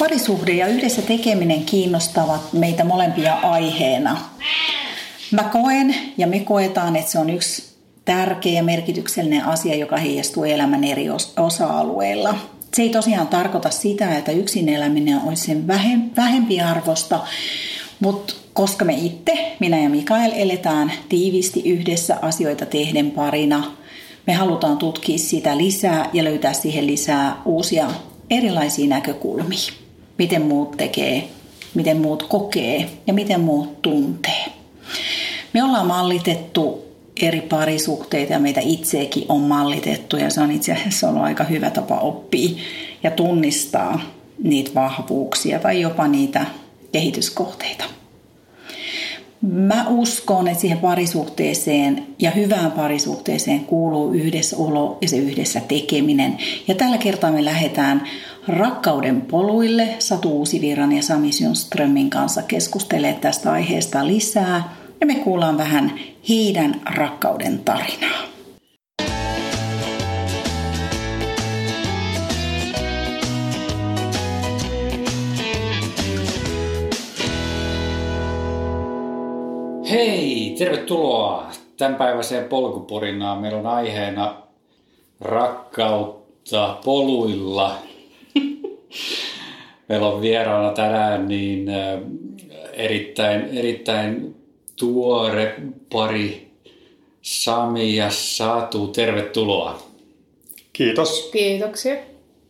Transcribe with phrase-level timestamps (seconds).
[0.00, 4.16] Parisuhde ja yhdessä tekeminen kiinnostavat meitä molempia aiheena.
[5.30, 7.74] Mä koen ja me koetaan, että se on yksi
[8.04, 12.34] tärkeä ja merkityksellinen asia, joka heijastuu elämän eri osa-alueilla.
[12.74, 15.66] Se ei tosiaan tarkoita sitä, että yksin eläminen olisi sen
[16.16, 17.20] vähempi arvosta,
[18.00, 23.72] mutta koska me itse, minä ja Mikael, eletään tiivisti yhdessä asioita tehden parina,
[24.26, 27.90] me halutaan tutkia sitä lisää ja löytää siihen lisää uusia
[28.30, 29.79] erilaisia näkökulmia.
[30.20, 31.28] Miten muut tekee,
[31.74, 34.44] miten muut kokee ja miten muut tuntee.
[35.52, 36.84] Me ollaan mallitettu
[37.20, 41.70] eri parisuhteita ja meitä itseäkin on mallitettu ja se on itse asiassa ollut aika hyvä
[41.70, 42.50] tapa oppia
[43.02, 44.00] ja tunnistaa
[44.42, 46.46] niitä vahvuuksia tai jopa niitä
[46.92, 47.84] kehityskohteita.
[49.42, 56.38] Mä uskon, että siihen parisuhteeseen ja hyvään parisuhteeseen kuuluu yhdessäolo ja se yhdessä tekeminen.
[56.68, 58.02] Ja tällä kertaa me lähdetään
[58.48, 64.76] rakkauden poluille Satu Uusiviran ja Sami Sjöströmin kanssa keskustelemaan tästä aiheesta lisää.
[65.00, 68.30] Ja me kuullaan vähän heidän rakkauden tarinaa.
[79.90, 83.38] Hei, tervetuloa tämänpäiväiseen polkuporinaan.
[83.38, 84.42] Meillä on aiheena
[85.20, 87.76] rakkautta poluilla.
[89.88, 91.66] Meillä on vieraana tänään niin
[92.72, 94.36] erittäin, erittäin
[94.78, 95.56] tuore
[95.92, 96.50] pari
[97.22, 98.86] Sami ja Satu.
[98.86, 99.82] Tervetuloa.
[100.72, 101.28] Kiitos.
[101.32, 101.96] Kiitoksia.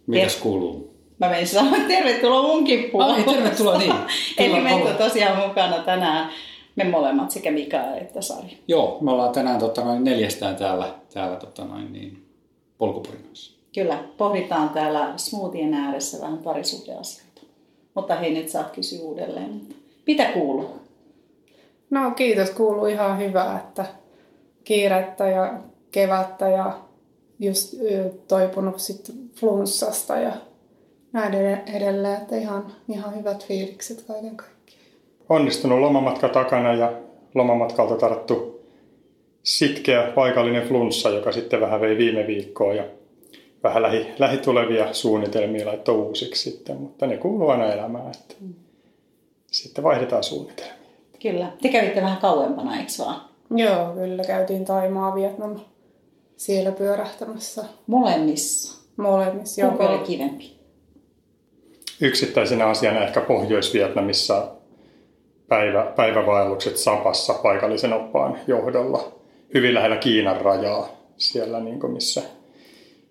[0.07, 0.91] Mitäs kuuluu?
[1.19, 3.15] Mä menin sanoa, tervetuloa munkin puolella.
[3.15, 3.95] Ai, tervetuloa niin.
[4.39, 6.31] Eli meitä on tosiaan mukana tänään
[6.77, 8.59] me molemmat, sekä Mika että Sari.
[8.69, 12.27] Joo, me ollaan tänään tota, noin neljästään täällä, täällä tota, noin, niin,
[12.79, 13.60] polkupurinnoissa.
[13.75, 17.43] Kyllä, pohditaan täällä smoothien ääressä vähän parisuhdeasioita.
[17.95, 19.61] Mutta hei, nyt saat kysyä uudelleen.
[20.07, 20.71] Mitä kuuluu?
[21.91, 23.87] No kiitos, kuuluu ihan hyvää, että
[24.65, 25.55] kiirettä ja
[25.91, 26.79] kevättä ja
[27.39, 27.75] just
[28.29, 30.33] toipunut sit flunssasta ja
[31.13, 31.35] näin
[31.75, 34.61] edelleen, että ihan, ihan hyvät fiilikset kaiken kaikkiaan
[35.31, 36.93] onnistunut lomamatka takana ja
[37.35, 38.61] lomamatkalta tarttu
[39.43, 42.85] sitkeä paikallinen flunssa, joka sitten vähän vei viime viikkoa ja
[43.63, 48.55] vähän lähi, lähitulevia suunnitelmia laittoi uusiksi sitten, mutta ne kuuluu aina elämään, että mm.
[49.47, 50.91] sitten vaihdetaan suunnitelmia.
[51.23, 51.53] Kyllä.
[51.63, 53.21] Te kävitte vähän kauempana, eikö vaan?
[53.51, 54.25] Joo, kyllä.
[54.25, 55.61] Käytiin Taimaa, Vietnam
[56.37, 57.65] siellä pyörähtämässä.
[57.87, 58.81] Molemmissa?
[58.97, 59.71] Molemmissa, joo.
[59.71, 60.61] Kumpi oli kivempi?
[62.01, 64.49] Yksittäisenä asiana ehkä Pohjois-Vietnamissa
[65.49, 69.13] päivä, päivävaellukset Sapassa paikallisen oppaan johdolla
[69.55, 72.23] hyvin lähellä Kiinan rajaa siellä, niin kuin missä,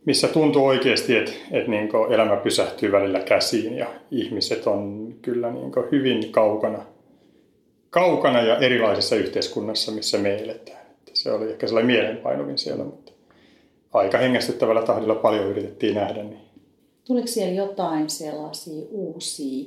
[0.05, 5.71] missä tuntuu oikeasti, että, että niin elämä pysähtyy välillä käsiin ja ihmiset on kyllä niin
[5.91, 6.85] hyvin kaukana,
[7.89, 10.81] kaukana ja erilaisessa yhteiskunnassa, missä me eletään.
[10.91, 13.11] Että se oli ehkä sellainen mielenpainuvin siellä, mutta
[13.93, 16.23] aika hengästyttävällä tahdilla paljon yritettiin nähdä.
[16.23, 16.39] Niin.
[17.05, 19.65] Tuliko siellä jotain sellaisia uusia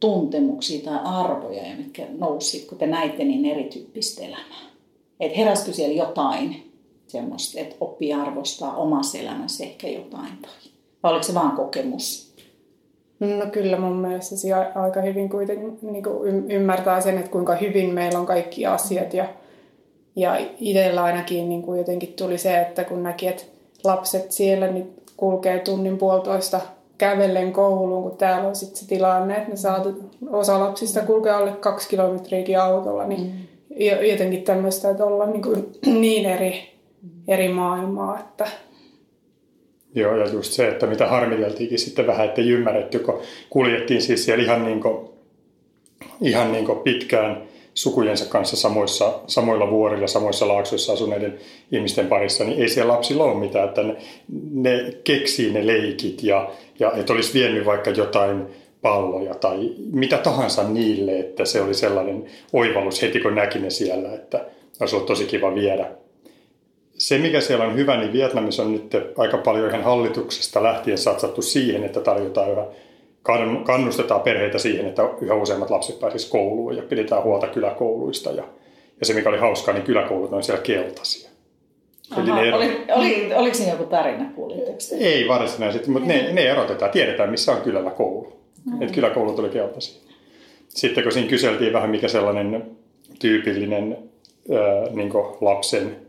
[0.00, 4.70] tuntemuksia tai arvoja, mitkä nousi, kun te näitte niin erityyppistä elämää?
[5.20, 6.73] Että heräskö siellä jotain
[7.14, 10.32] semmoista, että oppii arvostaa omassa elämässä ehkä jotain?
[10.42, 10.50] Tai,
[11.02, 12.34] vai oliko se vaan kokemus?
[13.20, 17.94] No kyllä mun mielestä se aika hyvin kuitenkin niin kuin ymmärtää sen, että kuinka hyvin
[17.94, 19.14] meillä on kaikki asiat.
[19.14, 19.24] Ja,
[20.16, 23.42] ja itsellä ainakin niin kuin jotenkin tuli se, että kun näki, että
[23.84, 26.60] lapset siellä niin kulkee tunnin puolitoista
[26.98, 29.84] kävellen kouluun, kun täällä on sitten se tilanne, että ne saa
[30.30, 34.08] osa lapsista kulkea alle kaksi kilometriäkin autolla, niin mm.
[34.10, 36.73] jotenkin tämmöistä, että ollaan niin, kuin niin eri,
[37.28, 38.48] eri maailmaa, että
[39.94, 43.20] Joo, ja just se, että mitä harmiteltiinkin sitten vähän, että ei ymmärretty, kun
[43.50, 45.08] kuljettiin siis siellä ihan, niin kuin,
[46.20, 47.42] ihan niin kuin pitkään
[47.74, 51.38] sukujensa kanssa samoissa, samoilla vuorilla, samoissa laaksoissa asuneiden
[51.72, 53.96] ihmisten parissa, niin ei siellä lapsilla ole mitään, että ne,
[54.52, 58.46] ne keksii ne leikit ja, ja että olisi vienyt vaikka jotain
[58.82, 64.14] palloja tai mitä tahansa niille, että se oli sellainen oivallus heti kun näki ne siellä,
[64.14, 64.44] että
[64.80, 65.90] olisi ollut tosi kiva viedä.
[67.04, 71.42] Se, mikä siellä on hyvä, niin Vietnamissa on nyt aika paljon ihan hallituksesta lähtien satsattu
[71.42, 72.66] siihen, että tarjotaan yhä
[73.64, 78.30] kannustetaan perheitä siihen, että yhä useammat lapset pääsisivät kouluun ja pidetään huolta kyläkouluista.
[78.30, 78.44] Ja,
[79.00, 81.30] ja se, mikä oli hauskaa, niin kyläkoulut on siellä keltaisia.
[82.10, 86.42] Aha, Eli ne oli, oli, oliko siinä joku tarina, kuulitteko Ei varsinaisesti, mutta ne, ne
[86.42, 86.90] erotetaan.
[86.90, 88.32] Tiedetään, missä on kylällä koulu.
[88.64, 88.82] Mm-hmm.
[88.82, 90.00] Että kyläkoulut oli keltaisia.
[90.68, 92.66] Sitten kun siinä kyseltiin vähän, mikä sellainen
[93.18, 93.98] tyypillinen
[94.50, 96.03] ää, niin lapsen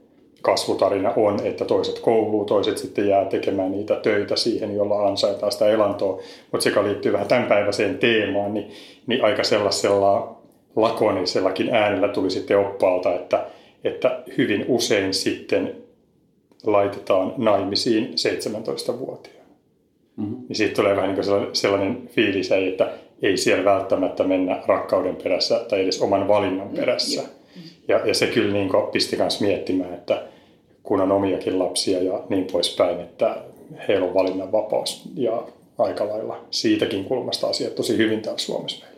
[0.45, 5.69] kasvutarina on, että toiset kouluu, toiset sitten jää tekemään niitä töitä siihen, jolla ansaitaan sitä
[5.69, 6.19] elantoa.
[6.51, 8.71] Mutta se, joka liittyy vähän tämänpäiväiseen teemaan, niin,
[9.07, 10.37] niin aika sellaisella
[10.75, 13.45] lakonisellakin äänellä tuli sitten oppaalta, että,
[13.83, 15.75] että hyvin usein sitten
[16.63, 19.49] laitetaan naimisiin 17-vuotiaana.
[20.17, 20.37] Mm-hmm.
[20.47, 22.89] Niin siitä tulee vähän niin kuin sellainen fiilis, että
[23.21, 27.21] ei siellä välttämättä mennä rakkauden perässä tai edes oman valinnan perässä.
[27.21, 27.69] Mm-hmm.
[27.87, 30.34] Ja, ja se kyllä niin pisti myös miettimään, että
[30.85, 33.37] kun on omiakin lapsia ja niin poispäin, että
[33.87, 35.43] heillä on valinnanvapaus ja
[35.77, 38.95] aika lailla siitäkin kulmasta asiat tosi hyvin täällä Suomessa meillä.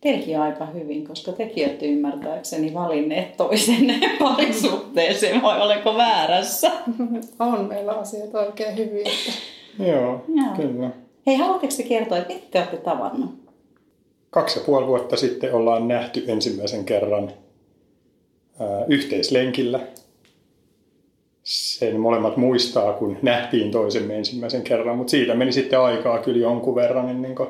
[0.00, 6.70] Teilläkin aika hyvin, koska tekin olette ymmärtääkseni valinneet toisenne parisuhteeseen, vai olenko väärässä?
[7.38, 9.06] On meillä asiat oikein hyvin.
[9.06, 9.32] Että...
[9.90, 10.90] Joo, Joo, kyllä.
[11.26, 13.30] Hei, haluatteko te kertoa, että miten te olette tavannut?
[14.30, 17.32] Kaksi ja puoli vuotta sitten ollaan nähty ensimmäisen kerran
[18.88, 19.80] yhteislenkillä.
[21.42, 26.74] Sen molemmat muistaa, kun nähtiin toisemme ensimmäisen kerran, mutta siitä meni sitten aikaa kyllä jonkun
[26.74, 27.48] verran ennen kuin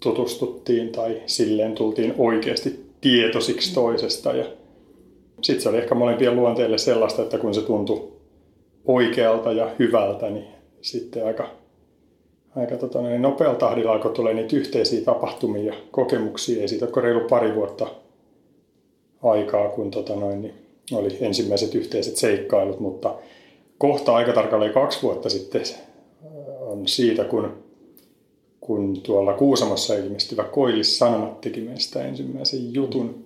[0.00, 4.32] tutustuttiin tai silleen tultiin oikeasti tietoisiksi toisesta.
[4.32, 4.44] Ja
[5.42, 8.12] sitten se oli ehkä molempien luonteelle sellaista, että kun se tuntui
[8.84, 10.46] oikealta ja hyvältä, niin
[10.80, 11.50] sitten aika,
[12.56, 16.60] aika tota, niin nopealla tahdilla alkoi tulee niitä yhteisiä tapahtumia ja kokemuksia.
[16.60, 17.86] Ei siitä reilu pari vuotta
[19.24, 20.54] aikaa, kun tota noin, niin
[20.92, 23.14] oli ensimmäiset yhteiset seikkailut, mutta
[23.78, 25.62] kohta aika tarkalleen kaksi vuotta sitten
[26.60, 27.52] on siitä, kun,
[28.60, 33.24] kun tuolla Kuusamossa ilmestyvä Koillis Sanomat teki meistä ensimmäisen jutun,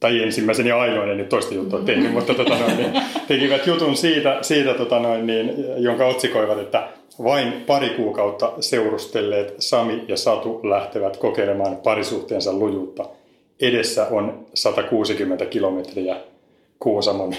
[0.00, 2.92] tai ensimmäisen ja ainoan, en nyt toista juttua tehnyt, mutta tota noin, niin,
[3.28, 6.88] tekivät jutun siitä, siitä tota noin, niin, jonka otsikoivat, että
[7.22, 13.08] vain pari kuukautta seurustelleet Sami ja Satu lähtevät kokeilemaan parisuhteensa lujuutta–
[13.60, 16.16] edessä on 160 kilometriä
[16.78, 17.34] Kuusamon,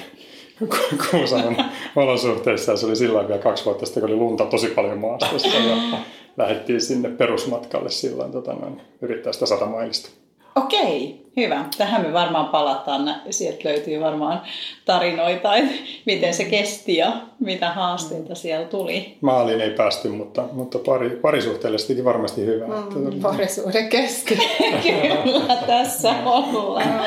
[1.12, 1.56] Kuusamon
[1.96, 2.78] olosuhteissa.
[2.78, 5.98] Se oli silloin vielä kaksi vuotta sitten, kun oli lunta tosi paljon maastossa ja
[6.38, 10.10] lähdettiin sinne perusmatkalle silloin tota noin, yrittää sitä satamailista.
[10.56, 11.66] Okei, hyvä.
[11.78, 13.16] Tähän me varmaan palataan.
[13.30, 14.42] Sieltä löytyy varmaan
[14.86, 15.74] tarinoita, että
[16.06, 19.18] miten se kesti ja mitä haasteita siellä tuli.
[19.22, 22.68] Maaliin ei päästy, mutta, mutta pari, parisuhteellisesti varmasti hyvä.
[22.68, 24.38] Mm, parisuhde kesti.
[24.84, 27.02] Kyllä, tässä ollaan.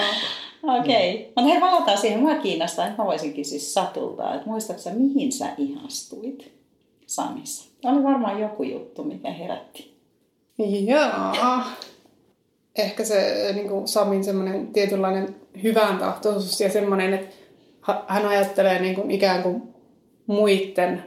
[0.63, 1.15] Okei.
[1.15, 1.27] Okay.
[1.27, 2.21] Mutta hei, palataan siihen.
[2.21, 6.53] Mua kiinnostaa, että mä voisinkin siis Satulta, että muistatko mihin sä ihastuit
[7.07, 7.71] Samissa?
[7.85, 9.95] Oli varmaan joku juttu, mikä herätti.
[10.87, 11.63] Joo
[12.81, 17.37] ehkä se niin kuin Samin semmoinen tietynlainen hyvän tahtoisuus ja semmoinen, että
[18.07, 19.63] hän ajattelee niin kuin ikään kuin
[20.27, 21.05] muiden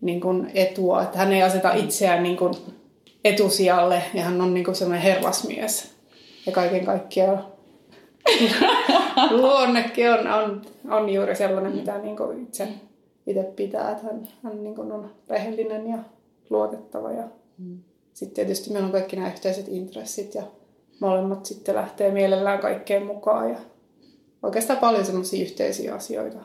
[0.00, 2.54] niin kuin etua, että hän ei aseta itseään niin kuin
[3.24, 5.90] etusijalle ja hän on niin kuin semmoinen herrasmies.
[6.46, 7.46] Ja kaiken kaikkiaan
[9.40, 12.68] luonnekin on, on, on juuri sellainen, mitä niin kuin itse,
[13.26, 15.98] itse pitää, että hän, hän niin kuin on rehellinen ja
[16.50, 17.12] luotettava.
[17.12, 17.24] Ja
[17.58, 17.78] mm.
[18.14, 20.42] sitten tietysti meillä on kaikki nämä yhteiset intressit ja
[21.00, 23.56] molemmat sitten lähtee mielellään kaikkeen mukaan ja
[24.42, 26.38] oikeastaan paljon semmoisia yhteisiä asioita.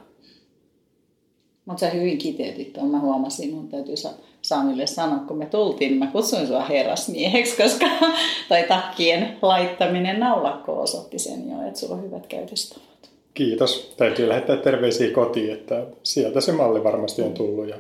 [1.66, 2.88] Mutta sä hyvin kiteytit tuon.
[2.88, 3.96] Mä huomasin, mun täytyy
[4.42, 7.86] Samille sanoa, kun me tultiin, niin mä kutsuin sua herrasmieheksi, koska
[8.50, 13.10] tai takkien laittaminen naulakko osoitti sen jo, että sulla on hyvät käytöstavat.
[13.34, 13.94] Kiitos.
[13.98, 17.78] Täytyy lähettää terveisiä kotiin, että sieltä se malli varmasti on tullut ja,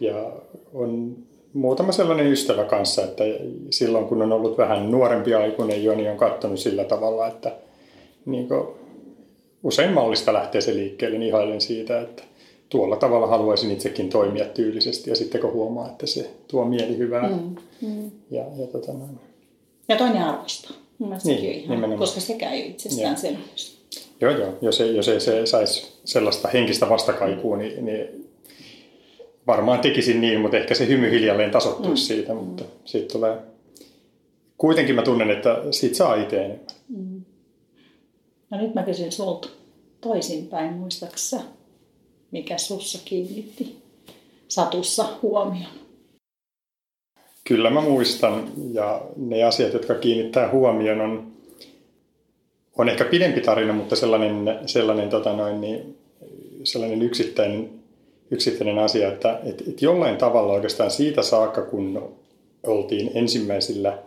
[0.00, 0.32] ja
[0.74, 1.16] on
[1.54, 3.24] muutama sellainen ystävä kanssa, että
[3.70, 7.52] silloin kun on ollut vähän nuorempi aikuinen jo, niin on katsonut sillä tavalla, että
[8.26, 8.48] niin
[9.62, 12.22] usein mallista lähtee se liikkeelle, niin ihailen siitä, että
[12.68, 17.28] tuolla tavalla haluaisin itsekin toimia tyylisesti ja sitten kun huomaa, että se tuo mieli hyvää.
[17.28, 18.10] Mm, mm.
[18.30, 19.20] Ja, ja, tota noin.
[19.88, 20.76] ja toinen arvostaa.
[21.24, 23.38] niin, ihan, koska se käy itsestään sen.
[24.20, 24.52] Joo, joo.
[24.60, 28.23] Jos ei, jos ei se saisi sellaista henkistä vastakaikua, niin, niin
[29.46, 32.16] varmaan tekisin niin, mutta ehkä se hymy hiljalleen tasottuisi mm.
[32.16, 33.36] siitä, mutta siitä tulee...
[34.58, 36.66] Kuitenkin mä tunnen, että siitä saa itse enemmän.
[36.88, 37.22] Mm.
[38.50, 39.48] No nyt mä kysyn sulta
[40.00, 41.40] toisinpäin, muistaaksä,
[42.30, 43.76] mikä sussa kiinnitti
[44.48, 45.84] satussa huomioon?
[47.44, 51.32] Kyllä mä muistan, ja ne asiat, jotka kiinnittää huomioon, on,
[52.78, 55.98] on ehkä pidempi tarina, mutta sellainen, sellainen, tota noin, niin,
[56.64, 57.83] sellainen yksittäinen
[58.30, 62.14] yksittäinen asia, että, että, että jollain tavalla oikeastaan siitä saakka, kun
[62.62, 63.98] oltiin ensimmäisillä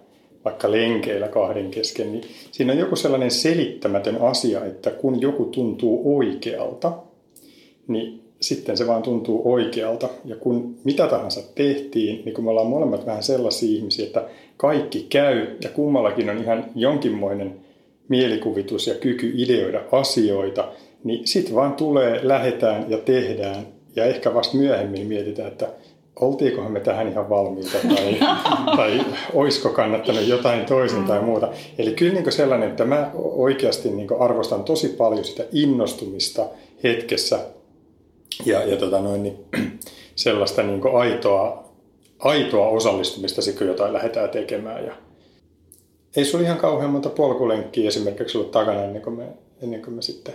[0.46, 6.18] vaikka lenkeillä kahden kesken, niin siinä on joku sellainen selittämätön asia, että kun joku tuntuu
[6.18, 6.94] oikealta,
[7.88, 10.10] niin sitten se vaan tuntuu oikealta.
[10.26, 14.26] Ja kun mitä tahansa tehtiin, niin kun me ollaan molemmat vähän sellaisia ihmisiä, että
[14.58, 17.56] kaikki käy ja kummallakin on ihan jonkinmoinen
[18.08, 20.68] mielikuvitus ja kyky ideoida asioita,
[21.04, 25.70] niin sitten vaan tulee, lähetään ja tehdään ja ehkä vasta myöhemmin mietitään, että
[26.20, 28.20] oltiinkohan me tähän ihan valmiita tai,
[28.78, 31.50] tai olisiko kannattanut jotain toisin tai muuta.
[31.78, 36.46] Eli kyllä niin sellainen, että mä oikeasti niin arvostan tosi paljon sitä innostumista
[36.84, 37.40] hetkessä
[38.46, 39.46] ja, ja tota noin, niin,
[40.16, 41.70] sellaista niin aitoa,
[42.20, 44.86] aitoa osallistumista, kun jotain lähdetään tekemään.
[44.86, 44.94] Ja
[46.16, 49.26] ei se ihan kauhean monta polkulenkkiä esimerkiksi ollut takana ennen kuin me,
[49.64, 50.34] ennen kuin me sitten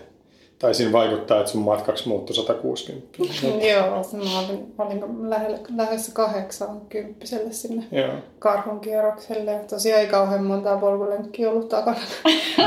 [0.62, 3.19] taisin vaikuttaa, että sun matkaksi muuttui 160.
[3.71, 8.12] Joo, mä olin, olin lähellä, lähes 80 sinne Joo.
[8.38, 9.61] karhun kierrokselle.
[9.71, 12.00] Tosiaan ei kauhean montaa polkulenkkiä ollut takana.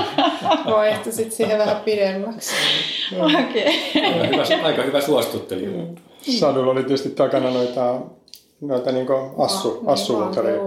[0.71, 2.51] Vaihto sitten siihen vähän pidemmäksi.
[3.19, 3.31] Okay.
[4.01, 5.69] Aika hyvä, aika hyvä suostuttelija.
[5.69, 5.95] Mm.
[6.39, 7.99] Sadulla oli tietysti takana noita
[8.61, 10.61] noita niin assu, ah, assuultareja.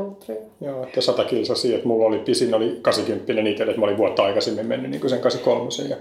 [0.60, 4.22] Joo, että sata kilsasia, että mulla oli pisin oli 80 itselle, että mä olin vuotta
[4.22, 5.96] aikaisemmin mennyt niin sen 83 ja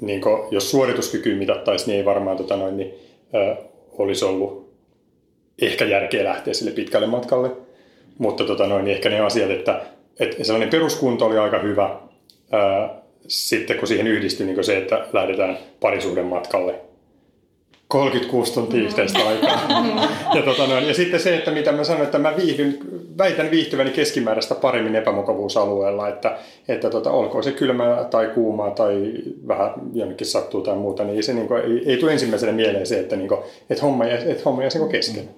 [0.00, 2.94] niin kuin, jos suorituskyky mitattaisiin, niin ei varmaan tota noin, niin,
[3.34, 3.56] ö,
[3.98, 4.74] olisi ollut
[5.62, 7.50] ehkä järkeä lähteä sille pitkälle matkalle.
[8.18, 9.82] Mutta tota noin, niin ehkä ne asiat, että,
[10.20, 11.96] että sellainen peruskunto oli aika hyvä.
[12.52, 12.88] Ö,
[13.28, 16.74] sitten kun siihen yhdistyi niin se, että lähdetään parisuhden matkalle,
[17.88, 19.60] 36 tuntia yhteistä aikaa.
[20.34, 22.78] ja, tota noin, ja sitten se, että mitä mä sanoin, että mä viihdyn,
[23.18, 29.12] väitän viihtyväni keskimääräistä paremmin epämukavuusalueella, että, että tota, olkoon se kylmää tai kuumaa tai
[29.48, 33.00] vähän jonnekin sattuu tai muuta, niin se niin kuin, ei, ei tule ensimmäisenä mieleen se,
[33.00, 33.40] että, niin kuin,
[33.70, 35.28] että homma jäisi, että homma jäisi niin kesken.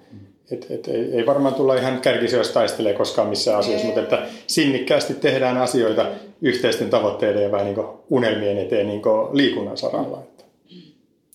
[0.50, 5.14] Et, et, ei, ei varmaan tulla ihan kärkisijoista taistelee koskaan missään asiassa, mutta että sinnikkäästi
[5.14, 6.06] tehdään asioita
[6.42, 9.02] yhteisten tavoitteiden ja vähän niin unelmien eteen niin
[9.32, 10.22] liikunnan saralla.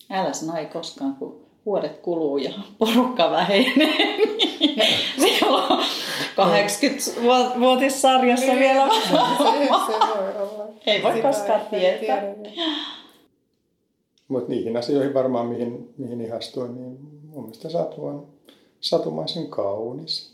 [0.09, 4.17] Älä sano ei koskaan, kun vuodet kuluu ja porukka vähenee.
[5.19, 5.79] Siellä on
[6.37, 8.59] 80-vuotissarjassa niin.
[8.59, 8.89] vielä.
[8.89, 9.27] Se, se voi
[10.41, 10.67] olla.
[10.85, 12.23] Ei voi Sitä koskaan tietää.
[14.27, 16.97] Mutta niihin asioihin varmaan, mihin, mihin ihastuu, niin
[17.29, 18.27] mun mielestä Satu on
[18.81, 20.31] satumaisen kaunis.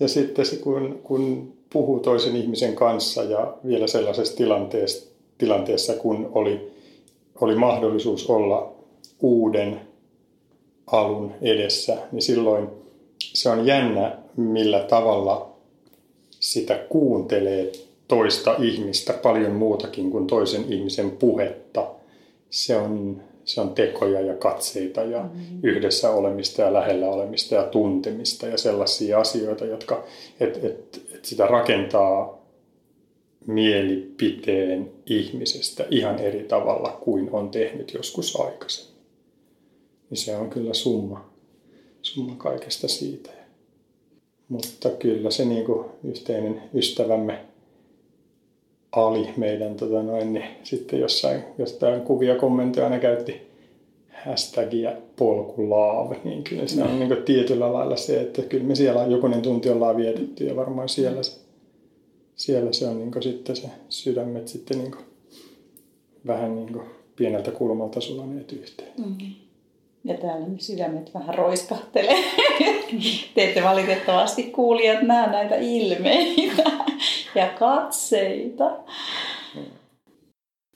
[0.00, 6.30] Ja sitten se, kun, kun puhuu toisen ihmisen kanssa ja vielä sellaisessa tilanteessa, tilanteessa kun
[6.32, 6.79] oli
[7.40, 8.72] oli mahdollisuus olla
[9.20, 9.80] uuden
[10.86, 12.68] alun edessä, niin silloin
[13.18, 15.50] se on jännä, millä tavalla
[16.30, 17.72] sitä kuuntelee
[18.08, 21.86] toista ihmistä paljon muutakin kuin toisen ihmisen puhetta.
[22.50, 25.60] Se on, se on tekoja ja katseita ja mm-hmm.
[25.62, 30.04] yhdessä olemista ja lähellä olemista ja tuntemista ja sellaisia asioita, jotka
[30.40, 32.39] et, et, et sitä rakentaa
[33.46, 39.00] mielipiteen ihmisestä ihan eri tavalla kuin on tehnyt joskus aikaisemmin.
[40.10, 41.30] Niin se on kyllä summa,
[42.02, 43.30] summa kaikesta siitä.
[44.48, 47.38] Mutta kyllä se niin kuin yhteinen ystävämme
[48.92, 53.50] Ali meidän tota noin, niin sitten jossain, jostain kuvia kommentoja ne käytti
[54.26, 59.06] hashtagia polkulaav, niin kyllä se on niin kuin tietyllä lailla se, että kyllä me siellä
[59.06, 61.39] jokunen tunti ollaan vietetty ja varmaan siellä se
[62.40, 64.94] siellä se on niin sitten se sydämet sitten niin
[66.26, 66.80] vähän niin
[67.16, 68.92] pieneltä kulmalta sulaneet yhteen.
[68.98, 69.34] Mm-hmm.
[70.04, 72.24] Ja täällä ne sydämet vähän roiskahtelee.
[73.34, 76.62] Te ette valitettavasti kuulijat näe näitä ilmeitä
[77.34, 78.70] ja katseita.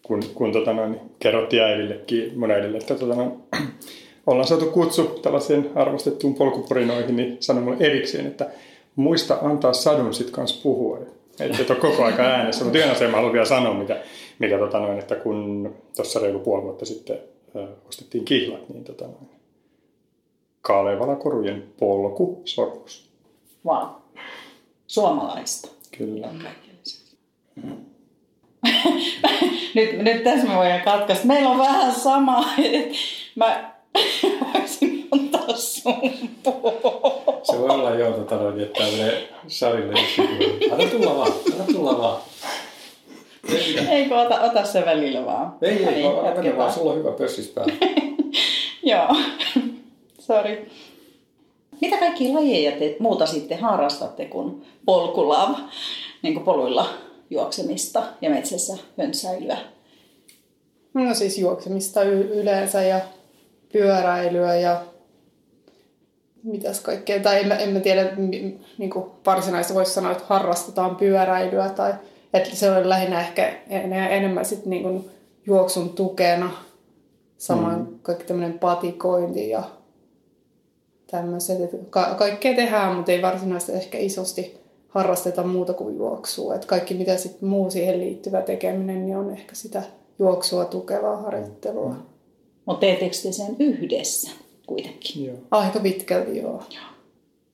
[0.03, 3.33] Kun, kun tota noin, kerrottiin äidillekin, mun äidille, että tota noin,
[4.27, 8.51] ollaan saatu kutsu tällaiseen arvostettuun polkuporinoihin, niin sanoi mulle erikseen, että
[8.97, 10.99] muista antaa sadun sit kanssa puhua.
[11.41, 12.65] Että et ole koko aika äänessä.
[12.65, 14.03] Mutta yhden asian mä haluan vielä sanoa, mikä,
[14.39, 17.19] mikä tota noin, että kun tuossa reilu puoli vuotta sitten
[17.57, 19.31] ö, ostettiin kihlat, niin tota noin,
[20.63, 23.11] Kalevala korujen polku sormus.
[23.67, 23.87] Wow.
[24.87, 25.69] Suomalaista.
[25.99, 26.29] Kyllä.
[27.57, 27.77] Mm.
[29.75, 31.27] nyt, nyt tässä me voidaan katkaista.
[31.27, 32.45] Meillä on vähän sama.
[33.37, 33.75] Mä
[34.55, 35.95] voisin antaa sun
[37.43, 39.13] Se voi olla joo, tota noin, että tämmöinen
[39.49, 39.95] Sarille
[40.73, 42.21] Anna tulla vaan, anna tulla vaan.
[43.91, 45.55] Eikö ota, ota se välillä vaan.
[45.63, 47.75] Ei, ei, niin, ota mene vaan, sulla on hyvä pössis päällä.
[48.93, 49.17] joo,
[50.19, 50.71] sori.
[51.81, 55.55] Mitä kaikki lajeja te muuta sitten harrastatte kuin polkulav,
[56.23, 56.89] niin kuin poluilla
[57.31, 59.57] juoksemista ja metsässä höntsäilyä?
[60.95, 63.01] No siis juoksemista y- yleensä ja
[63.73, 64.83] pyöräilyä ja
[66.45, 67.21] mitäs kaikkea.
[67.21, 68.13] Tai en, en mä tiedä,
[68.79, 71.95] niin kuin varsinaisesti voisi sanoa, että harrastetaan pyöräilyä tai
[72.35, 73.53] että se on lähinnä ehkä
[74.11, 75.11] enemmän sit niin kuin
[75.47, 76.51] juoksun tukena.
[77.39, 77.99] Samoin mm.
[78.03, 79.63] kaikki tämmöinen patikointi ja
[81.11, 81.71] tämmöiset.
[81.91, 84.59] Ka- kaikkea tehdään, mutta ei varsinaisesti ehkä isosti
[84.89, 86.55] harrasteta muuta kuin juoksua.
[86.55, 89.83] Et kaikki mitä sit muu siihen liittyvä tekeminen niin on ehkä sitä
[90.19, 91.91] juoksua tukevaa harjoittelua.
[91.91, 92.03] Mm.
[92.67, 94.31] Mutta teettekö te sen yhdessä
[94.67, 95.25] kuitenkin?
[95.25, 95.37] Joo.
[95.51, 96.63] Aika pitkälti joo.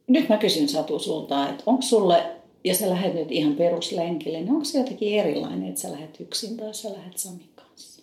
[0.07, 2.23] Nyt mä kysyn Satu sulta, että onko sulle,
[2.65, 6.57] ja sä lähdet nyt ihan peruslenkille, niin onko se jotenkin erilainen, että sä lähdet yksin
[6.57, 8.03] tai sä lähdet Samin kanssa?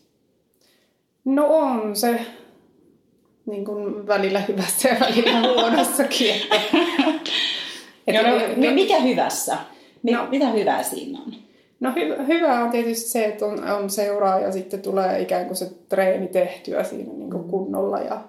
[1.25, 2.19] No on se
[3.45, 6.35] niin kuin välillä hyvässä ja välillä huonossakin.
[8.13, 8.37] No, no,
[8.67, 9.57] no, mikä hyvässä?
[10.03, 10.27] Mi- No.
[10.29, 11.33] Mitä hyvää siinä on?
[11.79, 15.57] No hy- hyvä on tietysti se, että on, on seuraa ja sitten tulee ikään kuin
[15.57, 18.21] se treeni tehtyä siinä niin kuin kunnolla ja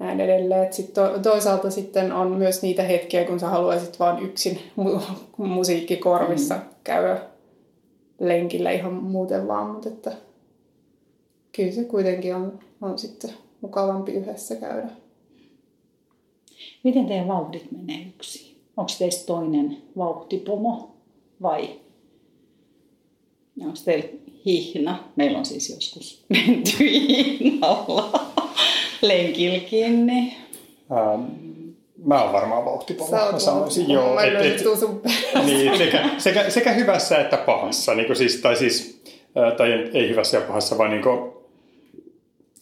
[0.00, 0.72] näin edelleen.
[0.72, 5.02] Sitten to, toisaalta sitten on myös niitä hetkiä, kun sä haluaisit vaan yksin mu-
[5.36, 6.62] musiikkikorvissa mm.
[6.84, 7.20] käydä
[8.20, 10.12] lenkillä ihan muuten vaan, mutta että
[11.52, 13.30] kyllä se kuitenkin on, on sitten
[13.60, 14.88] mukavampi yhdessä käydä.
[16.84, 18.56] Miten teidän vauhdit menee yksin?
[18.76, 20.96] Onko teistä toinen vauhtipomo
[21.42, 21.80] vai
[23.60, 24.08] onko teillä
[24.46, 25.04] hihna?
[25.16, 28.30] Meillä on siis joskus menty hihnalla
[29.02, 30.06] lenkilläkin.
[30.06, 30.32] Niin.
[30.92, 31.20] Ähm,
[32.04, 33.10] mä oon varmaan vauhtipolo.
[33.10, 34.14] Sä Mä oot sanoisin, joo.
[34.14, 35.42] mä et- et- sun perässä.
[35.46, 37.94] niin, sekä, sekä, sekä hyvässä että pahassa.
[37.94, 39.02] Niin siis, tai siis,
[39.36, 41.02] ää, tai ei- ei hyvässä ja pahassa, vaan niin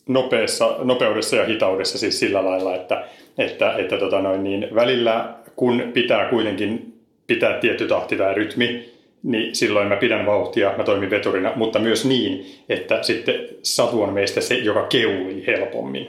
[0.08, 3.04] nopeassa, nopeudessa ja hitaudessa siis sillä lailla, että,
[3.38, 6.94] että, että tota noin, niin välillä kun pitää kuitenkin
[7.26, 12.04] pitää tietty tahti tai rytmi, niin silloin mä pidän vauhtia, mä toimin veturina, mutta myös
[12.04, 16.08] niin, että sitten Satu on meistä se, joka keulii helpommin.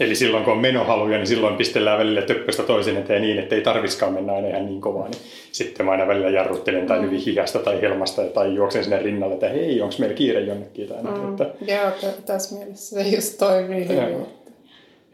[0.00, 3.60] Eli silloin kun on menohaluja, niin silloin pistellään välillä töppöstä toisen eteen niin, että ei
[3.60, 5.08] tarviskaan mennä aina ihan niin kovaa.
[5.08, 5.20] Niin
[5.52, 9.48] sitten mä aina välillä jarruttelen tai hyvin hihasta tai helmasta tai juoksen sinne rinnalle, että
[9.48, 11.02] hei, onko meillä kiire jonnekin tai.
[11.02, 11.30] Mm.
[11.30, 13.96] Että, Joo, t- tässä mielessä se just toimii hyvin.
[13.96, 14.28] Joo.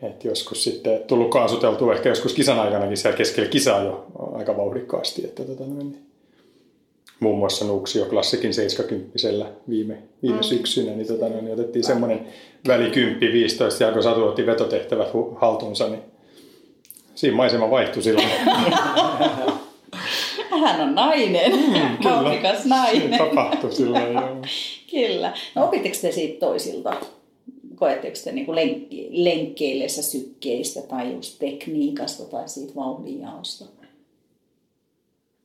[0.03, 5.25] että joskus sitten tullut kaasuteltua ehkä joskus kisan aikanakin siellä keskellä kisaa jo aika vauhdikkaasti.
[5.25, 6.12] Että tota noin, niin.
[7.23, 9.19] Muun muassa Nuuksio Klassikin 70
[9.69, 10.43] viime, viime mm.
[10.43, 12.27] syksynä, niin, tota niin otettiin semmoinen
[12.69, 12.93] väli 10-15
[13.81, 15.09] ja kun Satu otti vetotehtävät
[15.41, 16.03] haltuunsa, niin
[17.15, 18.29] siinä maisema vaihtui silloin.
[20.63, 21.99] Hän on nainen, mm,
[22.65, 23.19] nainen.
[23.19, 24.13] tapahtui silloin.
[24.13, 24.37] Joo.
[24.91, 25.33] Kyllä.
[25.55, 26.97] No opitteko te siitä toisilta?
[27.75, 33.82] Koetteko te niin lenkki, lenkkeillessä sykkeistä tai just tekniikasta tai siitä vauhdinjaosta?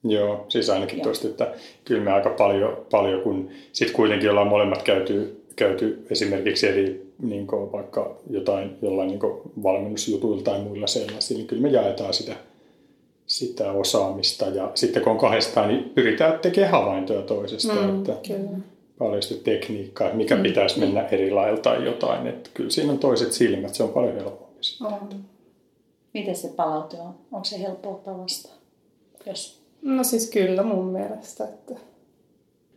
[0.04, 1.04] Joo, siis ainakin Joo.
[1.04, 1.54] tuosta, että
[1.86, 7.48] kyllä me aika paljon, paljon kun sitten kuitenkin ollaan molemmat käyty, käyty esimerkiksi eri niin
[7.48, 9.20] vaikka jotain, jollain niin
[9.64, 12.36] valmennusjutuilla tai muilla sellaisilla, niin kyllä me jaetaan sitä,
[13.26, 18.50] sitä osaamista ja sitten kun on kahdestaan, niin pyritään tekemään havaintoja toisesta, Mm, että kyllä.
[18.98, 20.44] paljon sitä tekniikkaa, mikä mm.
[20.44, 24.16] pitäisi mennä eri lailla tai jotain, että kyllä siinä on toiset silmät, se on paljon
[24.16, 24.58] helpompi.
[26.14, 27.16] Miten se palaute on?
[27.32, 28.58] Onko se helppo ottaa vastaan?
[29.26, 29.67] Jos...
[29.88, 31.44] No siis kyllä mun mielestä.
[31.44, 31.74] Että...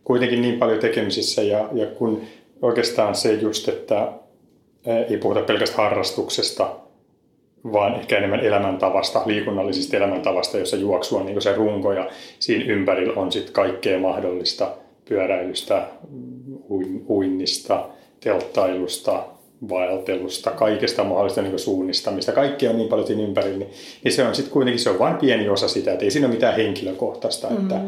[0.03, 2.21] kuitenkin niin paljon tekemisissä ja, ja kun
[2.61, 4.13] oikeastaan se just, että
[5.09, 6.75] ei puhuta pelkästään harrastuksesta,
[7.63, 13.13] vaan ehkä enemmän elämäntavasta, liikunnallisista elämäntavasta, jossa juoksu on niin se runko ja siinä ympärillä
[13.13, 14.71] on sitten kaikkea mahdollista
[15.09, 15.87] pyöräilystä,
[16.69, 19.23] uin- uinnista, telttailusta,
[19.69, 23.71] vaeltelusta, kaikesta mahdollista niin suunnistamista, kaikkea on niin paljon siinä ympärillä, niin,
[24.03, 26.33] niin se on sitten kuitenkin se on vain pieni osa sitä, että ei siinä ole
[26.33, 27.57] mitään henkilökohtaista, mm.
[27.57, 27.81] että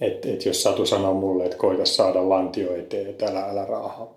[0.00, 4.08] et, et jos Satu sanoo mulle, että koita saada lantio eteen, että älä, älä raaha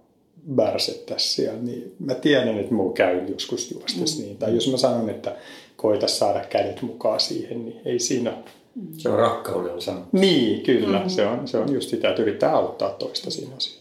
[0.55, 4.23] bärsettä siellä, niin mä tiedän, että mulla käy joskus juostes mm.
[4.23, 4.37] niin.
[4.37, 5.35] Tai jos mä sanon, että
[5.75, 8.33] koita saada kädet mukaan siihen, niin ei siinä.
[8.97, 10.17] Se on rakkaudella sanottu.
[10.17, 10.99] Niin, kyllä.
[10.99, 11.09] Mm.
[11.09, 13.80] Se, on, se on just sitä, että yrittää auttaa toista siinä asiassa.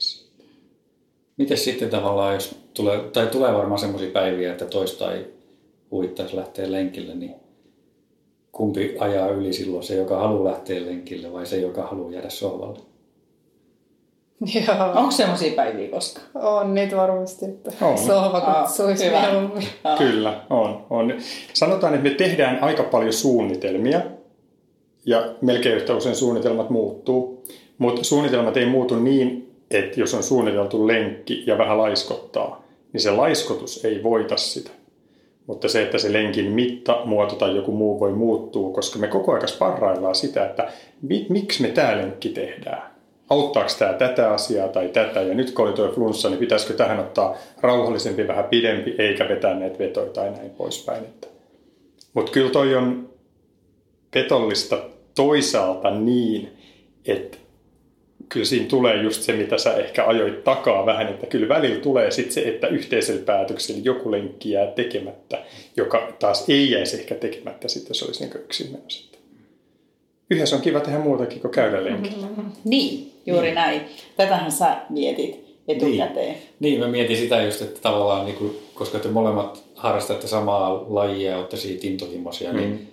[1.41, 5.35] Miten sitten tavallaan, jos tulee, tai tulee varmaan semmoisia päiviä, että toista ei
[5.91, 7.35] huvittaisi lähteä lenkille, niin
[8.53, 12.79] kumpi ajaa yli silloin, se joka haluaa lähteä lenkille vai se joka haluaa jäädä sohvalle?
[14.55, 16.27] Joo, Onko semmoisia päiviä koskaan?
[16.35, 17.99] on niitä varmasti, että On.
[17.99, 19.67] sohva kutsuisi mieluummin.
[19.99, 21.15] Kyllä, on, on.
[21.53, 24.01] Sanotaan, että me tehdään aika paljon suunnitelmia
[25.07, 27.45] ja melkein yhtä usein suunnitelmat muuttuu,
[27.79, 33.11] mutta suunnitelmat ei muutu niin, että jos on suunniteltu lenkki ja vähän laiskottaa, niin se
[33.11, 34.71] laiskotus ei voita sitä.
[35.47, 39.33] Mutta se, että se lenkin mitta, muoto tai joku muu voi muuttua, koska me koko
[39.33, 42.83] ajan sparraillaan sitä, että mi- miksi me tämä lenkki tehdään.
[43.31, 46.99] Auttaako tämä tätä asiaa tai tätä, ja nyt kun oli tuo flunssa, niin pitäisikö tähän
[46.99, 51.05] ottaa rauhallisempi, vähän pidempi, eikä vetää näitä vetoja tai näin poispäin.
[52.15, 53.09] Mutta kyllä toi on
[54.11, 54.79] petollista
[55.15, 56.49] toisaalta niin,
[57.07, 57.39] että
[58.31, 62.11] kyllä siinä tulee just se, mitä sä ehkä ajoit takaa vähän, että kyllä välillä tulee
[62.11, 65.39] sitten se, että yhteisellä päätöksellä joku lenkki jää tekemättä,
[65.77, 69.11] joka taas ei jäisi ehkä tekemättä sitten, jos olisi niin yksin menossa.
[70.31, 72.27] Yhdessä on kiva tehdä muutakin kuin käydä lenkillä.
[72.65, 73.81] Niin, juuri näin.
[74.17, 75.45] Tätähän sä mietit.
[75.69, 76.35] etukäteen.
[76.35, 80.87] Niin, niin mä mietin sitä just, että tavallaan, niin kuin, koska te molemmat harrastatte samaa
[80.89, 82.75] lajia ja olette siitä intohimoisia, niin mm.
[82.75, 82.90] niin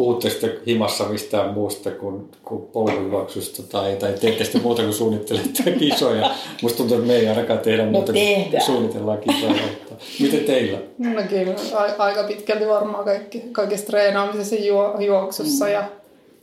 [0.00, 5.70] puhutte sitten himassa mistään muusta kuin, kuin polkujuoksusta tai, tai teette sitten muuta kuin suunnittelette
[5.78, 6.30] kisoja.
[6.62, 9.52] Musta tuntuu, että me ei ainakaan tehdä no muuta kuin suunnitellaan kisoja.
[9.52, 10.78] Mutta miten teillä?
[10.98, 11.54] No kyllä,
[11.98, 15.72] aika pitkälti varmaan kaikki, kaikessa treenaamisessa juo, juoksussa mm.
[15.72, 15.84] ja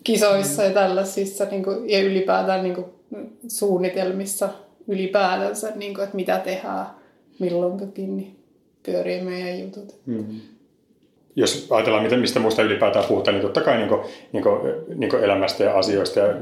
[0.03, 0.67] kisoissa mm.
[0.67, 2.85] ja tällaisissa niin kuin, ja ylipäätään niin kuin,
[3.47, 4.49] suunnitelmissa
[4.87, 6.85] ylipäätänsä, niin kuin, että mitä tehdään
[7.39, 8.35] milloinkin, niin
[8.83, 9.95] pyörii meidän jutut.
[10.05, 10.41] Mm
[11.39, 14.59] jos ajatellaan, mistä muusta ylipäätään puhutaan, niin totta kai niin kuin, niin kuin,
[14.95, 16.19] niin kuin elämästä ja asioista.
[16.19, 16.33] Ja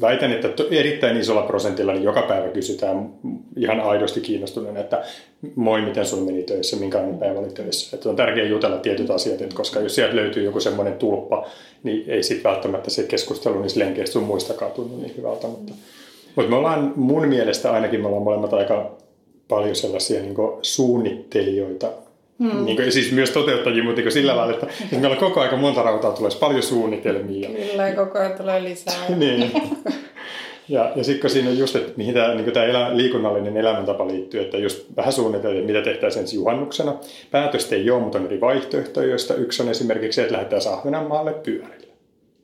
[0.00, 3.10] väitän, että erittäin isolla prosentilla niin joka päivä kysytään
[3.56, 5.02] ihan aidosti kiinnostuneena, että
[5.54, 7.96] moi, miten sun meni töissä, minkälainen päivä oli töissä.
[7.96, 11.46] Että on tärkeää jutella tietyt asiat, että koska jos sieltä löytyy joku semmoinen tulppa,
[11.82, 15.46] niin ei sitten välttämättä se keskustelu niistä lenkeistä sun muistakaan tunnu niin hyvältä.
[15.46, 15.72] Mutta,
[16.36, 18.96] mutta me ollaan mun mielestä ainakin, me ollaan molemmat aika
[19.48, 21.88] paljon sellaisia niin suunnittelijoita
[22.38, 22.64] Hmm.
[22.64, 25.82] Niin kuin, siis myös toteuttajia, mutta niin sillä lailla, että, että meillä koko aika monta
[25.82, 27.48] rautaa tulee paljon suunnitelmia.
[27.48, 28.94] Kyllä, koko ajan tulee lisää.
[29.16, 29.52] niin.
[30.68, 34.08] Ja, ja sitten kun siinä on just, että mihin tämä, niin tämä elä, liikunnallinen elämäntapa
[34.08, 36.94] liittyy, että just vähän suunniteltiin, mitä tehtäisiin ensi juhannuksena.
[37.30, 41.32] Päätöstä ei ole, mutta on eri vaihtoehtoja, joista yksi on esimerkiksi se, että lähdetään Ahvenanmaalle
[41.32, 41.94] pyörillä.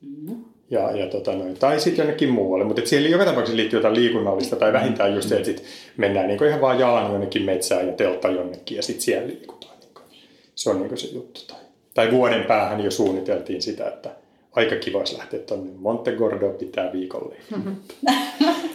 [0.01, 0.35] Mm.
[0.69, 4.55] Ja, ja tota noin, tai sitten jonnekin muualle, mutta siihen joka tapauksessa liittyy jotain liikunnallista,
[4.55, 5.63] tai vähintään just se, että sit
[5.97, 9.72] mennään niin ihan vaan jalan jonnekin metsään ja teltta jonnekin, ja sitten siellä liikutaan
[10.55, 11.41] se on niin se juttu.
[11.47, 11.59] Tai,
[11.93, 14.15] tai vuoden päähän jo suunniteltiin sitä, että
[14.51, 17.35] aika kiva olisi lähteä tuonne Montegordo pitää viikolle.
[17.55, 17.75] Mm-hmm.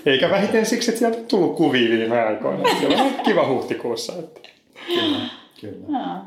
[0.06, 2.78] Eikä vähiten siksi, että sieltä on tullut kuvia viime aikoina.
[2.78, 4.12] Siellä on kiva huhtikuussa.
[4.18, 4.40] Että.
[4.86, 5.20] Kyllä,
[5.60, 5.98] kyllä.
[5.98, 6.22] Ja.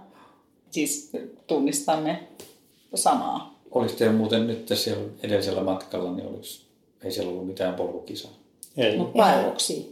[0.71, 1.11] Siis
[1.47, 2.19] tunnistamme
[2.95, 3.59] samaa.
[3.71, 6.65] Olisi teillä muuten nyt siellä edellisellä matkalla, niin olisi,
[7.03, 8.31] ei siellä ollut mitään polkukisaa?
[8.77, 8.97] Ei.
[8.97, 9.83] Mutta vaelluksia.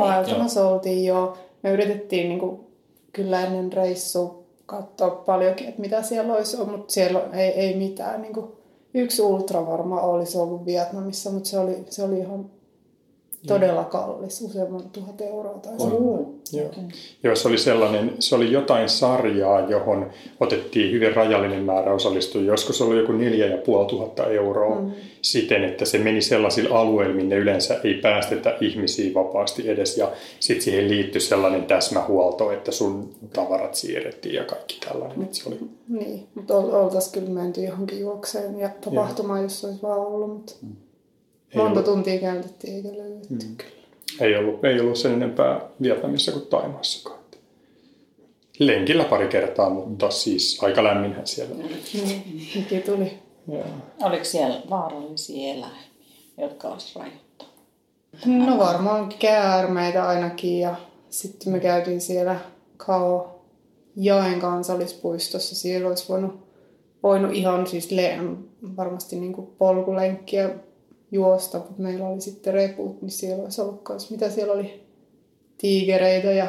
[0.00, 1.38] Vaelluksia oltiin jo.
[1.62, 2.60] Me yritettiin niin kuin,
[3.12, 8.22] kyllä ennen reissua katsoa paljonkin, että mitä siellä olisi ollut, mutta siellä ei, ei mitään.
[8.22, 8.46] Niin kuin
[8.94, 12.50] yksi ultra varmaan olisi ollut Vietnamissa, mutta se oli, se oli ihan
[13.46, 15.86] todella kallis, useamman tuhat euroa tai se.
[15.86, 16.68] Joo.
[16.68, 16.84] Okay.
[17.22, 22.52] Joo, se oli sellainen, se oli jotain sarjaa, johon otettiin hyvin rajallinen määrä osallistujia.
[22.52, 24.90] Joskus oli joku neljä ja puoli tuhatta euroa mm.
[25.22, 29.98] siten, että se meni sellaisilla alueilla, minne yleensä ei päästetä ihmisiä vapaasti edes.
[29.98, 35.18] Ja sitten siihen liittyi sellainen täsmähuolto, että sun tavarat siirrettiin ja kaikki tällainen.
[35.18, 35.28] Mm.
[35.30, 35.58] Se oli...
[35.88, 40.32] Niin, mutta oltaisiin kyllä menty johonkin juokseen ja tapahtumaan, jos olisi vaan ollut.
[40.32, 40.52] Mutta...
[40.62, 40.76] Mm.
[41.54, 41.84] Monta ollut.
[41.84, 43.56] tuntia käytettiin eikä löydetty mm.
[44.20, 47.22] Ei ollut, ei ollut sen enempää Vietnamissa kuin Taimaassakaan.
[48.58, 51.76] Lenkillä pari kertaa, mutta siis aika lämminhän siellä oli.
[52.54, 53.18] Mikä tuli.
[53.48, 53.64] Ja.
[54.02, 55.82] Oliko siellä vaarallisia eläimiä,
[56.38, 57.54] jotka olisi rajoittanut?
[58.26, 60.74] No varmaan käärmeitä ainakin ja
[61.10, 62.36] sitten me käytiin siellä
[62.76, 63.42] Kao
[63.96, 65.54] Jaen kansallispuistossa.
[65.54, 66.48] Siellä olisi voinut,
[67.02, 68.18] voinut ihan siis le-
[68.76, 70.50] varmasti niin kuin polkulenkkiä
[71.12, 74.82] juosta, mutta meillä oli sitten reput, niin siellä olisi ollut myös, mitä siellä oli,
[75.58, 76.46] tiikereitä ja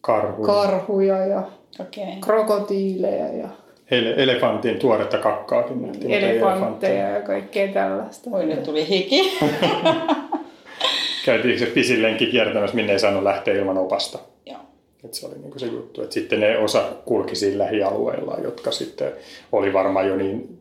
[0.00, 2.20] karhuja, karhuja ja okay.
[2.20, 3.48] krokotiileja ja
[3.90, 6.10] Ele- elefantin tuoretta kakkaakin nähtiin.
[6.10, 8.30] Elefantteja ja kaikkea tällaista.
[8.32, 9.38] Oi, nyt tuli hiki.
[11.24, 14.18] Käytiin se pisin kiertämässä, minne ei saanut lähteä ilman opasta.
[14.46, 14.58] Joo.
[15.04, 19.12] Et se oli niinku se juttu, että sitten ne osa kulki siinä lähialueilla, jotka sitten
[19.52, 20.58] oli varmaan jo niin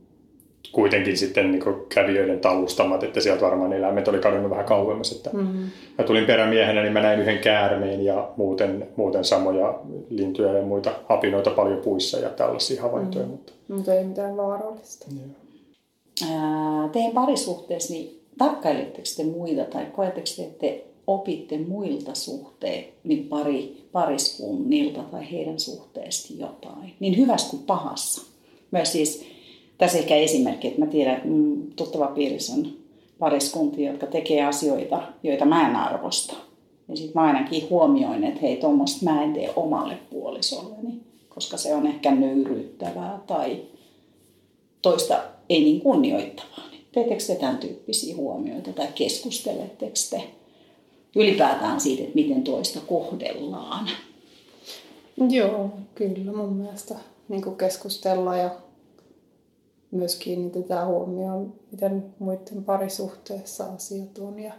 [0.72, 5.12] kuitenkin sitten niin kävijöiden tallustamat, että sieltä varmaan eläimet oli kadonnut vähän kauemmas.
[5.12, 5.70] Että mm-hmm.
[5.98, 10.92] Mä tulin perämiehenä, niin mä näin yhden käärmeen ja muuten, muuten samoja lintuja ja muita
[11.10, 13.26] apinoita paljon puissa ja tällaisia havaintoja.
[13.26, 13.38] Mm-hmm.
[13.38, 13.54] Mutta...
[13.68, 15.06] mutta ei mitään vaarallista.
[16.32, 22.94] Ää, teidän parisuhteessa, niin tarkkailitteko te muita tai koetteko te, että te opitte muilta suhteet,
[23.04, 28.22] niin pari, pariskunnilta tai heidän suhteesta jotain, niin hyvässä kuin pahassa?
[28.72, 29.35] Myös siis
[29.78, 31.28] tässä ehkä esimerkki, että mä tiedän, että
[31.76, 32.74] tuttava piirissä on
[33.20, 36.36] pariskuntia, jotka tekee asioita, joita mä en arvosta.
[36.88, 41.76] Ja sitten mä ainakin huomioin, että hei, tuommoista mä en tee omalle puolisolleni, koska se
[41.76, 43.58] on ehkä nöyryyttävää tai
[44.82, 46.70] toista ei niin kunnioittavaa.
[46.72, 50.24] Niin teettekö te tämän tyyppisiä huomioita tai keskusteletteko te
[51.16, 53.90] ylipäätään siitä, että miten toista kohdellaan?
[55.30, 56.96] Joo, kyllä mun mielestä
[57.30, 58.50] niin keskustellaan ja
[59.96, 64.40] myös kiinnitetään huomioon, miten muiden parisuhteessa asiat on.
[64.40, 64.54] Ja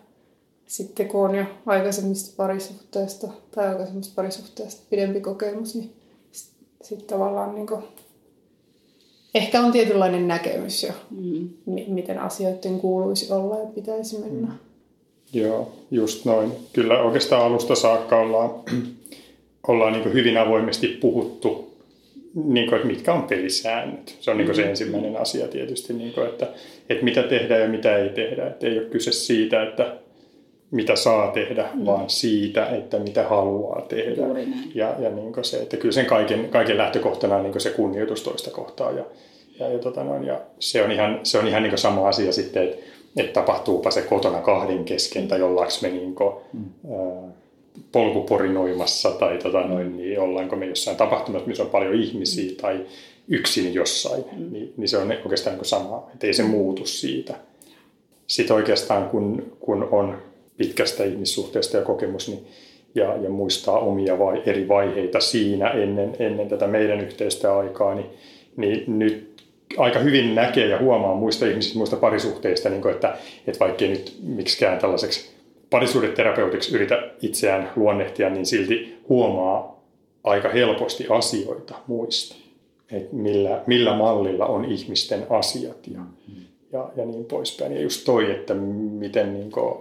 [0.67, 5.93] sitten kun on jo aikaisemmista parisuhteista tai aikaisemmista parisuhteista pidempi kokemus, niin
[6.33, 7.83] sitten sit tavallaan niin kuin,
[9.35, 11.49] ehkä on tietynlainen näkemys jo, mm.
[11.67, 14.47] m- miten asioiden kuuluisi olla ja pitäisi mennä.
[14.47, 14.59] Mm.
[15.33, 16.53] Joo, just noin.
[16.73, 18.51] Kyllä oikeastaan alusta saakka ollaan,
[19.69, 21.66] ollaan niin hyvin avoimesti puhuttu,
[22.45, 24.17] niin kuin, että mitkä on pelisäännöt.
[24.21, 24.71] Se on niin se mm-hmm.
[24.71, 26.47] ensimmäinen asia tietysti, niin kuin, että,
[26.89, 28.47] että mitä tehdään ja mitä ei tehdä.
[28.47, 29.97] Että ei ole kyse siitä, että
[30.71, 31.87] mitä saa tehdä, mm.
[31.87, 34.23] vaan siitä, että mitä haluaa tehdä.
[34.75, 38.51] Ja, ja niin se, että kyllä sen kaiken, kaiken lähtökohtana on niin se kunnioitus toista
[38.51, 38.93] kohtaa.
[38.93, 39.05] Ja,
[39.59, 42.63] ja, ja, tota noin, ja se on ihan, se on ihan niin sama asia sitten,
[42.63, 42.77] että,
[43.17, 46.65] että tapahtuupa se kotona kahden kesken tai ollaanko me niin kuin, mm.
[46.93, 47.33] ää,
[47.93, 52.57] polkuporinoimassa tai tota noin, niin ollaanko me jossain tapahtumassa, missä on paljon ihmisiä mm.
[52.57, 52.87] tai
[53.29, 54.53] yksin jossain, mm.
[54.53, 57.35] niin, niin se on oikeastaan niin sama, että ei se muutu siitä.
[58.27, 60.19] Sitten oikeastaan kun, kun on
[60.57, 62.47] pitkästä ihmissuhteesta ja kokemus niin,
[62.95, 68.07] ja, ja muistaa omia vai, eri vaiheita siinä ennen, ennen tätä meidän yhteistä aikaa, niin,
[68.57, 69.43] niin nyt
[69.77, 74.17] aika hyvin näkee ja huomaa muista ihmisistä, muista parisuhteista, niin kuin, että, että vaikkei nyt
[74.23, 75.36] miksikään tällaiseksi
[75.77, 79.83] parisuudeterapeutiksi yritä itseään luonnehtia, niin silti huomaa
[80.25, 82.37] aika helposti asioita muista.
[82.91, 86.01] Että millä, millä mallilla on ihmisten asiat ja,
[86.73, 87.73] ja, ja niin poispäin.
[87.73, 89.75] Ja just toi, että miten niin kuin,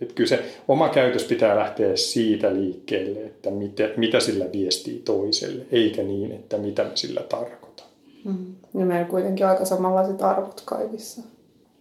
[0.00, 5.62] että kyllä se oma käytös pitää lähteä siitä liikkeelle, että mitä, mitä sillä viestii toiselle,
[5.72, 7.86] eikä niin, että mitä me sillä tarkoitan.
[8.24, 8.54] Mm.
[8.74, 11.22] Ja meillä kuitenkin aika samanlaiset arvot kaikissa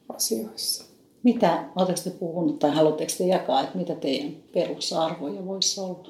[0.10, 0.95] asioissa.
[1.26, 6.10] Mitä, oletteko te puhunut tai haluatteko te jakaa, että mitä teidän perusarvoja voisi olla?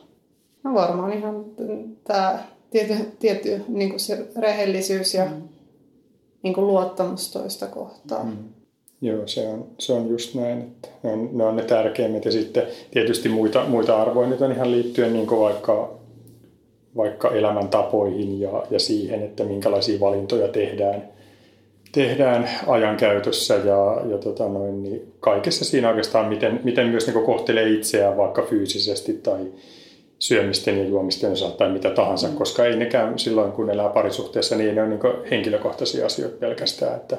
[0.64, 1.46] No varmaan ihan
[2.04, 5.42] tämä tietty, tietty niin se rehellisyys ja mm.
[6.44, 8.28] niin luottamus toista kohtaan.
[8.28, 8.38] Mm.
[9.02, 12.32] Joo, se on, se on just näin, että ne on, ne on ne tärkeimmät ja
[12.32, 15.94] sitten tietysti muita, muita arvoja nyt on ihan liittyen niin vaikka,
[16.98, 21.15] vaikka elämäntapoihin ja, ja siihen, että minkälaisia valintoja tehdään,
[21.96, 27.70] tehdään ajankäytössä ja, ja tota noin, niin kaikessa siinä oikeastaan, miten, miten myös niin kohtelee
[27.70, 29.46] itseään vaikka fyysisesti tai
[30.20, 32.36] syömisten ja juomisten osalta tai mitä tahansa, mm.
[32.36, 35.00] koska ei nekään silloin, kun elää parisuhteessa, niin ne on niin
[35.32, 37.18] henkilökohtaisia asioita pelkästään, että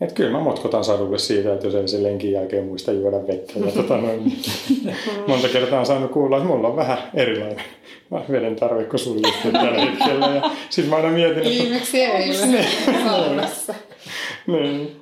[0.00, 3.52] et kyllä mä motkotan sadulle siitä, että jos ei sen lenkin jälkeen muista juoda vettä.
[3.66, 4.32] Ja tota noin,
[5.28, 7.64] monta kertaa on saanut kuulla, että mulla on vähän erilainen
[8.32, 10.26] veden tarve kuin sulla tällä hetkellä.
[10.26, 11.48] Ja sitten mä aina mietin, että...
[11.48, 12.64] Viimeksi eilen
[13.04, 13.74] saunassa.
[14.46, 15.00] niin.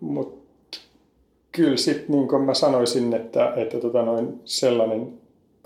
[0.00, 0.78] Mutta
[1.52, 5.12] kyllä sitten niin kuin mä sanoisin, että, että tota noin sellainen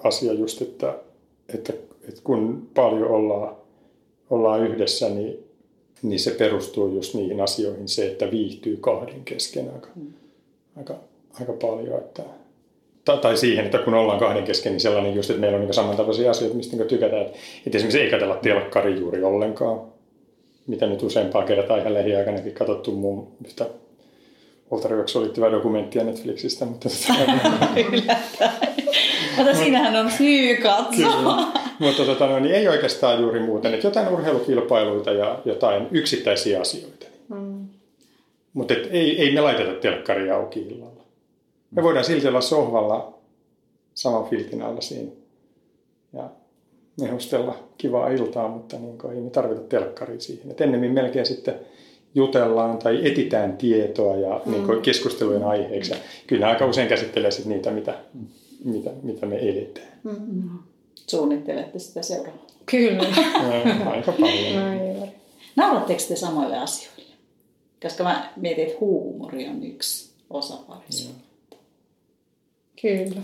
[0.04, 0.98] asia just, että,
[1.54, 1.72] että,
[2.08, 3.56] että kun paljon ollaan,
[4.30, 5.52] ollaan yhdessä, niin
[6.02, 10.12] niin se perustuu just niihin asioihin se, että viihtyy kahden kesken aika, mm.
[10.76, 10.94] aika,
[11.40, 11.98] aika paljon.
[11.98, 12.22] Että,
[13.04, 15.74] tai, tai siihen, että kun ollaan kahden kesken, niin sellainen just, että meillä on niin
[15.74, 17.22] samantapaisia asioita, mistä niin tykätään.
[17.22, 19.80] Että, että esimerkiksi ei katsella telkkari juuri ollenkaan,
[20.66, 23.66] mitä nyt useampaa kertaa ihan lähiaikanakin katsottu mun yhtä
[24.70, 26.64] Voltaryöksyyn liittyvää dokumenttia Netflixistä.
[26.64, 26.88] Mutta,
[29.36, 31.52] mutta siinähän on syy katsoa.
[31.78, 33.74] Mutta tota, no, niin ei oikeastaan juuri muuten.
[33.74, 37.06] Että jotain urheilukilpailuita ja jotain yksittäisiä asioita.
[37.28, 37.66] Mm.
[38.52, 41.02] Mutta ei, ei me laiteta telkkaria auki illalla.
[41.70, 43.14] Me voidaan silti olla sohvalla
[43.94, 45.21] saman filtin alla siinä
[47.00, 50.50] mehustella kivaa iltaa, mutta niin kuin, ei me tarvita telkkaria siihen.
[50.50, 51.54] Et ennemmin melkein sitten
[52.14, 54.52] jutellaan tai etitään tietoa ja mm.
[54.52, 55.90] niin kuin keskustelujen aiheeksi.
[55.90, 57.94] Ja kyllä aika usein käsittelee sit niitä, mitä,
[58.64, 59.92] mitä, mitä me eletään.
[60.02, 60.58] Mm
[61.06, 62.46] suunnittelette sitä seuraavaa?
[62.66, 63.02] Kyllä.
[63.90, 65.08] aika paljon.
[65.56, 67.14] Nauratteko te samoille asioille?
[67.82, 71.56] Koska mä mietin, että huumori on yksi osa parisuutta.
[72.82, 73.22] Kyllä.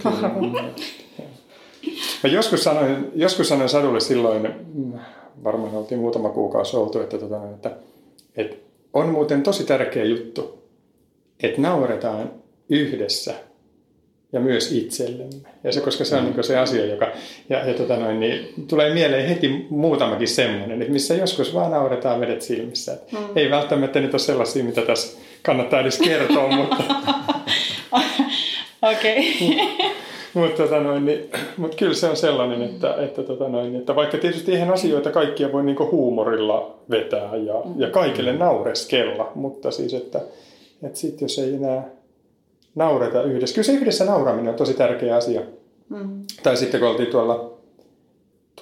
[2.22, 4.48] Mä joskus sanoin, joskus sanoin Sadulle silloin,
[5.44, 7.70] varmaan oltiin muutama kuukausi oltu, että, tota, että,
[8.37, 8.57] että
[8.92, 10.62] on muuten tosi tärkeä juttu,
[11.42, 12.31] että nauretaan
[12.68, 13.35] yhdessä
[14.33, 15.50] ja myös itsellemme.
[15.64, 17.12] Ja se, koska se on niin se asia, joka
[17.48, 22.20] ja, ja tota noin, niin, tulee mieleen heti muutamakin semmoinen, että missä joskus vaan nauretaan
[22.20, 22.98] vedet silmissä.
[23.12, 23.18] Mm.
[23.37, 26.85] Ei välttämättä nyt ole sellaisia, mitä tässä kannattaa edes kertoa, mutta...
[28.92, 29.38] Okei.
[30.34, 34.18] Mutta tota noin, niin, mut kyllä se on sellainen, että, että, tota noin, että vaikka
[34.18, 37.80] tietysti eihän asioita kaikkia voi niinku huumorilla vetää ja, mm.
[37.80, 40.20] ja kaikille naureskella, mutta siis, että,
[40.82, 41.90] että sitten jos ei enää
[42.74, 43.54] naureta yhdessä.
[43.54, 45.40] Kyllä se yhdessä nauraminen on tosi tärkeä asia.
[45.88, 46.22] Mm.
[46.42, 47.50] Tai sitten kun oltiin tuolla,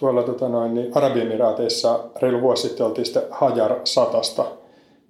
[0.01, 4.47] tuolla tota noin, niin Arabiemiraateissa reilu vuosi sitten oltiin sitten Hajar satasta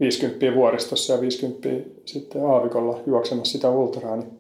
[0.01, 1.69] 50 vuoristossa ja 50
[2.05, 4.36] sitten aavikolla juoksemassa sitä ultraa, niin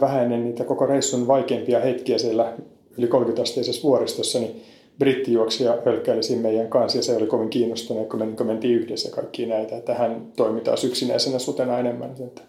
[0.00, 2.52] vähän ennen niitä koko reissun vaikeimpia hetkiä siellä
[2.98, 4.62] yli 30-asteisessa vuoristossa, niin
[4.98, 9.10] brittijuoksija hölkkäili siinä meidän kanssa ja se oli kovin kiinnostunut, kun me niin mentiin yhdessä
[9.10, 12.10] kaikki näitä, että hän toimi taas yksinäisenä sutena enemmän.
[12.20, 12.42] Että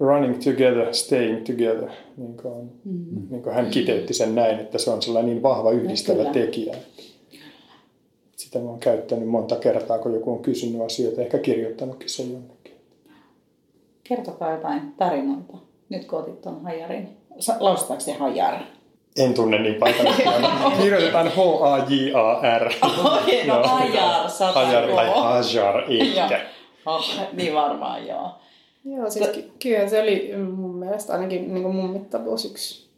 [0.00, 1.88] running together, staying together.
[2.16, 3.26] Niin kuin, mm.
[3.30, 6.32] niin kuin hän kiteytti sen näin, että se on sellainen niin vahva yhdistävä Kyllä.
[6.32, 6.76] tekijä.
[8.36, 12.74] Sitä mä oon käyttänyt monta kertaa, kun joku on kysynyt asioita, ehkä kirjoittanutkin sen jonnekin.
[14.04, 15.56] Kertokaa jotain tarinoita,
[15.88, 17.16] nyt kun otit tuon hajarin.
[17.60, 18.54] Lausutaanko se hajar?
[19.16, 20.22] En tunne niin paikallisesti.
[20.82, 22.72] Kirjoitetaan H-A-J-A-R.
[23.22, 26.40] Okei, no hajar, Hajar tai hajar ehkä.
[26.86, 28.30] Oh, niin varmaan, joo.
[28.84, 32.90] Joo, siis ky- kyllä se oli mun mielestä ainakin niin kuin mun mittavuus yksi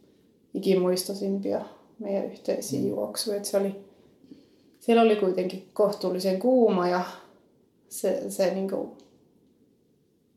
[0.53, 1.61] ikimuistoisimpia
[1.99, 2.87] meidän yhteisiä mm.
[2.87, 3.43] juoksuja.
[3.43, 3.75] se oli,
[4.79, 7.01] siellä oli kuitenkin kohtuullisen kuuma ja
[7.89, 8.91] se, se niin kuin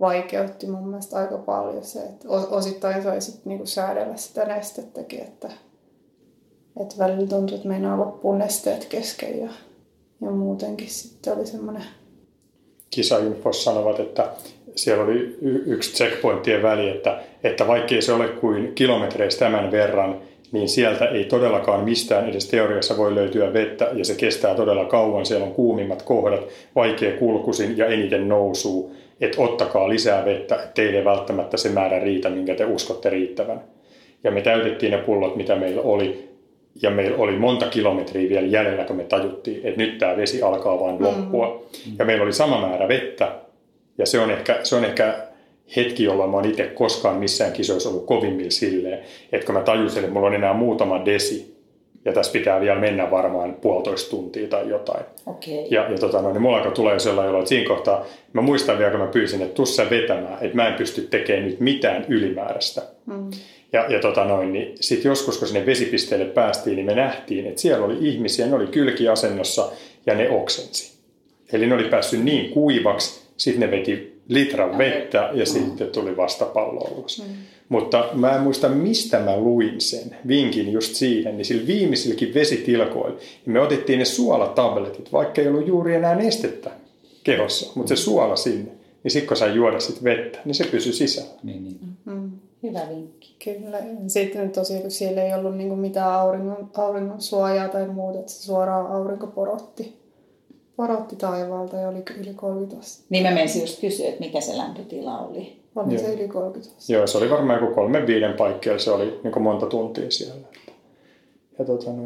[0.01, 5.21] vaikeutti mun mielestä aika paljon se, että osittain sai sit niin kuin säädellä sitä nestettäkin,
[5.21, 5.51] että,
[6.81, 9.51] että välillä tuntui, että meinaa loppuun nesteet kesken ja,
[10.21, 11.85] ja muutenkin sitten oli semmoinen
[12.91, 14.33] kisainfos sanovat, että
[14.77, 20.69] siellä oli yksi checkpointien väli, että, että vaikkei se ole kuin kilometreistä tämän verran, niin
[20.69, 25.27] sieltä ei todellakaan mistään edes teoriassa voi löytyä vettä ja se kestää todella kauan.
[25.27, 28.97] Siellä on kuumimmat kohdat, vaikea kulkusin ja eniten nousuu.
[29.21, 33.61] Että ottakaa lisää vettä, teille ei välttämättä se määrä riitä, minkä te uskotte riittävän.
[34.25, 36.29] Ja me täytettiin ne pullot, mitä meillä oli,
[36.83, 40.81] ja meillä oli monta kilometriä vielä jäljellä, kun me tajuttiin, että nyt tämä vesi alkaa
[40.81, 41.63] vain loppua.
[41.87, 41.93] Mm.
[41.99, 43.33] Ja meillä oli sama määrä vettä,
[43.99, 45.15] ja se on ehkä, se on ehkä
[45.77, 48.99] hetki, jolloin mä oon itse koskaan missään kisoissa ollut kovimmilla silleen,
[49.33, 51.61] että kun mä tajusin, että mulla on enää muutama desi,
[52.05, 55.05] ja tässä pitää vielä mennä varmaan puolitoista tuntia tai jotain.
[55.27, 55.55] Okay.
[55.71, 58.91] Ja, ja tota, no, niin mulla alkoi tulee sellainen että siinä kohtaa, mä muistan vielä,
[58.91, 62.83] kun mä pyysin, että tussa vetämään, että mä en pysty tekemään nyt mitään ylimääräistä.
[63.07, 63.31] Mm.
[63.73, 67.61] Ja, ja tota noin, niin sitten joskus, kun sinne vesipisteelle päästiin, niin me nähtiin, että
[67.61, 69.73] siellä oli ihmisiä, ne oli kylkiasennossa
[70.07, 70.99] ja ne oksensi.
[71.53, 76.89] Eli ne oli päässyt niin kuivaksi, sitten ne veti litran vettä ja sitten tuli vastapallo
[76.97, 77.23] ulos.
[77.27, 77.35] Mm.
[77.69, 83.17] Mutta mä en muista, mistä mä luin sen vinkin just siihen, niin sillä viimeisilläkin vesitilkoilla
[83.47, 86.71] niin me otettiin ne suolatabletit, vaikka ei ollut juuri enää nestettä
[87.25, 88.71] kehossa, mutta se suola sinne.
[89.03, 91.31] Niin sitten kun sai juoda sit vettä, niin se pysyi sisällä.
[91.43, 91.79] Niin, niin.
[92.05, 92.31] Mm.
[92.63, 93.37] Hyvä vinkki.
[93.45, 93.79] Kyllä.
[94.07, 98.43] Sitten tosiaan, kun siellä ei ollut niinku mitään auringon, auringon suojaa tai muuta, että se
[98.43, 100.00] suoraan aurinko porotti,
[100.81, 103.07] porotti taivaalta ja oli yli 30 astetta.
[103.11, 105.57] Niin mä menisin just kysyä, että mikä se lämpötila oli.
[105.77, 106.03] Oli Joo.
[106.03, 106.93] se yli 30 astetta.
[106.93, 110.47] Joo, se oli varmaan joku kolme viiden paikkeilla, se oli niin monta tuntia siellä.
[111.59, 112.03] Ja tota, no,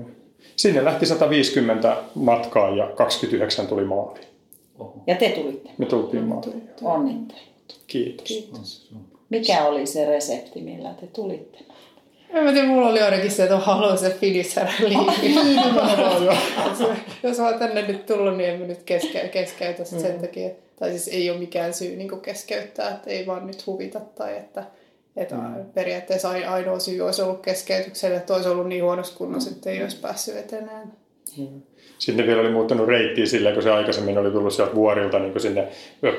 [0.56, 4.26] sinne lähti 150 matkaa ja 29 tuli maaliin.
[4.78, 4.94] Oho.
[5.06, 5.70] Ja te tulitte?
[5.78, 6.62] Me tultiin maaliin.
[6.82, 7.80] Onnittelut.
[7.86, 8.28] Kiitos.
[8.28, 8.92] Kiitos.
[9.30, 11.58] Mikä oli se resepti, millä te tulitte?
[12.34, 14.98] En mä tiedä, mulla oli ainakin se, että haluan se finisher niin,
[17.22, 19.98] Jos mä oon tänne nyt tullut, niin en mä nyt keske, keskeytä mm.
[19.98, 20.50] sen takia.
[20.78, 24.64] Tai siis ei ole mikään syy niin keskeyttää, että ei vaan nyt huvita tai että
[25.16, 25.64] että mm.
[25.74, 30.00] periaatteessa ainoa syy olisi ollut keskeytykselle, että olisi ollut niin huonossa kunnossa, että ei olisi
[30.00, 30.92] päässyt eteneen.
[31.38, 31.62] Mm.
[32.04, 35.68] Sitten vielä oli muuttanut reittiä sillä, kun se aikaisemmin oli tullut sieltä vuorilta niin sinne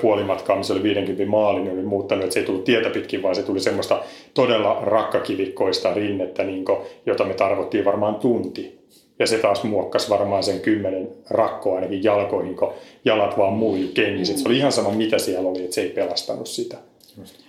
[0.01, 3.35] puolimatkaan, missä oli 50 maali, niin oli muuttanut, että se ei tullut tietä pitkin, vaan
[3.35, 8.79] se tuli semmoista todella rakkakivikkoista rinnettä, niin kuin, jota me tarvottiin varmaan tunti.
[9.19, 12.73] Ja se taas muokkasi varmaan sen kymmenen rakkoa ainakin jalkoihin, kun
[13.05, 14.33] jalat vaan muiju kengissä.
[14.33, 14.37] Mm.
[14.37, 16.77] Se oli ihan sama, mitä siellä oli, että se ei pelastanut sitä.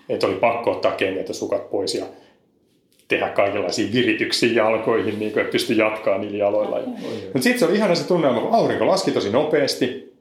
[0.09, 2.05] Että oli pakko ottaa kengät ja sukat pois ja
[3.09, 6.79] tehdä kaikenlaisia virityksiä jalkoihin, niin kuin, että pystyi jatkaa niillä jaloilla.
[7.25, 10.13] Mutta sitten se oli ihana se tunnelma, kun aurinko laski tosi nopeasti,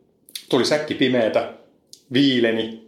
[0.49, 1.53] tuli säkki pimeätä,
[2.13, 2.85] viileni,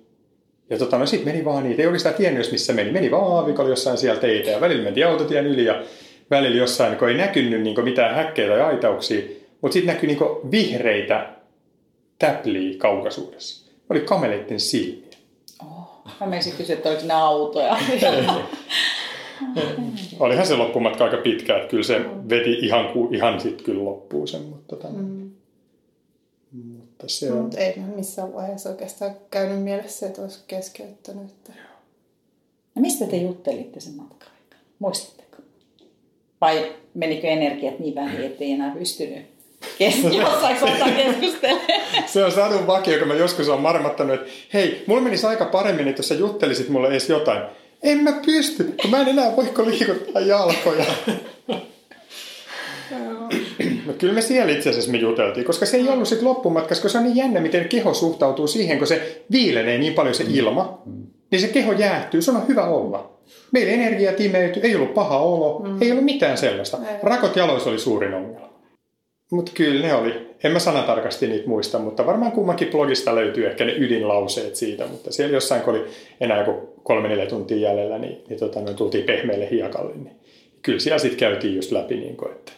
[0.69, 2.91] ja tota, no sitten meni vaan niitä, ei oikeastaan tiennyt, missä meni.
[2.91, 5.83] Meni vaan aavikolla jossain siellä teitä ja välillä mentiin autotien yli ja
[6.31, 9.21] välillä jossain, kun ei näkynyt niin mitään häkkejä tai aitauksia,
[9.61, 11.29] mutta sitten näkyi niin vihreitä
[12.19, 13.71] täpliä kaukaisuudessa.
[13.89, 15.17] Oli kameleiden silmiä.
[15.61, 17.77] Oh, mä menisin kysyä, että oliko ne autoja.
[20.19, 24.41] Olihan se loppumatka aika pitkä, että kyllä se veti ihan, ihan sitten kyllä loppuun sen,
[24.41, 25.31] mutta, tota, mm.
[26.51, 27.41] mutta se on...
[27.41, 31.23] Mutta ei missään vaiheessa oikeastaan käynyt mielessä, että olisi keskeyttänyt.
[31.23, 31.53] Että...
[32.75, 34.59] No mistä te juttelitte sen matkan aikaa?
[34.79, 35.37] Muistatteko?
[36.41, 39.37] Vai menikö energiat niin vähän, että ei enää pystynyt
[40.19, 41.67] jossain kohtaa keskustelemaan?
[42.05, 45.87] se on sadun vakio, kun mä joskus olen marmattanut, että hei, mulla menisi aika paremmin,
[45.87, 47.41] että jos sä juttelisit mulle edes jotain
[47.83, 50.85] en mä pysty, kun mä en enää voiko liikuttaa jalkoja.
[53.85, 56.91] No kyllä me siellä itse asiassa me juteltiin, koska se ei ollut sitten loppumatkassa, koska
[56.91, 60.81] se on niin jännä, miten keho suhtautuu siihen, kun se viilenee niin paljon se ilma,
[61.31, 63.17] niin se keho jäähtyy, se on hyvä olla.
[63.51, 65.81] Meillä energia timeytyi, ei ollut paha olo, mm.
[65.81, 66.77] ei ollut mitään sellaista.
[67.03, 68.36] Rakot jaloissa oli suurin ongelma.
[69.31, 70.27] Mutta kyllä ne oli.
[70.43, 74.87] En mä sanatarkasti niitä muista, mutta varmaan kummankin blogista löytyy ehkä ne ydinlauseet siitä.
[74.87, 75.85] Mutta siellä jossain, kun oli
[76.21, 79.93] enää joku kolme neljä tuntia jäljellä, niin, niin tota, noin tultiin pehmeälle hiekalle.
[79.95, 80.15] Niin
[80.61, 82.51] kyllä siellä sitten käytiin just läpi, niin kuin, että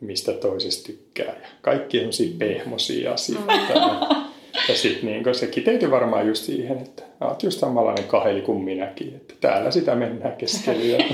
[0.00, 1.34] mistä toisesta tykkää.
[1.42, 3.52] Ja kaikki sellaisia pehmosia asioita.
[3.52, 4.16] Mm.
[4.68, 9.08] Ja sitten niin se kiteytyi varmaan just siihen, että olet just samanlainen kaheli kuin minäkin,
[9.08, 11.04] että täällä sitä mennään keskellä.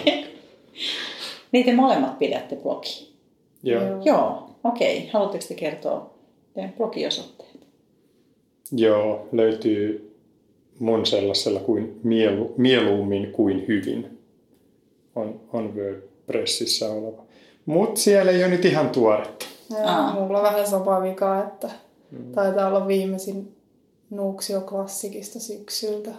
[1.53, 3.16] niin te molemmat pidätte blogia?
[3.63, 3.83] Joo.
[4.05, 4.99] Joo, okei.
[4.99, 5.11] Okay.
[5.13, 6.11] Haluatteko te kertoa
[6.55, 7.61] teidän blogiosoitteet?
[8.73, 10.17] Joo, löytyy
[10.79, 14.19] mun sellaisella kuin mielu, mieluummin kuin hyvin.
[15.15, 17.23] On, on WordPressissä oleva.
[17.67, 19.47] Mutta siellä ei ole nyt ihan tuoretta.
[19.71, 21.71] Joo, mulla on vähän sama vika, että
[22.11, 22.33] mm.
[22.33, 23.57] taitaa olla viimeisin
[24.11, 26.11] Nuuksio klassikista syksyltä.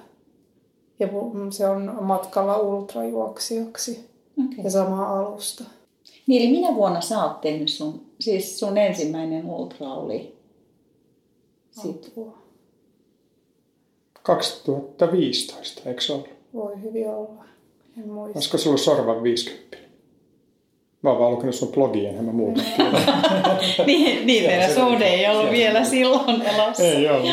[1.00, 1.08] Ja
[1.50, 4.10] se on matkalla ultrajuoksijaksi
[4.46, 4.64] okay.
[4.64, 5.64] ja sama alusta.
[6.28, 10.38] Niin, eli minä vuonna sä oot tehnyt sun, siis sun ensimmäinen ultra oli?
[11.72, 12.14] Sit.
[14.24, 16.30] 2015, eikö se ollut?
[16.54, 17.44] Voi hyvin olla.
[17.98, 18.38] En muista.
[18.38, 19.78] Olisiko sulla sorvan 50?
[21.02, 22.62] Mä oon vaan lukenut sun blogia, enhän mä muuta
[23.86, 26.84] niin, niin teidän suhde ei ollut vielä silloin elossa.
[26.84, 27.32] Ei ollut.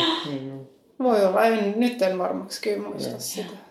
[0.99, 3.64] Voi olla, en, nyt en varmaksi kyllä muista sitä.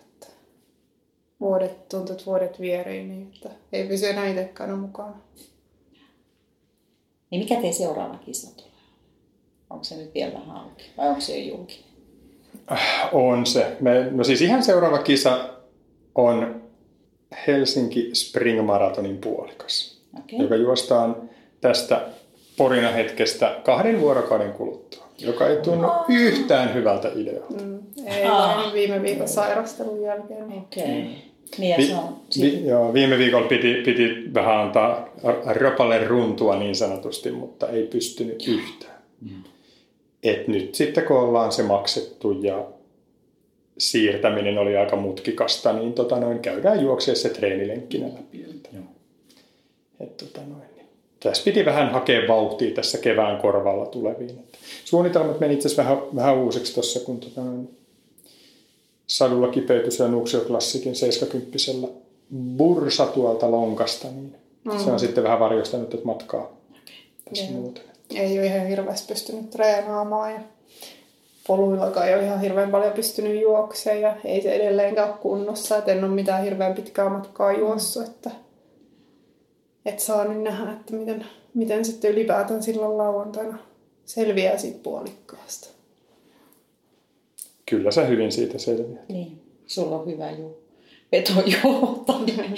[1.40, 5.16] Vuodet, tuntuu, että vuodet vierii, niin että ei pysy enää itsekään mukana.
[7.30, 8.70] Niin mikä teidän seuraava kisa tulee?
[9.70, 11.84] Onko se nyt vielä vähän auki vai onko se jo julkinen?
[13.12, 13.76] On se.
[13.80, 15.54] Me, no siis ihan seuraava kisa
[16.14, 16.62] on
[17.46, 20.38] Helsinki Spring Maratonin puolikas, okay.
[20.38, 21.30] joka juostaan
[21.60, 22.08] tästä
[22.56, 26.04] porina hetkestä kahden vuorokauden kuluttua, joka ei tunnu oh.
[26.08, 27.64] yhtään hyvältä idealta.
[27.64, 28.72] Mm, ei oh.
[28.72, 30.44] viime viikon sairastelun jälkeen.
[30.44, 30.86] Okay.
[30.86, 31.14] Mm.
[31.58, 35.08] Niin, vi, vi, joo, viime viikolla piti, piti vähän antaa
[35.46, 38.98] rapalle runtua niin sanotusti, mutta ei pystynyt yhtään.
[39.20, 39.44] Mm.
[40.22, 42.64] Et nyt sitten kun ollaan se maksettu ja
[43.78, 48.44] siirtäminen oli aika mutkikasta, niin tota noin, käydään juokseessa se treenilenkkinä läpi.
[48.50, 48.68] Että,
[50.00, 50.86] et, tota noin, niin.
[51.20, 54.38] Tässä piti vähän hakea vauhtia tässä kevään korvalla tuleviin.
[54.78, 57.40] Että suunnitelmat meni itse asiassa vähän, vähän uusiksi tuossa, kun tota
[59.06, 61.58] sadulla kipeytys ja Nuksio-klassikin 70
[62.56, 64.78] bursa tuolta lonkasta, niin mm.
[64.78, 66.56] se on sitten vähän varjostanut tätä matkaa
[67.30, 67.82] tässä muuten.
[68.14, 70.40] Ei ole ihan hirveästi pystynyt treenaamaan ja
[71.46, 75.92] poluillakaan ei ole ihan hirveän paljon pystynyt juoksemaan ja ei se edelleenkään ole kunnossa, että
[75.92, 78.30] en ole mitään hirveän pitkää matkaa juossut, että,
[79.86, 83.58] että saa nyt nähdä, että miten, miten sitten ylipäätään silloin lauantaina
[84.06, 85.68] selviää siitä puolikkaasta.
[87.66, 89.08] Kyllä sä hyvin siitä selviät.
[89.08, 90.62] Niin, sulla on hyvä juu.
[91.12, 92.12] vetojuotta.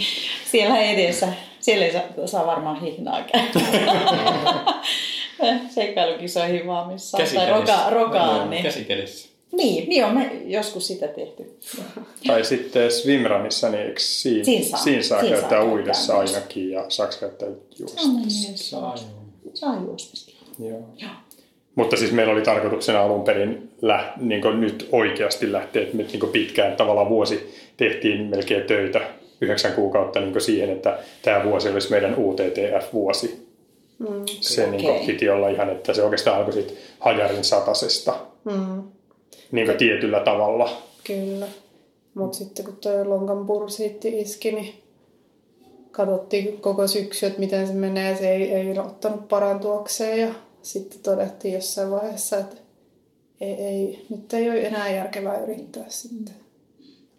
[0.53, 3.61] siellä edessä, siellä ei saa, saa varmaan hihnaa käydä.
[5.75, 8.41] seikkailukisoihin vaan missä tai roka, rokaan.
[8.41, 8.63] No, niin.
[8.63, 9.29] Käsikädessä.
[9.53, 11.59] Niin, niin on me joskus sitä tehty.
[12.27, 16.37] tai sitten swimrunissa, niin eikö siinä, siinä saa, siinä saa siinä käyttää saa uidessa käyttää
[16.37, 18.09] ainakin ja saako käyttää juostessa?
[18.55, 18.97] Saa,
[19.55, 20.31] saa juostessa.
[20.59, 20.81] Joo.
[20.97, 21.11] Joo.
[21.77, 26.33] Mutta siis meillä oli tarkoituksena alun perin lä, niin nyt oikeasti lähteä, että me niin
[26.33, 29.01] pitkään tavallaan vuosi tehtiin melkein töitä
[29.41, 33.47] yhdeksän kuukautta niin siihen, että tämä vuosi olisi meidän UTTF-vuosi.
[33.99, 34.09] Mm.
[34.27, 34.77] Se okay.
[34.77, 38.15] niin piti olla ihan, että se oikeastaan alkoi sitten hajarin satasesta
[38.45, 38.83] mm.
[39.53, 40.71] niin tietyllä tavalla.
[41.05, 41.47] Kyllä.
[42.15, 44.75] Mutta sitten kun tuo lonkan pursiitti iski, niin
[45.91, 48.17] katsottiin koko syksy, että miten se menee.
[48.17, 50.29] Se ei, ei ottanut parantuakseen ja
[50.67, 52.57] sitten todettiin jossain vaiheessa, että
[53.41, 56.35] ei, ei, nyt ei ole enää järkevää yrittää sitten.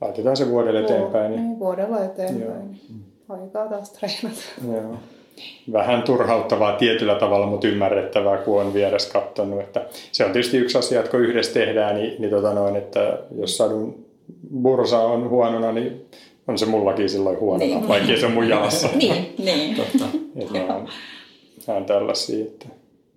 [0.01, 1.31] Laitetaan se vuodelle eteenpäin.
[1.31, 1.43] Niin...
[1.43, 2.81] Niin, vuodella eteenpäin.
[3.29, 3.39] Joo.
[3.39, 4.41] Aikaa taas treenata.
[4.73, 4.97] Joo
[5.71, 9.59] vähän turhauttavaa tietyllä tavalla, mutta ymmärrettävää, kun on vieressä katsonut.
[9.59, 13.19] Että se on tietysti yksi asia, että kun yhdessä tehdään, niin, niin tota noin, että
[13.39, 14.05] jos sadun
[14.61, 16.05] bursa on huonona, niin
[16.47, 17.87] on se mullakin silloin huonona, niin.
[17.87, 18.89] vaikka se on mun jalassa.
[18.95, 19.75] niin, niin.
[19.75, 20.05] Totta.
[20.35, 20.87] Että on,
[21.67, 22.45] on tällaisia.
[22.45, 22.65] Että...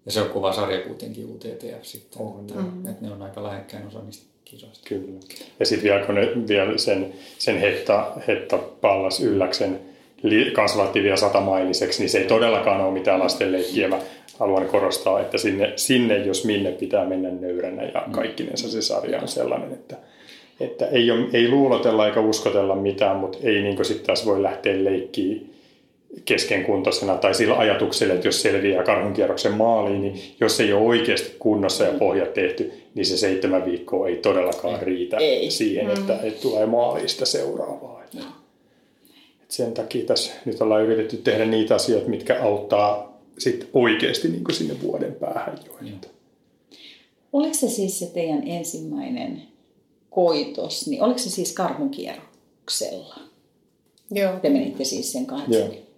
[0.06, 2.86] Ja se on kuva sarja kuitenkin UTTF sitten, on, että, mm.
[2.86, 4.88] että ne on aika lähekkäin osa niistä kisoista.
[4.88, 5.20] Kyllä.
[5.60, 9.80] Ja sitten vielä kun ne vielä sen, sen hetta, hetta pallas ylläksen
[10.52, 13.88] kasvatti vielä satamailiseksi, niin se ei todellakaan ole mitään lasten leikkiä.
[13.88, 13.98] Mä
[14.38, 18.12] haluan korostaa, että sinne, sinne jos minne pitää mennä nöyränä ja mm.
[18.12, 19.96] kaikkinensa se sarja on sellainen, että,
[20.60, 24.84] että ei, ole, ei luulotella eikä uskotella mitään, mutta ei niin sitten taas voi lähteä
[24.84, 25.49] leikkiin
[26.24, 31.84] keskenkuntoisena tai sillä ajatuksella, että jos selviää karhunkierroksen maaliin, niin jos ei ole oikeasti kunnossa
[31.84, 35.50] ja pohjat tehty, niin se seitsemän viikkoa ei todellakaan riitä ei.
[35.50, 35.92] siihen, mm.
[35.92, 38.02] että, että tulee maalista seuraavaa.
[38.04, 38.24] Että
[39.48, 44.54] sen takia tässä nyt ollaan yritetty tehdä niitä asioita, mitkä auttaa sit oikeasti niin kuin
[44.54, 45.88] sinne vuoden päähän jo.
[45.88, 46.08] Että.
[47.32, 49.42] Oliko se siis se teidän ensimmäinen
[50.10, 53.16] koitos, niin oliko se siis karhukierroksella?
[54.10, 54.32] Joo.
[54.42, 55.89] Te menitte siis sen 80 Ää,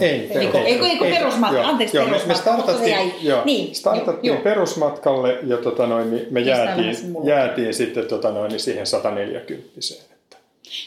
[0.00, 1.56] Ei, Eikö- eikö- eikö perusmatka?
[1.56, 4.44] Joo, Anteeksi, joo, me, me perusmatka, se startattiin, jäi- joo, niin, startattiin joo, joo.
[4.44, 9.68] perusmatkalle ja tota noin, niin me jäätiin, jäätiin sitten tota noin, niin siihen 140
[10.14, 10.36] että.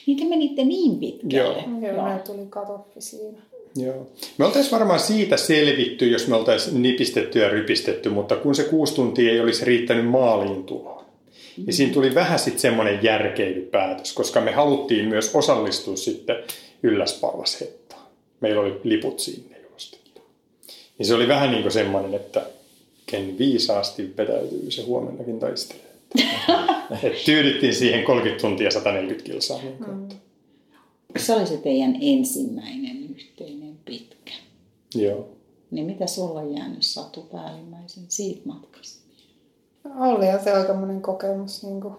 [0.07, 1.37] Niin te menitte niin pitkälle.
[1.37, 3.37] Joo, meillä tuli katoffi siinä.
[3.75, 4.07] Joo.
[4.37, 8.95] Me oltaisiin varmaan siitä selvitty, jos me oltaisiin nipistetty ja rypistetty, mutta kun se kuusi
[8.95, 11.05] tuntia ei olisi riittänyt maaliin tuloon,
[11.57, 16.35] niin siinä tuli vähän sitten semmoinen järkeilypäätös, koska me haluttiin myös osallistua sitten
[16.83, 17.80] Ylläspallashettaan.
[18.41, 20.21] Meillä oli liput sinne jo ostettu.
[20.97, 22.45] Niin se oli vähän niin kuin semmoinen, että
[23.05, 25.91] ken viisaasti vetäytyy, se huomennakin taistelee.
[27.03, 29.61] Et tyydyttiin siihen 30 tuntia 140 kilsaa.
[29.61, 30.09] Niin mm.
[31.17, 34.31] Se oli se teidän ensimmäinen yhteinen pitkä.
[34.95, 35.29] Joo.
[35.71, 39.01] Niin mitä sulla on jäänyt Satu päällimmäisen siitä matkasta?
[39.99, 41.63] Olihan se aikamoinen kokemus.
[41.63, 41.93] Niin kuin,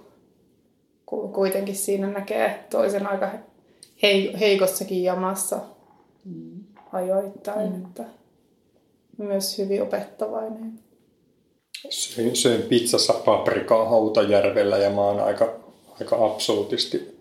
[1.06, 3.30] ku- kuitenkin siinä näkee toisen aika
[4.02, 5.60] hei, heikossakin jamassa
[6.92, 7.74] ajoittain.
[7.74, 8.04] Että
[9.18, 10.72] myös hyvin opettavainen.
[11.90, 15.60] Söin, söin pizzassa paprikaa Hautajärvellä ja mä oon aika,
[16.00, 17.18] aika absoluutisti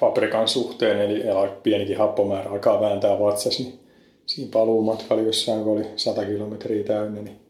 [0.00, 1.22] paprikan suhteen, eli
[1.62, 3.80] pienikin happomäärä alkaa vääntää vatsas, niin
[4.26, 7.40] siinä paluumatkalla jossain, kun oli 100 kilometriä täynnä, niin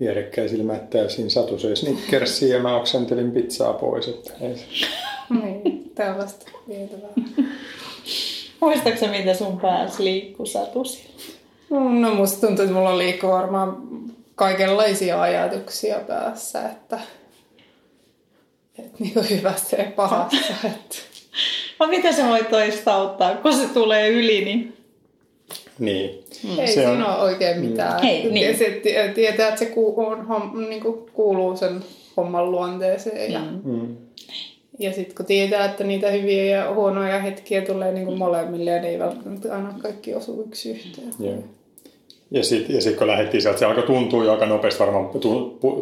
[0.00, 4.08] vierekkäisillä mättäysiin Satu söi Snickersia ja mä oksentelin pizzaa pois.
[4.08, 4.64] Että ei se.
[5.42, 7.10] niin, tällaista vietävää.
[8.60, 11.14] Muistatko sä, mitä sun päässä liikkuu Satu siellä?
[12.00, 13.76] No musta tuntuu, että mulla liikkuu varmaan
[14.34, 16.98] kaikenlaisia ajatuksia päässä, että,
[18.78, 20.36] että niin kuin hyvässä ja pahassa.
[20.64, 20.96] Että.
[21.80, 24.76] No mitä se voi toista auttaa, kun se tulee yli, niin
[25.78, 26.24] Niin.
[26.58, 28.02] Ei Se siinä on- ole oikein mitään.
[28.02, 28.58] Hei, Että niin.
[28.58, 31.84] se tie- tietää, että se ku- on, niin kuin kuuluu sen
[32.16, 33.32] homman luonteeseen.
[33.32, 33.96] Ja, Mm.
[34.78, 38.82] Ja sitten kun tietää, että niitä hyviä ja huonoja hetkiä tulee niin kuin molemmille ja
[38.82, 41.10] ne ei välttämättä aina kaikki osu yksi yhteen.
[41.20, 41.44] Joo.
[42.30, 45.10] Ja sitten ja sit, kun lähdettiin sieltä, se alkoi tuntua jo aika nopeasti, varmaan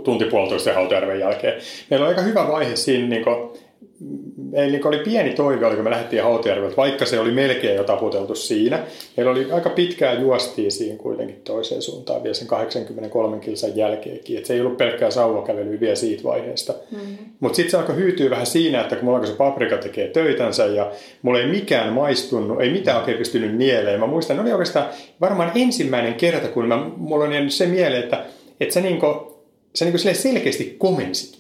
[0.05, 1.61] tunti puolitoista Hautajärven jälkeen.
[1.91, 3.37] Meillä oli aika hyvä vaihe siinä, niin kuin,
[4.57, 8.35] meillä niin oli pieni toive, kun me lähdettiin Hautajärveltä, vaikka se oli melkein jo taputeltu
[8.35, 8.83] siinä.
[9.17, 14.39] Meillä oli aika pitkään juostiin siinä kuitenkin toiseen suuntaan vielä sen 83 kilsan jälkeenkin.
[14.39, 16.75] Et se ei ollut pelkkää sauvakävelyä vielä siitä vaiheesta.
[16.91, 17.17] Mm-hmm.
[17.41, 20.67] Mutta sitten se alkoi hyytyä vähän siinä, että kun mulla alkoi se paprika tekee töitänsä
[20.67, 20.93] ja
[21.23, 24.01] mulla ei mikään maistunut, ei mitään oikein pystynyt nieleen.
[24.01, 24.87] Mä muistan, ne oli oikeastaan
[25.21, 28.25] varmaan ensimmäinen kerta, kun mä, mulla on jäänyt se mieleen, että,
[28.61, 29.37] että sä, niinku,
[29.75, 31.36] sä niinku selkeästi komensit.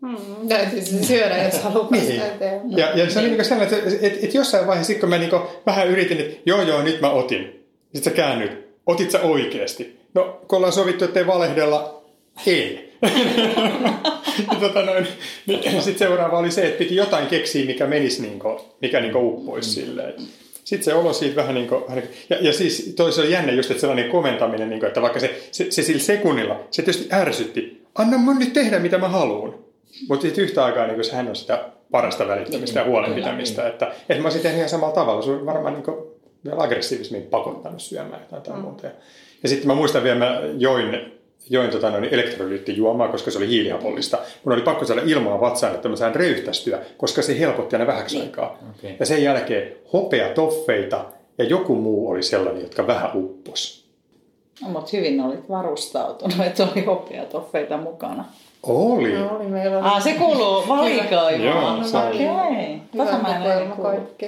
[0.00, 2.78] Mm, täytyy se syödä, jos haluaa päästä eteenpäin.
[2.78, 5.88] Ja, ja se oli niinku sellainen, että, että, että jossain vaiheessa, kun mä niinku vähän
[5.88, 7.66] yritin, että joo joo, nyt mä otin.
[7.94, 8.70] Sitten sä käännyt.
[8.86, 10.00] Otit sä oikeasti?
[10.14, 12.02] No, kun ollaan sovittu, ettei valehdella,
[12.46, 12.90] ei.
[14.60, 15.06] Tota noin,
[15.46, 19.70] niin sitten seuraava oli se, että piti jotain keksiä, mikä menisi, niinku, mikä niinku uppoisi
[19.70, 20.14] silleen.
[20.64, 21.84] Sitten se olo siitä vähän niin kuin,
[22.30, 25.40] ja, ja siis toisaalta on jännä just, että sellainen komentaminen, niin kuin, että vaikka se,
[25.52, 29.69] se, se sillä sekunnilla, se tietysti ärsytti, anna mun nyt tehdä mitä mä haluan.
[30.08, 34.26] Mutta sitten yhtä aikaa niin sehän on sitä parasta välittämistä ja huolenpitämistä, että, että mä
[34.26, 35.22] olisin tehnyt ihan samalla tavalla.
[35.22, 35.84] Se on varmaan niin
[36.44, 38.86] vielä aggressiivisemmin pakottanut syömään jotain tai muuta.
[38.86, 38.92] Ja,
[39.42, 41.12] ja sitten mä muistan vielä, mä join,
[41.50, 44.18] join tota noin elektrolyyttijuomaa, koska se oli hiilihapollista.
[44.44, 48.20] Mun oli pakko saada ilmaa vatsaan, että mä saan röyhtästyä, koska se helpotti aina vähäksi
[48.20, 48.58] aikaa.
[48.70, 48.96] Okei.
[49.00, 51.04] Ja sen jälkeen hopea toffeita
[51.38, 53.90] ja joku muu oli sellainen, jotka vähän uppos.
[54.62, 58.24] no, mutta hyvin olit varustautunut, että oli hopeatoffeita mukana.
[58.62, 59.12] Oli.
[59.12, 61.78] No, oli meillä oli Ah, se kuuluu valikoimaan.
[61.78, 62.28] Joo, se oli.
[62.28, 62.80] Okei.
[62.96, 64.20] Tota hyvä mä en kuullut.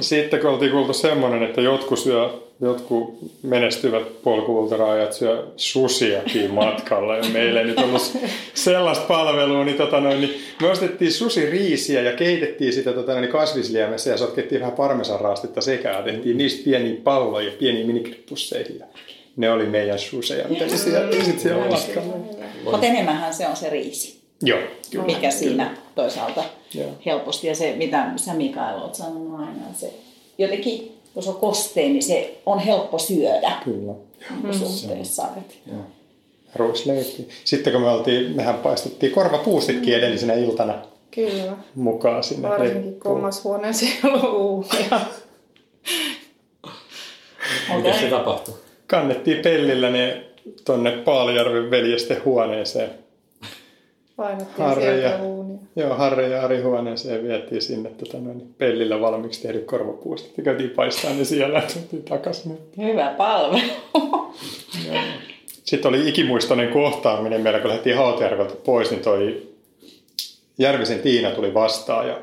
[0.00, 2.30] Sitten kun oltiin kuultu semmoinen, että jotkut, syö,
[2.60, 8.16] jotkut menestyvät polkuultaraajat syö susiakin matkalla ja meillä ei nyt ollut
[8.54, 14.10] sellaista palvelua, niin, tota noin, niin me ostettiin susiriisiä ja keitettiin sitä tota noin, kasvisliemessä
[14.10, 18.86] ja sotkettiin vähän parmesanraastetta sekä ja tehtiin niistä pieniä palloja, pieniä minikrippusseja.
[19.30, 22.16] Ja Ne oli meidän suseja, mitä se siellä, siellä.
[22.64, 24.58] Mutta enemmänhän se on se riisi, Joo,
[24.90, 25.04] kyllä.
[25.04, 26.90] mikä siinä toisaalta Joo.
[27.06, 27.46] helposti.
[27.46, 29.94] Ja se, mitä sä Mikael oot sanonut aina, se
[30.38, 33.92] jotenkin, kun se on kosteen, niin se on helppo syödä Kyllä.
[34.42, 34.52] mm.
[34.52, 35.26] suhteessa.
[35.66, 35.80] Joo.
[36.54, 37.28] Ruisleippi.
[37.44, 40.74] Sitten kun me oltiin, mehän paistettiin korvapuustitkin edellisenä iltana
[41.10, 41.56] Kyllä.
[41.74, 42.48] mukaan sinne.
[42.48, 45.00] Varsinkin omassa huoneessa ei ollut uunia.
[47.76, 48.54] Miten se tapahtui?
[48.90, 50.24] Kannettiin pellillä ne
[50.64, 52.90] tonne Paalijärven veljesten huoneeseen.
[54.16, 55.18] Painettiin Harri ja,
[55.76, 60.70] joo, Harri ja Ari huoneeseen vietiin sinne tota, noin, pellillä valmiiksi tehdyt korvapuustit ja käytiin
[60.70, 62.58] paistaa ne siellä ja tultiin takaisin.
[62.78, 63.62] Hyvä palvelu.
[65.64, 69.42] Sitten oli ikimuistoinen kohtaaminen meillä, kun lähdettiin Hautajärveltä pois, niin toi
[70.58, 72.08] Järvisen Tiina tuli vastaan.
[72.08, 72.18] Ja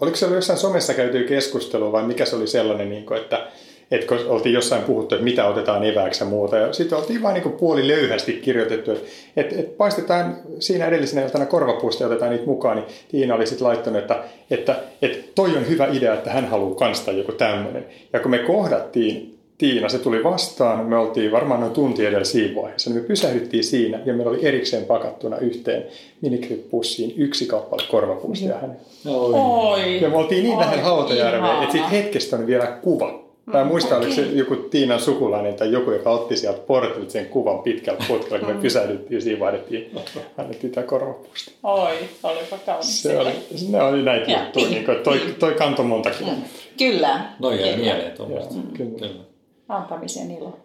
[0.00, 3.46] oliko se ollut jossain somessa käyty keskustelua vai mikä se oli sellainen, niin kuin, että,
[3.90, 6.56] että kun oltiin jossain puhuttu, että mitä otetaan evääksi ja muuta.
[6.56, 9.06] Ja sitten oltiin vain niin puoli löyhästi kirjoitettu, että,
[9.36, 12.76] että, että paistetaan siinä edellisenä iltana korvapuusta ja otetaan niitä mukaan.
[12.76, 16.74] Niin Tiina oli sitten laittanut, että, että, että toi on hyvä idea, että hän haluaa
[16.74, 17.86] kanssa joku tämmöinen.
[18.12, 22.62] Ja kun me kohdattiin Tiina, se tuli vastaan, me oltiin varmaan noin tunti edellä siinä
[22.62, 25.84] vaiheessa, niin me pysähdyttiin siinä ja meillä oli erikseen pakattuna yhteen
[26.20, 28.76] minikrippussiin yksi kappale korvapustia hänen.
[29.06, 30.02] Oi.
[30.02, 33.25] Ja me oltiin niin Oi, lähellä Hautajärveä, että siitä hetkestä on vielä kuva.
[33.46, 37.26] Mä en muista, oliko se joku Tiinan sukulainen tai joku, joka otti sieltä portilta sen
[37.26, 39.90] kuvan pitkällä putkella, kun me pysähdyttiin siinä vaihdettiin,
[40.38, 41.54] annettiin tämä korvapusti.
[41.62, 43.02] Oi, olipa kaunis.
[43.02, 43.30] Se oli,
[43.70, 44.42] ne oli näitä Ja.
[44.44, 46.50] juttuja, niin kuin, toi, toi kantoi monta kilometriä.
[46.78, 47.20] Kyllä.
[47.38, 47.76] No jäi Kyllä.
[47.76, 48.54] mieleen tuommoista.
[48.76, 48.98] Kyllä.
[48.98, 49.24] Kyllä.
[49.68, 50.58] Antamisen ilo.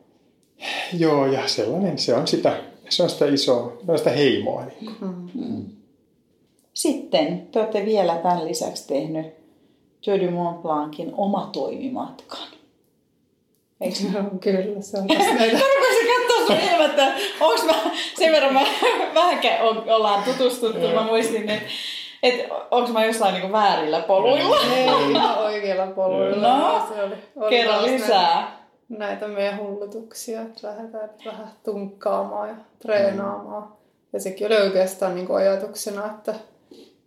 [0.99, 2.57] Joo, ja sellainen, se on sitä,
[2.89, 4.63] se on sitä isoa, se on sitä heimoa.
[4.82, 5.75] Niin kuin.
[6.73, 9.25] Sitten te olette vielä tämän lisäksi tehnyt
[10.05, 12.47] Tour du Mont Blancin omatoimimatkan.
[13.82, 13.97] Eikö?
[14.13, 15.57] Joo, kyllä, se on tässä näitä.
[15.57, 17.73] Mä rupesin katsoa sun ilmettä, onks mä,
[18.17, 18.61] sen verran mä
[19.15, 21.69] vähän on, ollaan tutustuttu, mä muistin, että
[22.23, 24.57] et, onks mä jossain niinku väärillä poluilla.
[24.75, 26.57] Ei ihan oikealla poluilla.
[26.57, 28.61] No, se oli, oli Kerro lisää.
[28.89, 33.73] Näitä, näitä meidän hullutuksia, että lähdetään vähän tunkkaamaan ja treenaamaan.
[34.13, 36.34] Ja sekin oli oikeastaan niin kuin ajatuksena, että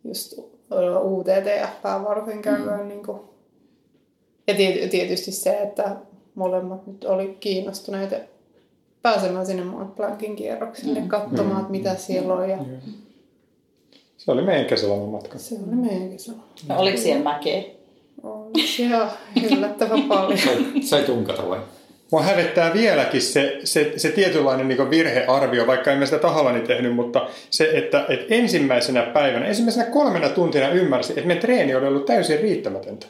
[0.05, 0.39] just
[1.03, 2.89] UTTF varten käydään mm.
[2.89, 3.21] niin kuin...
[4.47, 5.97] Ja tiety- tietysti se, että
[6.35, 8.17] molemmat nyt oli kiinnostuneita
[9.03, 11.09] pääsemään sinne Mont Blancin kierrokselle, mm.
[11.09, 12.51] katsomaan, että mitä siellä on.
[12.51, 12.59] Ja
[14.17, 15.39] Se oli meidän kesäloma matka.
[15.39, 16.45] se oli meidän kesäloma.
[16.69, 17.63] No, oliko siellä mäkeä?
[18.23, 19.11] Oli siellä
[19.51, 20.39] yllättävän paljon.
[20.39, 21.61] Sai, sai tunkata vai?
[22.15, 26.95] Mua hävettää vieläkin se, se, se tietynlainen niin virhearvio, vaikka en mä sitä tahallani tehnyt,
[26.95, 32.07] mutta se, että, että ensimmäisenä päivänä, ensimmäisenä kolmena tuntina ymmärsin, että meidän treeni oli ollut
[32.07, 33.07] täysin riittämätöntä.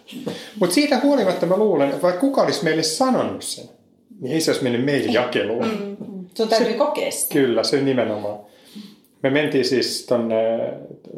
[0.60, 3.64] Mutta siitä huolimatta mä luulen, että vaikka kuka olisi meille sanonut sen,
[4.20, 5.96] niin ei se olisi mennyt meidän jakeluun.
[6.34, 7.34] Sun täytyy kokea sitä.
[7.34, 8.38] Kyllä, se nimenomaan.
[9.22, 10.36] Me mentiin siis tonne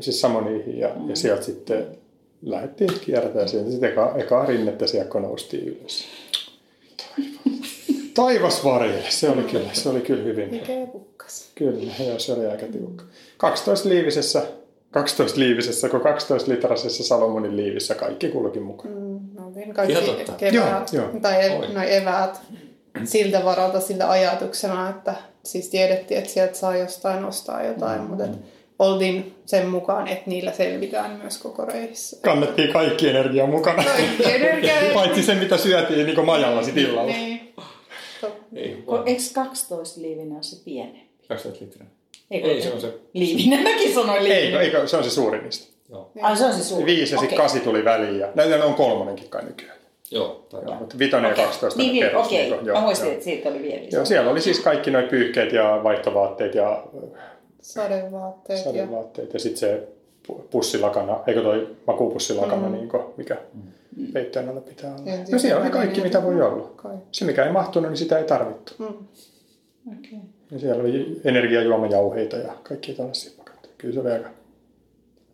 [0.00, 1.86] siis Samoniihin ja, ja sieltä sitten
[2.42, 3.70] lähdettiin kiertämään sieltä.
[3.70, 6.04] Sitten eka, eka rinnettä siellä kun noustiin ylös.
[6.96, 7.66] Taivas
[8.64, 10.50] varjelle, se oli kyllä, se oli kyllä hyvin.
[10.50, 11.50] Mikä kukkas.
[11.54, 13.04] Kyllä, joo, se oli aika tiukka.
[13.36, 14.42] 12 liivisessä,
[14.90, 18.94] 12 liivisessä, kun 12 litrasessa Salomonin liivissä kaikki kulki mukaan.
[18.94, 19.94] Mm, no, niin kaikki
[20.38, 21.20] keväät, Joo, joo.
[21.22, 21.66] tai Oi.
[21.66, 22.40] ev- no, eväät
[23.04, 25.14] siltä varalta siltä ajatuksena, että
[25.44, 28.06] siis tiedettiin, että sieltä saa jostain ostaa jotain, mm.
[28.06, 28.38] mutta et
[28.78, 32.16] oltiin sen mukaan, että niillä selvitään myös koko reissä.
[32.22, 33.84] Kannettiin kaikki energiaa mukana.
[33.84, 34.76] Kaikki energiaa.
[34.94, 37.12] Paitsi se, mitä syötiin niin majalla sit illalla.
[37.12, 37.54] Niin.
[38.56, 41.08] Ei, Eikö 12 liivinen ole se pienempi?
[41.28, 41.86] 12 litraa.
[42.30, 42.94] Eikö Ei, se on se.
[43.12, 44.60] Liivinen, mäkin sanoin liivinen.
[44.60, 45.72] Eikö, eikö, se on se suurin niistä.
[45.90, 46.10] Joo.
[46.22, 46.86] Ai se on se suuri.
[46.86, 48.18] Viisi ja sitten kasi tuli väliin.
[48.18, 49.76] Ja näitä on kolmonenkin kai nykyään.
[50.10, 52.50] Joo, tai Joo, mutta vitonen ja 12 Niin, niin kerros, okei.
[52.50, 53.12] niin kuin, Mä muistin, joo.
[53.12, 56.84] että siitä oli vielä Joo, siellä oli siis kaikki nuo pyyhkeet ja vaihtovaatteet ja
[57.60, 58.58] Sadevaatteet.
[58.58, 59.88] Ja, sadevaatteet ja sitten se
[60.28, 62.72] pu- pussilakana, eikö toi makupussilakana, mm.
[62.72, 63.36] niin kuin, mikä
[64.12, 65.12] peitteen alla pitää olla.
[65.12, 66.72] En No siellä oli tiedä, kaikki, mitä voi olla.
[66.76, 67.08] Kaikki.
[67.12, 68.72] Se, mikä ei mahtunut, niin sitä ei tarvittu.
[68.78, 68.86] Mm.
[69.98, 70.18] Okei.
[70.50, 73.74] Ja siellä oli energiajuomajauheita ja kaikki tällaisia pakattuja.
[73.78, 74.30] Kyllä se oli aika,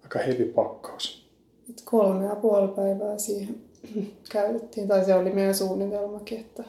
[0.03, 1.29] aika heavy pakkaus.
[1.71, 3.57] Et kolme ja puoli päivää siihen
[4.33, 6.65] käytettiin, tai se oli meidän suunnitelmakin, että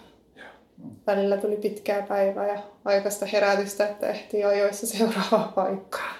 [1.07, 6.15] välillä tuli pitkää päivää ja aikaista herätystä, että ehtii ajoissa seuraavaan paikkaan.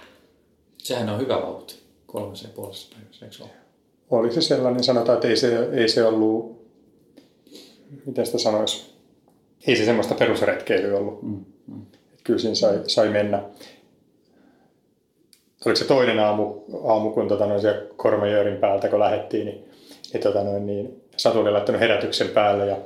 [0.78, 1.84] Sehän on hyvä vauhti.
[2.06, 3.63] Kolmessa ja puolessa päivässä, eikö se ole?
[4.12, 6.66] Oli se sellainen, sanotaan, että ei se, ei se ollut,
[8.06, 8.94] miten sitä sanoisi,
[9.68, 11.24] ei se semmoista perusretkeilyä ollut.
[11.24, 11.46] Mm.
[11.68, 11.82] Mm.
[12.24, 13.44] Kyllä siinä sai, sai mennä.
[15.66, 19.66] Oliko se toinen aamu, aamu kun tota, noin siellä Kormajörin päältä, kun lähdettiin, niin,
[20.14, 22.78] niin, tota, noin, niin Satu oli laittanut herätyksen päälle ja,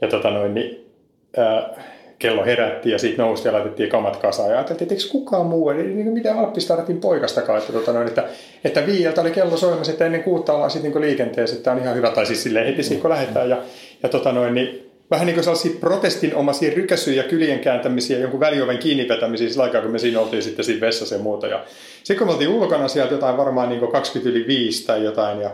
[0.00, 0.90] ja tota, noin, niin,
[1.36, 1.84] ää,
[2.22, 4.50] kello herätti ja sitten nousti ja laitettiin kamat kasaan.
[4.50, 8.24] Ja ajateltiin, että eikö kukaan muu, eli niin mitä Alppistaratin poikastakaan, että, tota, noin, että,
[8.64, 11.96] että viieltä oli kello soimassa, että ennen kuutta ollaan sitten niin liikenteessä, että on ihan
[11.96, 13.50] hyvä, tai siis silleen heti kun lähdetään.
[13.50, 13.62] Ja,
[14.02, 19.08] ja tota, noin, niin, vähän niin kuin sellaisia protestinomaisia rykäsyjä, kylien kääntämisiä, jonkun välioven kiinni
[19.08, 21.46] vetämisiä sillä aikaa, kun me siinä oltiin sitten siinä vessassa ja muuta.
[21.46, 21.64] Ja
[21.94, 25.50] sitten kun me oltiin ulkona sieltä jotain varmaan niin 20 yli 5 tai jotain, ja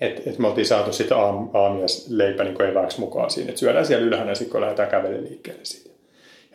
[0.00, 4.06] että et me oltiin saatu sitten aam, aamiaisleipä niin evääksi mukaan siinä, että syödään siellä
[4.06, 5.91] ylhäällä ja sitten kun lähdetään kävelemään liikkeelle siitä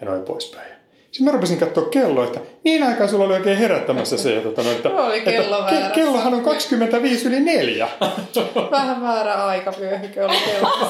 [0.02, 0.78] ja noin poispäin.
[1.12, 4.72] Sitten mä rupesin katsoa kelloa, että niin aikaa sulla oli oikein herättämässä se, että, no,
[4.72, 5.96] että, Oli kello että väärässä.
[5.96, 7.90] kellohan on 25 yli neljä.
[8.72, 10.90] Vähän väärä aikavyöhyke oli kello.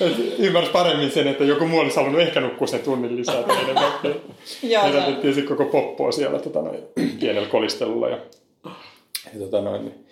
[0.38, 3.92] Ymmärsi paremmin sen, että joku muu olisi halunnut ehkä nukkua sen tunnin lisää tai enemmän.
[4.84, 6.78] Herätettiin sitten koko poppoa siellä tota noin,
[7.20, 8.08] pienellä kolistelulla.
[8.08, 8.18] Ja,
[9.34, 10.07] ja tota noin, niin.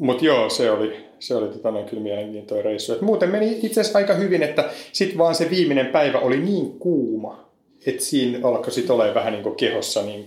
[0.00, 2.92] Mutta joo, se oli, se oli tota noin, kyllä mielenkiintoinen reissu.
[2.92, 6.78] Et muuten meni itse asiassa aika hyvin, että sitten vaan se viimeinen päivä oli niin
[6.78, 7.50] kuuma,
[7.86, 10.24] että siinä alkoi sitten olemaan vähän niin kehossa niin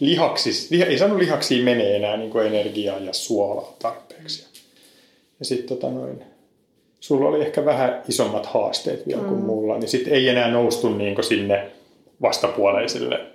[0.00, 4.46] lihaksi, liha, ei saanut lihaksiin menee enää niin energiaa ja suolaa tarpeeksi.
[5.38, 6.24] Ja sitten tota noin,
[7.00, 9.46] sulla oli ehkä vähän isommat haasteet vielä kuin mm.
[9.46, 11.70] mulla, niin sitten ei enää noustu niin sinne
[12.22, 13.33] vastapuoleisille niin.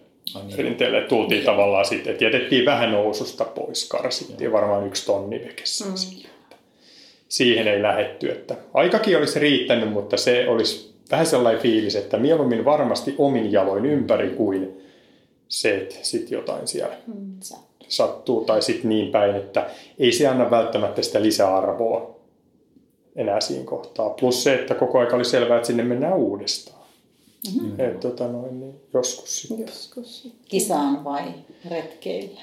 [0.58, 1.02] Rinteelle.
[1.02, 1.46] Tultiin niin.
[1.46, 5.92] tavallaan sitten, että jätettiin vähän noususta pois, karsittiin varmaan yksi tonni vekessä mm.
[7.28, 12.66] Siihen ei lähetty, että aikakin olisi riittänyt, mutta se olisi vähän sellainen fiilis, että mieluummin
[12.66, 14.82] varmasti omin jaloin ympäri kuin
[15.48, 17.40] se, että sitten jotain siellä mm.
[17.88, 19.70] sattuu tai sitten niin päin, että
[20.00, 22.20] ei se anna välttämättä sitä lisäarvoa
[23.16, 24.10] enää siinä kohtaa.
[24.10, 26.79] Plus se, että koko aika oli selvää, että sinne mennään uudestaan.
[27.48, 27.80] Mm-hmm.
[27.80, 29.68] Et, tota noin, niin joskus sitten.
[29.68, 30.34] Joskus.
[30.50, 31.24] Kisaan vai
[31.70, 32.40] retkeille?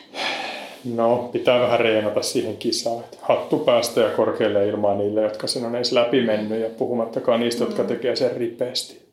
[0.85, 3.05] No, pitää vähän reenata siihen kisaan.
[3.21, 7.65] Hattu päästä ja korkealle ilmaa niille, jotka sen on edes läpi mennyt ja puhumattakaan niistä,
[7.65, 7.71] mm.
[7.71, 9.07] jotka tekee sen ripeästi.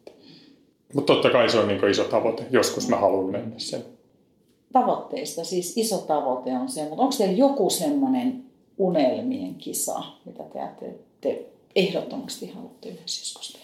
[0.94, 2.46] Mutta totta kai se on niin iso tavoite.
[2.52, 3.86] Joskus mä haluan mennä sen.
[4.74, 8.44] Tavoitteista siis iso tavoite on se, mutta onko teillä joku semmoinen
[8.78, 13.63] unelmien kisa, mitä te, te, te ehdottomasti haluatte yhdessä joskus tehdä?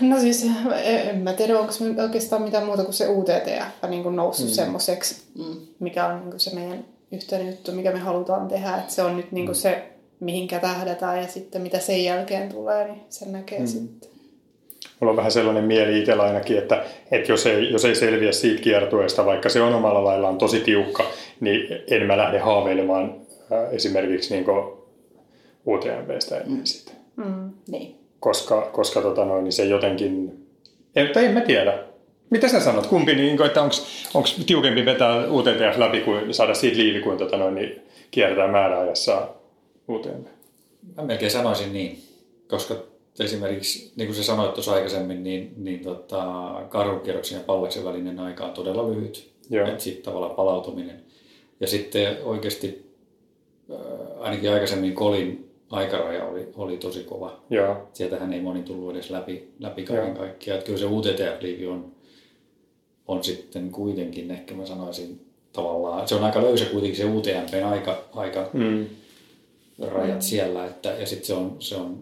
[0.00, 0.46] No siis
[0.84, 1.72] en mä tiedä, onko
[2.02, 4.52] oikeastaan mitään muuta kuin se UTTF niin kuin noussut mm.
[4.52, 5.56] semmoiseksi, mm.
[5.78, 8.76] mikä on niin kuin se meidän yhteinen juttu, mikä me halutaan tehdä.
[8.76, 9.60] Että se on nyt niin kuin mm.
[9.60, 9.82] se,
[10.20, 13.66] mihinkä tähdätään ja sitten mitä sen jälkeen tulee, niin sen näkee mm.
[13.66, 14.10] sitten.
[15.00, 18.62] Mulla on vähän sellainen mieli itsellä ainakin, että, että jos, ei, jos ei selviä siitä
[18.62, 21.04] kiertueesta, vaikka se on omalla laillaan tosi tiukka,
[21.40, 23.16] niin en mä lähde haaveilemaan
[23.52, 24.46] äh, esimerkiksi niin
[25.66, 26.64] UTMVstä ennen mm.
[26.64, 26.92] sitä.
[27.16, 27.50] Mm.
[27.68, 27.97] Niin.
[28.20, 30.46] Koska, koska tota noin, niin se jotenkin...
[30.96, 31.78] En, tai en mä tiedä.
[32.30, 32.86] Mitä sä sanot?
[32.86, 37.54] Kumpi, niin, että onko tiukempi vetää UTTF läpi kuin saada siitä liivi kuin tota noin,
[37.54, 39.28] niin kiertää määräajassa
[39.88, 40.24] UTMV?
[40.96, 42.02] Mä melkein sanoisin niin,
[42.48, 42.74] koska
[43.20, 46.24] esimerkiksi, niin kuin sä sanoit tuossa aikaisemmin, niin, niin tota,
[46.68, 49.30] karhukierroksen ja pallaksen välinen aika on todella lyhyt.
[49.68, 51.02] Että sitten tavallaan palautuminen.
[51.60, 52.92] Ja sitten oikeasti,
[54.18, 57.40] ainakin aikaisemmin Kolin aikaraja oli, oli tosi kova.
[57.50, 57.88] Joo.
[57.92, 60.58] Sieltähän ei moni tullut edes läpi, läpi kaiken kaikkiaan.
[60.58, 61.92] Että kyllä se UTTF-liivi on,
[63.08, 68.04] on sitten kuitenkin, ehkä mä sanoisin tavallaan, se on aika löysä kuitenkin se UTMPn aika,
[68.12, 68.86] aika mm.
[69.80, 70.20] rajat mm.
[70.20, 71.98] siellä, että, ja sitten se on, se on,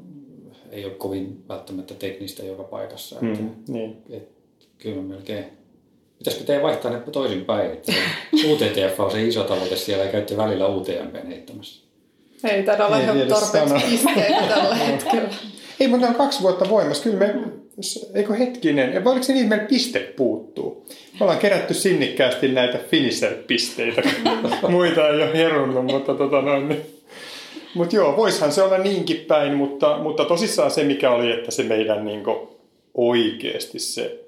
[0.70, 3.16] ei ole kovin välttämättä teknistä joka paikassa.
[3.16, 3.96] Että, mm, niin.
[4.10, 4.28] et,
[4.78, 5.44] kyllä melkein
[6.18, 7.92] Pitäisikö teidän vaihtaa ne toisinpäin, että
[8.50, 11.85] UTTF on se iso tavoite siellä ja käytte välillä UTMPn heittämässä?
[12.44, 15.28] Ei taida olla ihan tarpeeksi pisteitä tällä hetkellä.
[15.80, 17.02] Ei, mutta on kaksi vuotta voimassa.
[17.02, 17.34] Kyllä me,
[18.14, 20.86] eikö hetkinen, ja oliko se niin, että meillä piste puuttuu?
[20.90, 24.02] Me ollaan kerätty sinnikkäästi näitä finisher-pisteitä.
[24.68, 26.68] Muita ei ole herunnut, mutta tota noin.
[26.68, 26.82] Niin.
[27.74, 31.62] Mutta joo, voishan se olla niinkin päin, mutta, mutta tosissaan se mikä oli, että se
[31.62, 32.22] meidän niin
[32.94, 34.20] oikeasti se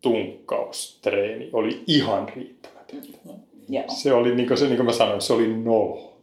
[0.00, 3.18] tunkkaustreeni oli ihan riittämätöntä.
[3.88, 6.13] Se oli, niin kuin, se, niin kuin mä sanoin, se oli nolo.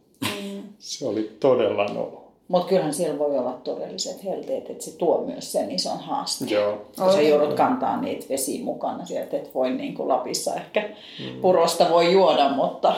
[0.82, 2.32] Se oli todella nolo.
[2.48, 6.50] Mutta kyllähän siellä voi olla todelliset helteet, että se tuo myös sen ison haasteen.
[6.50, 6.86] Joo.
[6.98, 11.40] Kun sä joudut kantaa niitä vesiä mukana sieltä, että voi niin kuin Lapissa ehkä mm.
[11.40, 12.94] purosta voi juoda, mutta...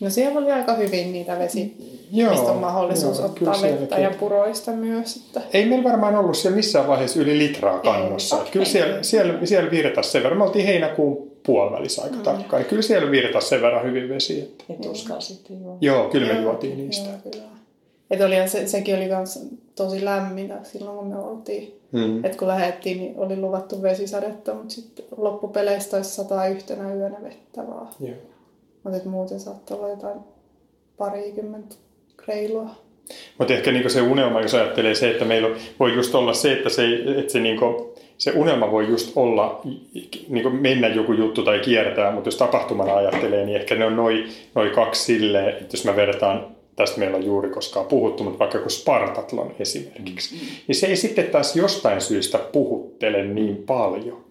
[0.00, 1.76] No siellä oli aika hyvin niitä vesi,
[2.12, 5.16] joo, mistä on mahdollisuus joo, ottaa vettä ja puroista myös.
[5.16, 5.40] Että...
[5.52, 8.36] Ei meillä varmaan ollut siellä missään vaiheessa yli litraa kannossa.
[8.36, 8.52] Ei, okay.
[8.52, 10.38] Kyllä siellä, siellä, siellä virtasi sen verran.
[10.38, 12.22] Me oltiin heinäkuun puolivälissä aika mm.
[12.22, 12.64] tarkkaan.
[12.64, 14.40] Kyllä siellä virtasi sen verran hyvin vesi.
[14.40, 14.64] Että...
[14.68, 15.78] Ja tuskaa sitten joo.
[15.80, 17.08] Joo, kyllä me juotiin niistä.
[17.08, 17.44] Joo, kyllä.
[18.10, 21.80] Että oli, se, sekin oli myös tosi lämmintä silloin, kun me oltiin.
[21.92, 22.24] Mm.
[22.24, 27.66] Että kun lähdettiin, niin oli luvattu vesisadetta, mutta sitten loppupeleistä olisi sataa yhtenä yönä vettä
[27.66, 27.88] vaan.
[28.84, 30.18] Mutta muuten saattaa olla jotain
[30.98, 31.74] parikymmentä
[32.28, 32.70] reilua.
[33.38, 35.48] Mutta ehkä niinku se unelma, jos ajattelee se, että meillä
[35.80, 37.87] voi just olla se, että se, että se niinku
[38.18, 39.60] se unelma voi just olla,
[40.28, 43.96] niin kuin mennä joku juttu tai kiertää, mutta jos tapahtumana ajattelee, niin ehkä ne on
[43.96, 46.46] noin noi kaksi silleen, että jos mä vertaan,
[46.76, 50.40] tästä meillä on juuri koskaan puhuttu, mutta vaikka kun Spartatlon esimerkiksi, mm.
[50.66, 54.28] niin se ei sitten taas jostain syystä puhuttele niin paljon.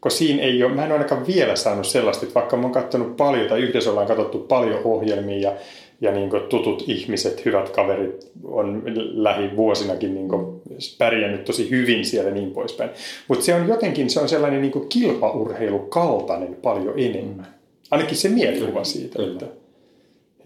[0.00, 2.72] Koska siinä ei ole, mä en ole ainakaan vielä saanut sellaista, että vaikka mä oon
[2.72, 5.56] katsonut paljon tai yhdessä ollaan katsottu paljon ohjelmia ja
[6.00, 8.82] ja niin kuin tutut ihmiset, hyvät kaverit on
[9.14, 10.62] lähivuosinakin niin kuin
[10.98, 12.90] pärjännyt tosi hyvin siellä niin poispäin.
[13.28, 17.54] Mutta se on jotenkin se on sellainen niin kuin kilpaurheilukaltainen paljon enemmän.
[17.90, 19.16] Ainakin se mielikuva siitä.
[19.16, 19.32] Kyllä.
[19.32, 19.46] Että,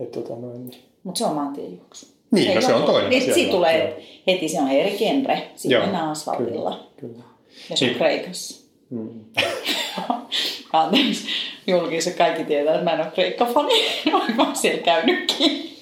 [0.00, 0.70] että, tota noin.
[1.02, 2.06] Mutta se on maantiejuoksu.
[2.30, 3.96] Niin, no se on toinen Niin, asia, siitä tulee joo.
[4.26, 5.42] heti, se on eri genre.
[5.56, 6.80] Sitten mennään asfaltilla.
[6.96, 7.24] Kyllä, kyllä.
[7.70, 7.98] Ja se on Niin.
[7.98, 8.64] Kreikassa.
[8.90, 9.08] Mm.
[10.72, 11.28] Anteeksi,
[11.66, 15.76] julkissa kaikki tietää, että mä en ole Kreikka-fani, vaikka mä oon siellä käynytkin.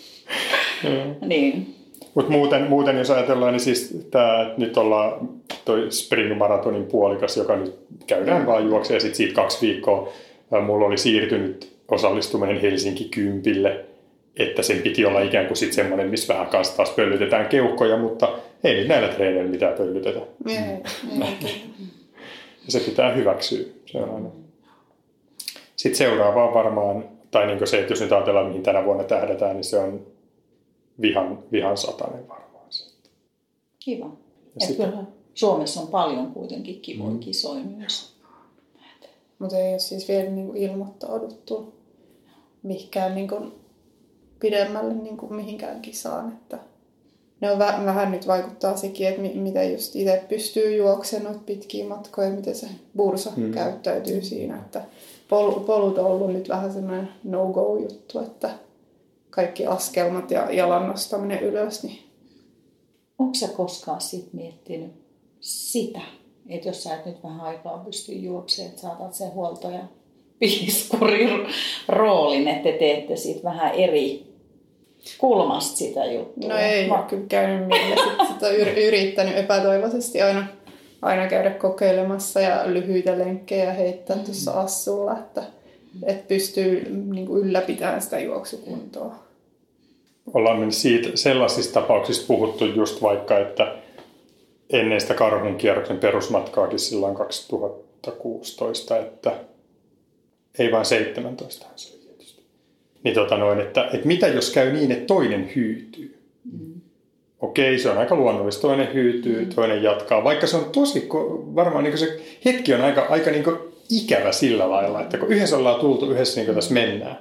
[1.20, 1.74] niin.
[2.14, 5.28] Mutta muuten, muuten, jos ajatellaan, niin siis tämä nyt ollaan
[5.64, 7.74] toi Spring Maratonin puolikas, joka nyt
[8.06, 10.12] käydään vaan juoksee ja sitten siitä kaksi viikkoa
[10.52, 13.84] ää, mulla oli siirtynyt osallistuminen Helsinki Kympille,
[14.36, 18.28] että sen piti olla ikään kuin sitten semmoinen, missä vähän kanssa taas pöllytetään keuhkoja, mutta
[18.64, 20.20] ei nyt näillä treeneillä mitään pöllytetä.
[20.48, 21.50] Ei, ei,
[22.66, 23.64] Ja se pitää hyväksyä.
[23.93, 24.28] Se on aina.
[25.76, 29.57] Sitten seuraava on varmaan, tai niin se, että jos nyt ajatellaan, mihin tänä vuonna tähdätään,
[29.57, 30.07] niin se on
[31.01, 32.66] vihan, vihan satanen varmaan.
[32.70, 32.84] se.
[33.78, 34.11] Kiva.
[34.59, 37.18] Sitten- kyllä Suomessa on paljon kuitenkin kivoja Mm.
[37.20, 38.16] kisoja myös.
[39.38, 41.74] Mutta ei ole siis vielä niinku ilmoittauduttu
[42.62, 43.36] mihinkään niinku
[44.40, 46.32] pidemmälle niinku mihinkään kisaan.
[46.32, 46.59] Että
[47.43, 51.47] ne on vä- vähän nyt vaikuttaa sekin, että mi- miten just itse pystyy juoksemaan noita
[51.47, 52.66] pitkiä matkoja, miten se
[52.97, 53.43] bursa Mm.
[53.43, 53.53] mm.
[53.53, 54.57] käyttäytyy siinä.
[54.57, 54.84] Että
[55.28, 58.51] pol- polut on ollut nyt vähän semmoinen no-go-juttu, että
[59.30, 61.99] kaikki askelmat ja jalan nostaminen ylös, niin
[63.18, 64.93] Onko sä koskaan sit miettinyt
[65.40, 66.01] sitä,
[66.49, 69.80] että jos sä et nyt vähän aikaa pysty juoksemaan, että saatat sen huolto- ja
[70.38, 71.47] piiskurin
[71.88, 74.32] roolin, että te teette siitä vähän eri
[75.18, 76.48] kulmasta sitä juttua.
[76.48, 77.68] No ei ole kyllä käynyt.
[77.94, 80.46] Sitten sit on yr- yrittänyt epätoivoisesti aina,
[81.03, 84.24] aina käydä kokeilemassa ja lyhyitä lenkkejä heittää Mm.
[84.24, 85.42] tuossa assulla, että,
[86.07, 89.14] että pystyy niin kuin ylläpitämään sitä juoksukuntoa.
[90.34, 93.74] ollaan me siitä, sellaisista tapauksista puhuttu just vaikka, että
[94.70, 99.32] ennen sitä karhun kierroksen perusmatkaakin silloin 2016, että
[100.59, 102.01] ei vain 17 se.
[103.05, 106.18] Niin tota noin, että, että mitä jos käy niin, että toinen hyytyy?
[107.40, 108.62] Okei, se on aika luonnollista.
[108.62, 110.24] Toinen hyytyy, toinen jatkaa.
[110.24, 111.09] Vaikka se on tosi,
[111.55, 113.44] varmaan niin se hetki on aika, aika niin
[113.90, 117.18] ikävä sillä lailla, että kun yhdessä ollaan tultu, yhdessä niin tässä mennään.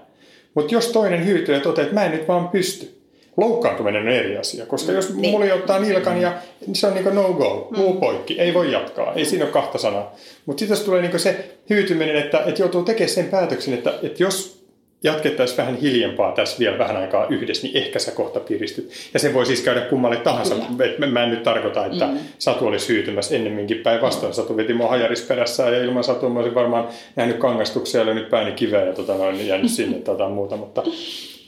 [0.53, 3.01] Mutta jos toinen hyytyy ja toteaa, että mä en nyt vaan pysty,
[3.37, 4.65] loukkaantuminen on eri asia.
[4.65, 5.31] Koska jos Niin.
[5.31, 6.33] mulla ottaa nilkan ja
[6.67, 9.77] niin se on niin no go, luu poikki, ei voi jatkaa, ei siinä ole kahta
[9.77, 10.15] sanaa.
[10.45, 14.23] Mutta sitten jos tulee niin se hyytyminen, että, että joutuu tekemään sen päätöksen, että, että
[14.23, 14.60] jos
[15.03, 18.91] jatkettaisiin vähän hiljempaa tässä vielä vähän aikaa yhdessä, niin ehkä sä kohta piristyt.
[19.13, 20.55] Ja se voi siis käydä kummalle tahansa.
[20.55, 22.17] Et mä- en nyt tarkoita, että mm.
[22.37, 24.33] Satu olisi hyytymässä ennemminkin päinvastoin.
[24.33, 28.29] Satu veti mua hajaris perässään ja ilman Satua mä olisin varmaan nähnyt kangastuksia ja lyönyt
[28.29, 30.57] pääni kiveä ja tota, noin, jäänyt sinne tai jotain muuta.
[30.57, 30.83] Mutta,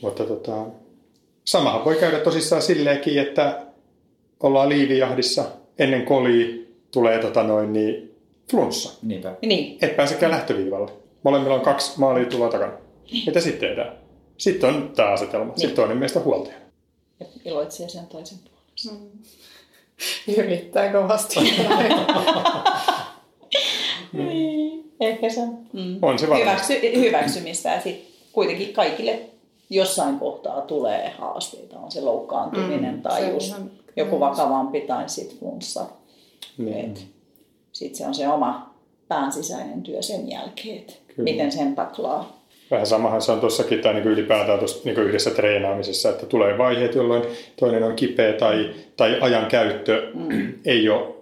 [0.02, 0.52] mutta tota,
[1.44, 3.58] samahan voi käydä tosissaan silleenkin, että
[4.40, 5.44] ollaan liivijahdissa
[5.78, 6.46] ennen kolia
[6.90, 8.14] tulee tota noin, niin
[8.50, 8.98] flunssa.
[9.02, 9.34] Niinpä.
[9.42, 10.90] Niin, Et pääsekään lähtöviivalle.
[11.22, 12.72] Molemmilla on kaksi maalia tuloa takana.
[13.26, 13.96] Mitä sitten tehdään?
[14.38, 15.52] Sitten on tämä asetelma.
[15.56, 16.56] Sitten toinen meistä huoltaja.
[17.20, 18.90] ja iloitsee sen toisen puolesta.
[20.38, 21.34] Yrittää kovasti.
[24.12, 25.40] Niin, ehkä se
[25.72, 25.98] mm.
[26.02, 26.26] On se.
[26.26, 29.20] Hyväksy, hyväksymistä ja sitten kuitenkin kaikille
[29.70, 31.78] jossain kohtaa tulee haasteita.
[31.78, 35.86] On se loukkaantuminen mm, tai se just ihan- joku vakavampi tai sitten flunssa.
[36.58, 36.94] Niin.
[37.72, 38.74] Sitten se on se oma
[39.08, 42.33] pään sisäinen työ sen jälkeen, että miten sen taklaa.
[42.70, 46.94] Vähän samahan se on tuossakin tai niin ylipäätään tuossa niin yhdessä treenaamisessa, että tulee vaiheet,
[46.94, 47.22] jolloin
[47.60, 50.52] toinen on kipeä tai, tai ajan käyttö mm.
[50.64, 51.14] ei ole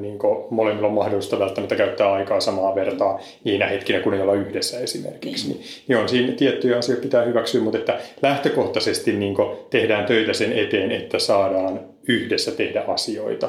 [0.00, 0.18] niin
[0.50, 5.48] molemmilla on mahdollista välttämättä käyttää aikaa samaa vertaa niinä hetkinä, kun ei olla yhdessä esimerkiksi.
[5.48, 9.34] Niin, niin on siinä tiettyjä asioita pitää hyväksyä, mutta että lähtökohtaisesti niin
[9.70, 13.48] tehdään töitä sen eteen, että saadaan yhdessä tehdä asioita.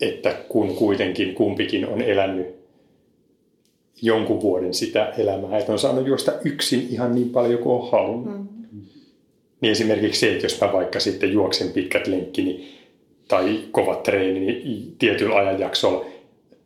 [0.00, 2.61] Että kun kuitenkin kumpikin on elänyt
[4.02, 8.36] jonkun vuoden sitä elämää, että on saanut juosta yksin ihan niin paljon kuin on halunnut.
[8.36, 8.80] Mm.
[9.60, 12.78] Niin esimerkiksi se, että jos mä vaikka sitten juoksen pitkät lenkkini
[13.28, 16.04] tai kovat treeni, niin tietyllä ajanjaksolla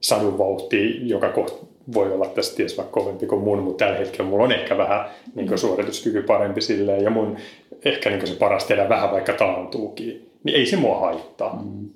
[0.01, 4.31] sadun vauhti, joka kohta voi olla tässä ties vaikka kovempi kuin mun, mutta tällä hetkellä
[4.31, 7.37] mulla on ehkä vähän niin suorituskyky parempi silleen, ja mun
[7.85, 11.63] ehkä niin se paras tehdä vähän vaikka taantuukin, niin ei se mua haittaa.
[11.63, 11.89] Mm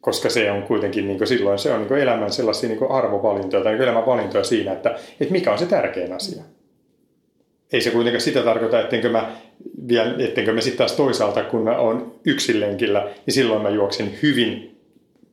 [0.00, 3.82] koska se on kuitenkin niin silloin se on niin elämän sellaisia niin arvovalintoja tai niin
[3.82, 6.42] elämän valintoja siinä, että, että mikä on se tärkein asia.
[7.72, 9.36] Ei se kuitenkaan sitä tarkoita, ettenkö mä,
[9.88, 14.18] vielä, ettenkö mä sitten taas toisaalta, kun mä oon yksin lenkillä, niin silloin mä juoksen
[14.22, 14.80] hyvin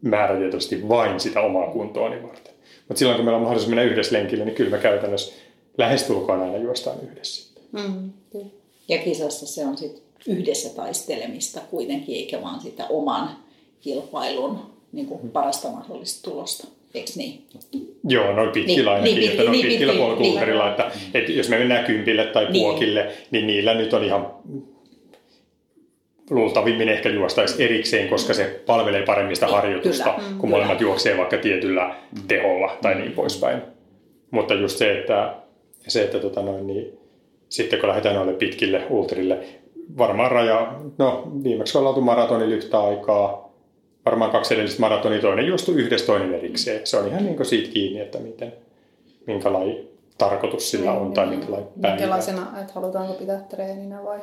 [0.01, 2.53] määrätietoisesti vain sitä omaa kuntoani varten.
[2.87, 5.33] Mutta silloin, kun meillä on mahdollisuus mennä yhdessä lenkille, niin kyllä mä käytännössä
[5.77, 7.59] lähestulkoon aina juostaan yhdessä.
[7.71, 8.11] Mm.
[8.87, 13.46] Ja kisassa se on sitten yhdessä taistelemista kuitenkin, eikä vaan sitä oman
[13.81, 14.59] kilpailun
[14.91, 16.67] niin kuin parasta mahdollista tulosta.
[16.93, 17.43] Eikö niin?
[18.03, 20.71] Joo, noin pitkillä Niin, ainakin, niin, että noin niin, pitkillä niin, polkuukarilla, niin.
[20.71, 22.63] että, että jos me mennään kympille tai Niin.
[22.63, 24.27] puokille, niin niillä nyt on ihan
[26.29, 31.37] luultavimmin ehkä juostaisi erikseen, koska se palvelee paremmin sitä harjoitusta, Kyllä, kun molemmat juoksee vaikka
[31.37, 31.95] tietyllä
[32.27, 33.61] teholla tai niin poispäin.
[34.31, 35.35] Mutta just se, että,
[35.87, 36.97] se, että tota noin, niin,
[37.49, 39.39] sitten kun lähdetään noille pitkille ultrille,
[39.97, 43.46] varmaan raja, no viimeksi ollaan oltu maratonilla yhtä aikaa,
[44.07, 46.87] varmaan kaksi edellistä maratonia, toinen juostu yhdessä, toinen erikseen.
[46.87, 48.53] Se on ihan niin kuin siitä kiinni, että miten,
[49.27, 49.87] minkälainen
[50.17, 51.95] tarkoitus sillä on tai minkälainen päivä.
[51.95, 54.19] Minkälaisena, että halutaanko pitää treeninä vai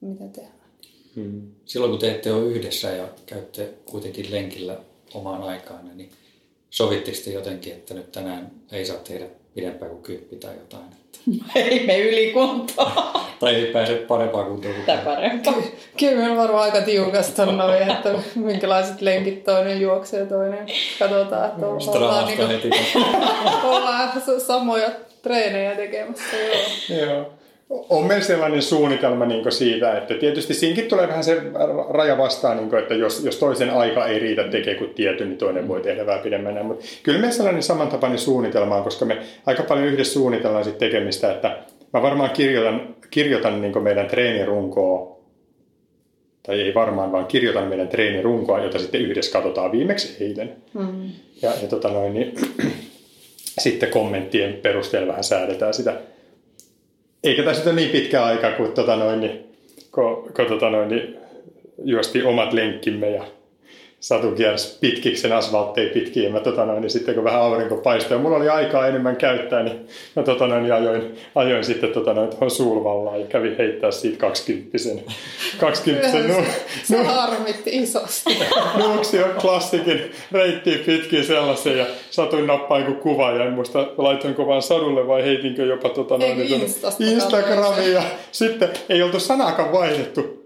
[0.00, 0.56] miten tehdään?
[1.16, 1.42] Hmm.
[1.64, 4.76] Silloin kun te ette ole yhdessä ja käytte kuitenkin lenkillä
[5.14, 6.10] omaan aikaan, niin
[6.70, 10.84] sovitteko te jotenkin, että nyt tänään ei saa tehdä pidempään kuin kymppi tai jotain?
[11.54, 13.20] Ei me ylikuntoa.
[13.40, 15.54] tai ei pääse parempaan kuntoon kuin Tai parempaa.
[15.98, 20.66] Kyllä meillä on varmaan aika tiukasta noin, että minkälaiset lenkit toinen juoksee toinen.
[20.98, 22.70] Katsotaan, että on, ollaan, niinku, heti.
[23.64, 24.12] ollaan
[24.46, 24.90] samoja
[25.22, 26.36] treenejä tekemässä.
[26.88, 27.00] Joo.
[27.00, 27.35] Joo.
[27.70, 31.42] On meillä sellainen suunnitelma niin siitä, että tietysti siinäkin tulee vähän se
[31.88, 35.38] raja vastaan, niin kuin, että jos, jos toisen aika ei riitä tekee kuin tietyn, niin
[35.38, 36.62] toinen voi tehdä vähän pidemmänä.
[36.62, 41.32] Mutta kyllä meillä sellainen samantapainen suunnitelma on, koska me aika paljon yhdessä suunnitellaan sit tekemistä,
[41.32, 41.58] että
[41.92, 45.16] mä varmaan kirjoitan, kirjoitan niin meidän treenirunkoa,
[46.42, 50.56] tai ei varmaan, vaan kirjoitan meidän treenirunkoa, jota sitten yhdessä katsotaan viimeksi eilen.
[50.74, 51.10] Mm.
[51.42, 52.34] Ja, ja tota noin, niin,
[53.58, 55.94] sitten kommenttien perusteella vähän säädetään sitä
[57.26, 59.46] eikä tässä ole niin pitkä aika, kun, tota noin, niin,
[59.92, 61.16] kun, kun tota noin, niin,
[61.84, 63.24] juosti omat lenkkimme ja
[64.06, 67.76] Satu kiersi pitkiksi sen asfaltteja pitkin ja mä, tota noin, niin sitten kun vähän aurinko
[67.76, 69.86] paistoi ja mulla oli aikaa enemmän käyttää, niin
[70.16, 74.18] mä tota noin, niin ajoin, ajoin sitten tota noin, tuohon Sulvallaan ja kävin heittää siitä
[74.18, 75.04] kaksikymppisen.
[75.60, 76.34] kaksikymppisen nu,
[76.84, 78.38] Se harmitti isosti.
[78.78, 84.62] Nuuksio klassikin reittiin pitkin sellaisen ja satuin nappaan kuin kuva ja en muista laitoinko vaan
[84.62, 88.02] sadulle vai heitinkö jopa tota noin, Eikö niin, Instagramiin ja
[88.32, 90.45] sitten ei oltu sanakaan vaihdettu.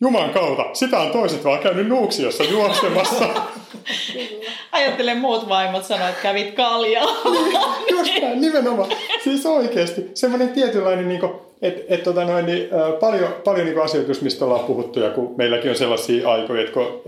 [0.00, 3.28] Juman kautta, sitä on toiset vaan käynyt Nuuksiossa juoksemassa.
[4.72, 7.06] Ajattelen muut vaimot sanoa, että kävit kaljaa.
[7.90, 8.90] Just näin, nimenomaan.
[9.24, 11.20] Siis oikeasti semmoinen tietynlainen, niin
[11.62, 12.68] että et, tota noin, niin,
[13.00, 17.02] paljon, paljon niin asioita, mistä ollaan puhuttu, ja kun meilläkin on sellaisia aikoja, että kun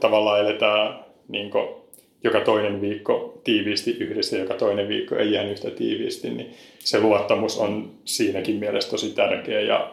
[0.00, 1.68] tavallaan eletään niin kuin,
[2.24, 7.58] joka toinen viikko tiiviisti yhdessä, joka toinen viikko ei ihan yhtä tiiviisti, niin se luottamus
[7.58, 9.90] on siinäkin mielessä tosi tärkeä, ja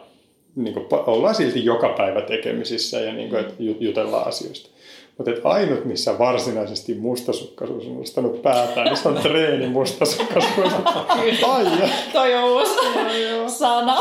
[0.56, 4.70] niin kuin, ollaan silti joka päivä tekemisissä ja niin kuin, että jutellaan asioista.
[5.18, 10.72] Mutta ainut, missä varsinaisesti mustasukkaisuus on nostanut päätään, niin se on treeni mustasukkaisuus.
[11.48, 11.88] Ai ja.
[12.12, 13.96] Toi on uusi sana.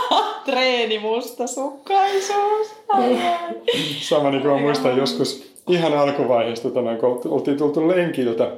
[0.46, 2.68] treeni mustasukkaisuus.
[2.88, 3.54] Ai, ai.
[4.00, 8.50] Sama niin kuin mä muistan joskus ihan alkuvaiheesta, tota, kun oltiin tultu lenkiltä,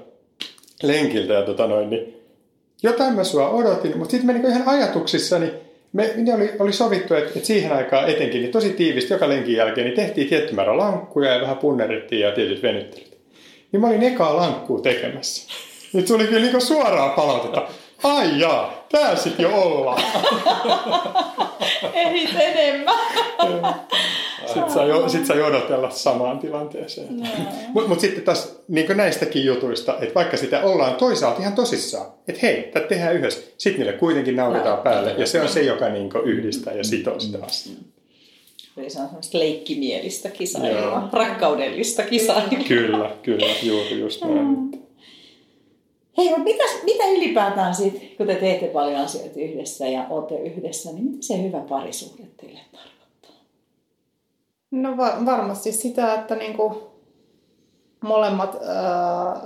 [0.83, 2.23] lenkiltä ja tota noin, niin
[2.83, 5.51] jotain mä sua odotin, mutta sitten mä niin ihan ajatuksissani,
[5.93, 9.57] me, ne oli, oli sovittu, että, että siihen aikaan etenkin niin tosi tiivisti joka lenkin
[9.57, 13.19] jälkeen niin tehtiin tietty määrä lankkuja ja vähän punnerittiin ja tietyt venyttelyt.
[13.73, 15.53] Niin mä olin ekaa lankkuu tekemässä.
[15.93, 17.69] Nyt tuli kyllä niin suoraa palautetta.
[18.03, 20.03] Ai jaa, tää sit jo ollaan.
[21.95, 22.95] Ei enemmän.
[24.47, 27.21] Sitten saa, sit saa odotella samaan tilanteeseen.
[27.21, 27.27] No.
[27.69, 32.41] Mutta mut sitten taas niin näistäkin jutuista, että vaikka sitä ollaan toisaalta ihan tosissaan, että
[32.43, 34.83] hei, tätä tehdään yhdessä, sitten niille kuitenkin nauretaan no.
[34.83, 37.77] päälle, ja se on se, joka niin yhdistää ja sitoo sitä asiaa.
[38.77, 42.65] Eli se on semmoista leikkimielistä kisailua, rakkaudellista kisailua.
[42.69, 44.47] Kyllä, kyllä, juuri just näin.
[44.47, 44.82] Mm.
[46.19, 50.93] Hei, mutta mitä, mitä ylipäätään sitten, kun te teette paljon asioita yhdessä ja olette yhdessä,
[50.93, 53.47] niin mitä se hyvä parisuhde teille tarkoittaa?
[54.71, 56.91] No va- varmasti sitä, että niinku
[58.01, 59.43] molemmat ää,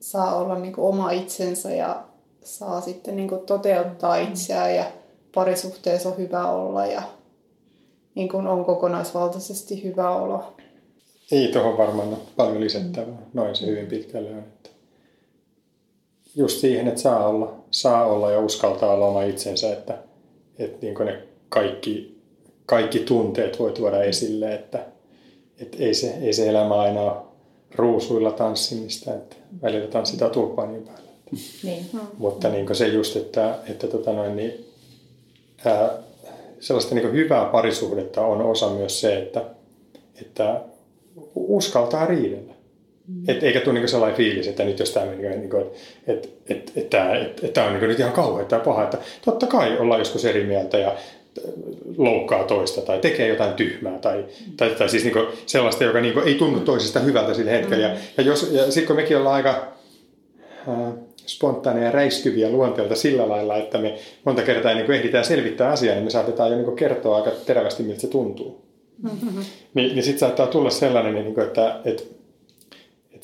[0.00, 2.04] saa olla niinku oma itsensä ja
[2.44, 4.84] saa sitten niinku toteuttaa itseään ja
[5.34, 7.02] parisuhteessa on hyvä olla ja
[8.14, 10.54] niinku on kokonaisvaltaisesti hyvä olo.
[11.32, 13.18] Ei tuohon varmaan ole paljon lisättävää.
[13.34, 14.38] Noin se hyvin pitkälle on.
[14.38, 14.70] Että
[16.36, 19.98] just siihen, että saa olla, saa olla ja uskaltaa olla oma itsensä, että,
[20.58, 22.18] että niin ne kaikki,
[22.66, 24.86] kaikki tunteet voi tuoda esille, että,
[25.58, 27.12] että ei, se, ei se elämä aina ole
[27.74, 31.10] ruusuilla tanssimista, että välillä tanssitaan tulpaanin päällä.
[31.62, 31.86] Niin.
[32.18, 34.64] Mutta niin se just, että, että tota noin, niin,
[35.64, 35.90] ää,
[36.60, 39.44] sellaista niin hyvää parisuhdetta on osa myös se, että,
[40.20, 40.60] että
[41.34, 42.53] uskaltaa riidellä.
[43.08, 43.22] Mm.
[43.28, 45.56] Et, eikä tule niinku sellainen fiilis, että nyt jos tämä meni, niinku,
[46.06, 48.98] että et, et, et, tämä et, et, on niinku nyt ihan kauhean tai paha, että
[49.24, 50.96] totta kai ollaan joskus eri mieltä ja
[51.96, 54.56] loukkaa toista tai tekee jotain tyhmää tai, mm.
[54.56, 57.88] tai, tai siis niinku sellaista, joka niinku ei tunnu toisesta hyvältä sillä hetkellä.
[57.88, 57.94] Mm.
[57.94, 59.72] Ja, ja, jos, ja sitten kun mekin ollaan aika
[60.68, 60.92] äh,
[61.26, 66.04] spontaaneja ja räiskyviä luonteelta sillä lailla, että me monta kertaa niin ehditään selvittää asiaa, niin
[66.04, 68.64] me saatetaan jo niin kertoa aika terävästi, miltä se tuntuu.
[69.02, 69.44] Mm-hmm.
[69.74, 72.02] Niin, niin sitten saattaa tulla sellainen, niin kuin, että, että,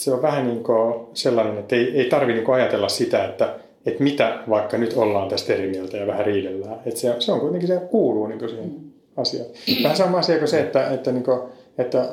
[0.01, 3.55] se on vähän niin kuin sellainen, että ei, ei tarvitse niin ajatella sitä, että,
[3.87, 6.81] että mitä vaikka nyt ollaan tästä eri mieltä ja vähän riidellään.
[6.87, 8.73] Että se, se on kuitenkin, se kuuluu niin kuin siihen
[9.17, 9.47] asiaan.
[9.83, 11.41] Vähän sama asia kuin se, että, että, niin kuin,
[11.79, 12.09] että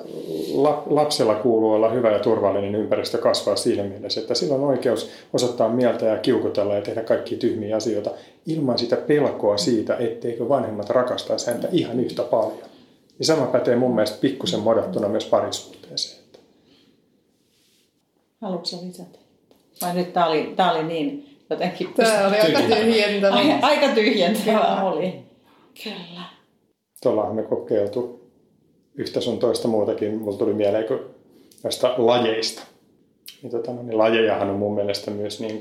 [0.86, 5.70] lapsella kuuluu olla hyvä ja turvallinen ympäristö kasvaa siinä mielessä, että sillä on oikeus osoittaa
[5.70, 8.12] mieltä ja kiukutella ja tehdä kaikki tyhmiä asioita
[8.46, 12.68] ilman sitä pelkoa siitä, etteikö vanhemmat rakastaisi häntä ihan yhtä paljon.
[13.20, 16.17] Ja sama pätee mun mielestä pikkusen modattuna myös parisuhteeseen.
[18.42, 19.20] Haluatko lisätä?
[19.82, 21.94] Vai nyt tää oli, tää oli niin jotenkin...
[21.94, 23.36] Tämä oli aika tyhjentävä.
[23.62, 25.14] Aika tyhjentävä oli.
[25.84, 26.22] Kyllä.
[27.04, 28.30] Tuolla me kokeiltu
[28.96, 30.18] yhtä sun toista muutakin.
[30.18, 31.00] Mulla tuli mieleen kun
[31.64, 32.64] näistä lajeista.
[33.42, 35.60] Niin, tota, no, niin lajejahan on mun mielestä myös niin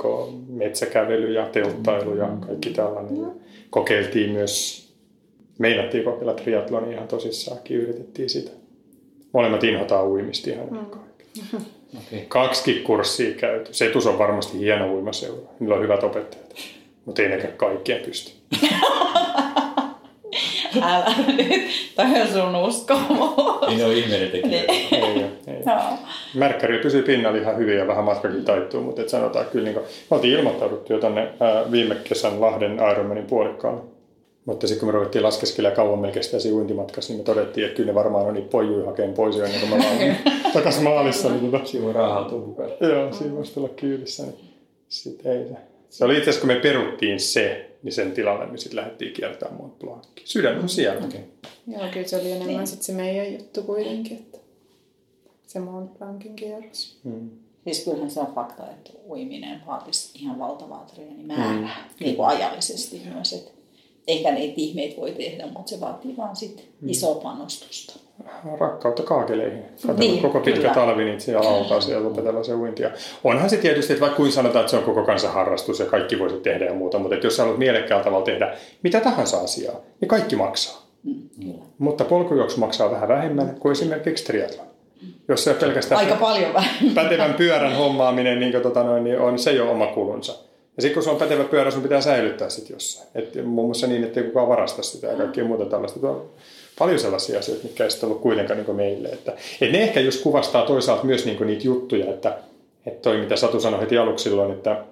[0.48, 3.20] metsäkävely ja telttailu ja kaikki tällainen.
[3.20, 3.28] Ja
[3.70, 4.86] kokeiltiin myös
[5.58, 8.50] meinattiin kokeilla triatlonia ihan tosissaankin, yritettiin sitä.
[9.32, 11.60] Molemmat inhotaan uimista ihan mm.
[11.96, 12.20] Okay.
[12.28, 13.74] Kaksi kurssia käyty.
[13.74, 15.48] Setus on varmasti hieno uimaseura.
[15.60, 16.54] Niillä on hyvät opettajat.
[17.04, 18.32] Mutta ei nekään kaikkien pysty.
[20.82, 21.92] Älä nyt.
[21.96, 23.30] Toi on sun uskomus.
[23.68, 24.62] Ei ne ole ihmeiden tekijä.
[24.62, 24.70] Niin.
[24.92, 25.64] ei, ei, ei.
[25.64, 25.98] No.
[26.34, 29.86] Märkkäri pysyy pinnalla ihan hyvin ja vähän matkakin taittuu, mutta et sanotaan kyllä, niin kuin,
[30.10, 33.95] me oltiin ilmoittauduttu jo tonne ää, viime kesän Lahden Ironmanin puolikkaalle
[34.46, 37.90] mutta sitten kun me ruvettiin laskeskelemaan kauan melkein siinä uintimatkassa, niin me todettiin, että kyllä
[37.90, 40.16] ne varmaan on niitä pojuja hakeen pois, ennen kuin me ollaan
[40.54, 41.30] takaisin maalissa.
[41.30, 41.64] Niin tota...
[41.64, 42.70] Siinä voi raahautua mukaan.
[42.80, 44.22] Joo, siinä voisi tulla kyydissä.
[44.22, 44.54] Niin
[44.88, 45.54] sitten ei se.
[45.90, 49.56] Se oli itse asiassa, kun me peruttiin se, niin sen tilalle me sitten lähdettiin kiertämään
[49.56, 50.12] Mont Blancin.
[50.24, 51.06] Sydän on siellä.
[51.06, 51.20] Okay.
[51.66, 52.66] Joo, kyllä se oli enemmän niin.
[52.66, 54.38] sitten se meidän juttu kuitenkin, että
[55.46, 56.98] se Mont Blancin kierros.
[57.04, 57.30] Hmm.
[57.64, 62.04] Siis kyllähän se on fakta, että uiminen vaatisi ihan valtavaa treenimäärää, hmm.
[62.04, 63.32] niin kuin ajallisesti myös.
[63.32, 63.55] Että
[64.06, 66.88] eikä niitä ihmeitä voi tehdä, mutta se vaatii vaan sit hmm.
[66.88, 68.00] isoa panostusta.
[68.60, 69.62] Rakkautta kaakeleihin.
[69.98, 70.74] niin, koko pitkä kyllä.
[70.74, 72.90] talvi niitä siellä autaa siellä opetella se uintia.
[73.24, 76.18] Onhan se tietysti, että vaikka kuin sanotaan, että se on koko kansan harrastus ja kaikki
[76.18, 79.76] voisi tehdä ja muuta, mutta että jos sä haluat mielekkäällä tavalla tehdä mitä tahansa asiaa,
[80.00, 80.86] niin kaikki maksaa.
[81.04, 84.66] Mm, Mutta polkujuoksu maksaa vähän vähemmän kuin esimerkiksi triathlon.
[85.28, 86.94] Jos se pelkästään Aika paljon vähemmän.
[86.94, 90.45] pätevän pyörän hommaaminen niin, tota noin, niin on se jo oma kulunsa.
[90.76, 93.08] Ja sitten kun se on pätevä pyörä, sun pitää säilyttää sitten jossain.
[93.14, 96.00] Et muun muassa niin, että ei kukaan varasta sitä ja kaikkea muuta tällaista.
[96.00, 96.30] Tuo on
[96.78, 99.08] paljon sellaisia asioita, mitkä ei sitten ollut kuitenkaan niin meille.
[99.08, 102.38] Että, et ne ehkä just kuvastaa toisaalta myös niin niitä juttuja, että,
[102.86, 104.84] että toi mitä Satu sanoi heti aluksi silloin, että,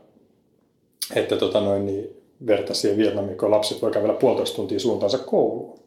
[1.16, 2.16] että tota noin, niin
[2.46, 5.78] vertaisi siihen Vietnamiin, kun lapset voi kävellä puolitoista tuntia suuntaansa kouluun.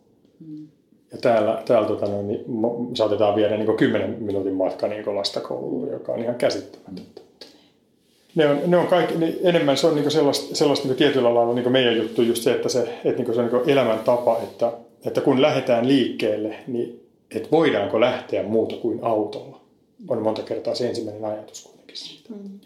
[0.47, 0.67] Mm.
[1.11, 2.45] Ja täällä, täällä tota noin, niin
[2.93, 7.21] saatetaan viedä niin 10 minuutin matka niin lasta kouluun, joka on ihan käsittämätöntä
[8.37, 11.53] ne on, ne on kaikki, niin enemmän se on niin sellaista, sellaista niin tietyllä lailla
[11.53, 14.73] niin meidän juttu just se, että se, että niin se on niin elämäntapa, että,
[15.05, 19.61] että kun lähdetään liikkeelle, niin että voidaanko lähteä muuta kuin autolla.
[20.07, 22.29] On monta kertaa se ensimmäinen ajatus kuitenkin siitä.
[22.29, 22.59] Mm.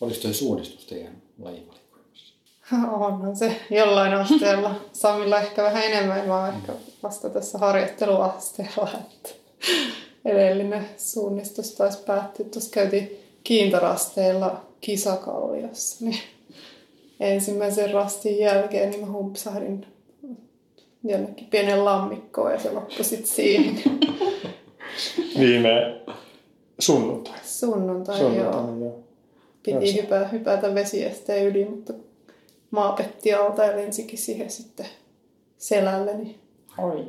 [0.00, 2.34] Olisiko tuo suunnistus teidän lajivalikoimassa?
[3.06, 4.74] Onhan se jollain asteella.
[4.92, 6.72] Samilla ehkä vähän enemmän, vaan ehkä
[7.02, 8.90] vasta tässä harjoitteluasteella.
[8.94, 9.30] Että
[10.24, 12.46] edellinen suunnistus taisi päättyä.
[12.52, 16.18] Tuossa käytiin kiintorasteilla kisakalliossa, niin
[17.20, 19.86] ensimmäisen rastin jälkeen niin mä humpsahdin
[21.04, 23.82] jonnekin pienen lammikkoon ja se loppui sitten siihen.
[25.40, 26.00] Viime
[26.78, 27.38] sunnuntai.
[27.42, 28.78] Sunnuntai, sunnuntai joo.
[28.80, 29.04] joo.
[29.62, 31.92] Piti hypä, hypätä vesiesteen yli, mutta
[32.70, 34.86] maapetti alta ja lensikin siihen sitten
[35.58, 36.14] selälle.
[36.14, 36.38] Niin
[36.78, 37.06] Oi.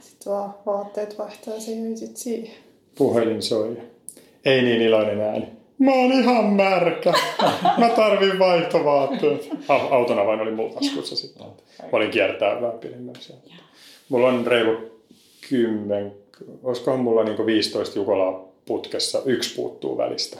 [0.00, 2.54] Sitten vaan vaatteet vaihtaa ja se jäi sitten siihen.
[2.98, 3.76] Puhelin soi.
[4.44, 5.48] Ei niin iloinen ääni.
[5.78, 7.12] Mä oon ihan märkä.
[7.78, 9.48] Mä tarvin vaihtovaatteet.
[9.68, 11.46] Autona vain oli mulla taskussa sitten.
[11.82, 13.42] Mä olin kiertää vähän pidemmän siellä.
[14.08, 14.76] Mulla on reilu
[15.48, 16.12] kymmen,
[16.62, 19.22] olisikohan mulla niinku 15 Jukolaa putkessa.
[19.24, 20.38] Yksi puuttuu välistä.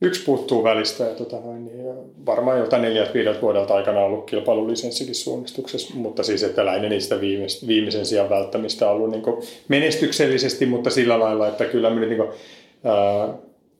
[0.00, 1.86] Yksi puuttuu välistä ja tota noin, niin
[2.26, 7.20] varmaan jotain neljät viideltä vuodelta aikana ollut kilpailulisenssikin suunnistuksessa, mutta siis että lähinnä niistä
[7.66, 9.22] viimeisen sijaan välttämistä ollut niin
[9.68, 12.22] menestyksellisesti, mutta sillä lailla, että kyllä me nyt niin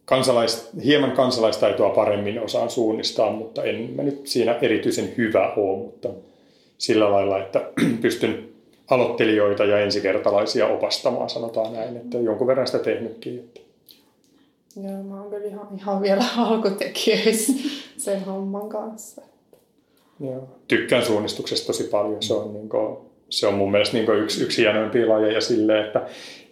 [0.05, 6.09] kansalais, hieman kansalaistaitoa paremmin osaan suunnistaa, mutta en mä nyt siinä erityisen hyvä ole, mutta
[6.79, 7.71] sillä lailla, että
[8.03, 8.49] pystyn
[8.91, 13.39] aloittelijoita ja ensikertalaisia opastamaan, sanotaan näin, että jonkun verran sitä tehnytkin.
[13.39, 13.61] Että.
[14.77, 17.53] Joo, mä oon kyllä ihan, ihan vielä alkutekijöissä
[17.97, 19.23] sen homman kanssa.
[20.21, 20.49] Joo.
[20.69, 22.23] Tykkään suunnistuksesta tosi paljon.
[22.23, 22.97] Se on, niin kuin,
[23.33, 26.03] se on mun mielestä niin yksi, yksi hienoimpia lajeja silleen, että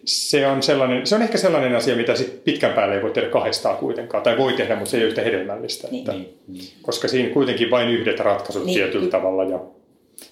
[0.05, 3.29] se on, sellainen, se on ehkä sellainen asia, mitä sit pitkän päälle ei voi tehdä
[3.29, 4.23] kahdestaan kuitenkaan.
[4.23, 5.87] Tai voi tehdä, mutta se ei ole yhtä hedelmällistä.
[5.91, 6.63] Niin, että, niin, niin.
[6.81, 9.43] Koska siinä kuitenkin vain yhdet ratkaisut niin, tietyllä ky- tavalla.
[9.43, 9.59] Ja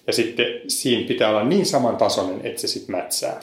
[0.06, 3.40] Ja sitten siinä pitää olla niin samantasoinen, että se sitten mätsää.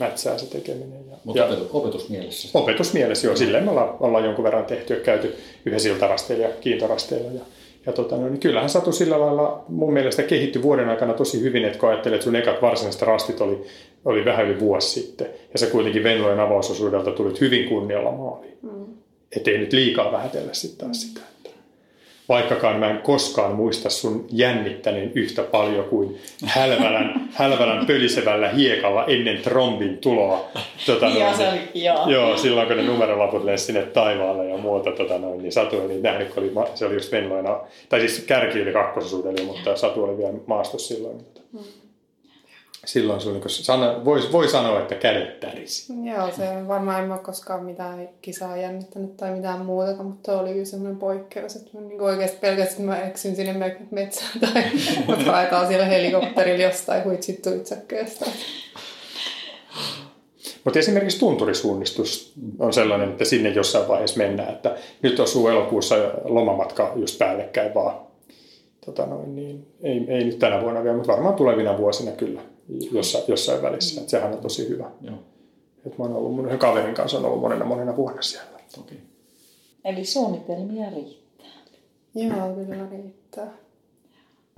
[0.00, 1.00] Mätsää se tekeminen.
[1.10, 2.48] Ja, Mutta ja opetus, opetusmielessä.
[2.58, 3.36] opetusmielessä, joo.
[3.36, 5.34] Silleen me ollaan, ollaan jonkun verran tehty ja käyty
[5.64, 7.30] yhdessä iltarasteilla ja kiintorasteilla.
[7.32, 7.40] Ja,
[7.86, 11.64] ja tota, no, niin kyllähän Satu sillä lailla mun mielestä kehittyi vuoden aikana tosi hyvin,
[11.64, 13.62] että kun ajattelet, että sun ekat varsinaiset rastit oli,
[14.04, 15.26] oli vähän yli vuosi sitten.
[15.52, 18.58] Ja se kuitenkin Venlojen avausosuudelta tulit hyvin kunnialla maaliin.
[18.62, 18.84] Mm.
[19.36, 21.20] Että ei nyt liikaa vähätellä sitten taas sitä.
[22.28, 29.42] Vaikkakaan mä en koskaan muista sun jännittäneen yhtä paljon kuin hälvälän, hälvälän pölisevällä hiekalla ennen
[29.42, 30.44] trombin tuloa.
[30.86, 32.08] Tota, Joo, noin, se oli- joo.
[32.10, 36.00] joo, silloin kun ne numerolaput lensi sinne taivaalle ja muuta, tota, noin, niin Satu oli
[36.00, 40.18] nähnyt, kun oli, se oli just Venloina, tai siis kärki oli kakkososuudella, mutta Satu oli
[40.18, 41.16] vielä maastossa silloin.
[41.16, 41.83] Niin, tota,
[42.84, 45.92] silloin oli, kun sano, voi, voi sanoa, että kädet tärisi.
[46.02, 50.64] Joo, se varmaan en ole koskaan mitään kisaa jännittänyt tai mitään muuta, mutta oli kyllä
[50.64, 54.64] semmoinen poikkeus, että mä niin oikeasti pelkästään mä eksyn sinne me- metsään tai
[55.06, 58.24] mut haetaan siellä helikopterilla jostain huitsit tuitsakkeesta.
[60.64, 65.94] Mutta esimerkiksi tunturisuunnistus on sellainen, että sinne jossain vaiheessa mennään, että nyt osuu elokuussa
[66.24, 67.96] lomamatka just päällekkäin vaan.
[68.86, 72.40] Tota noin, niin ei, ei nyt tänä vuonna vielä, mutta varmaan tulevina vuosina kyllä
[72.92, 74.00] jossain, jossain välissä.
[74.00, 74.90] Et sehän on tosi hyvä.
[75.00, 75.16] Joo,
[75.86, 78.58] Et mä oon ollut mun yhden kaverin kanssa on ollut monena monena vuonna siellä.
[78.74, 78.94] toki.
[79.84, 81.46] Eli suunnitelmia riittää.
[82.14, 83.52] Joo, kyllä riittää.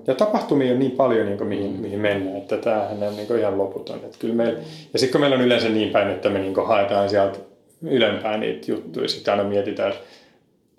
[0.07, 3.39] Ja tapahtumia on niin paljon, niin kuin mihin, mihin mennään, että tämähän on niin kuin
[3.39, 3.95] ihan loputon.
[3.95, 4.59] Että kyllä meillä,
[4.93, 7.39] ja sitten kun meillä on yleensä niin päin, että me niin kuin haetaan sieltä
[7.81, 10.03] ylempää niitä juttuja, sitten aina mietitään, että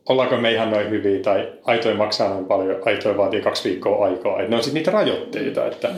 [0.09, 4.39] ollaanko me ihan noin hyviä, tai aitoja maksaa noin paljon, aitoja vaatii kaksi viikkoa aikaa.
[4.39, 5.91] Että ne on sitten niitä rajoitteita, että,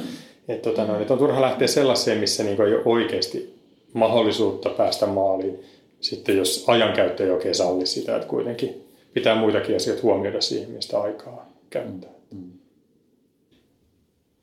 [0.53, 3.61] että, tota noin, että on turha lähteä sellaiseen, missä niin kuin ei ole oikeasti
[3.93, 5.65] mahdollisuutta päästä maaliin,
[6.01, 11.01] sitten jos ajankäyttö ei oikein salli sitä, että kuitenkin pitää muitakin asioita huomioida siihen, mistä
[11.01, 12.11] aikaa käyttää.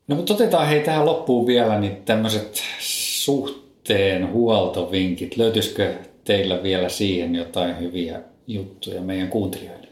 [0.08, 5.36] No mutta otetaan hei tähän loppuun vielä niin tämmöiset suhteen huoltovinkit.
[5.36, 5.94] Löytyisikö
[6.24, 9.88] teillä vielä siihen jotain hyviä juttuja meidän kuuntelijoille?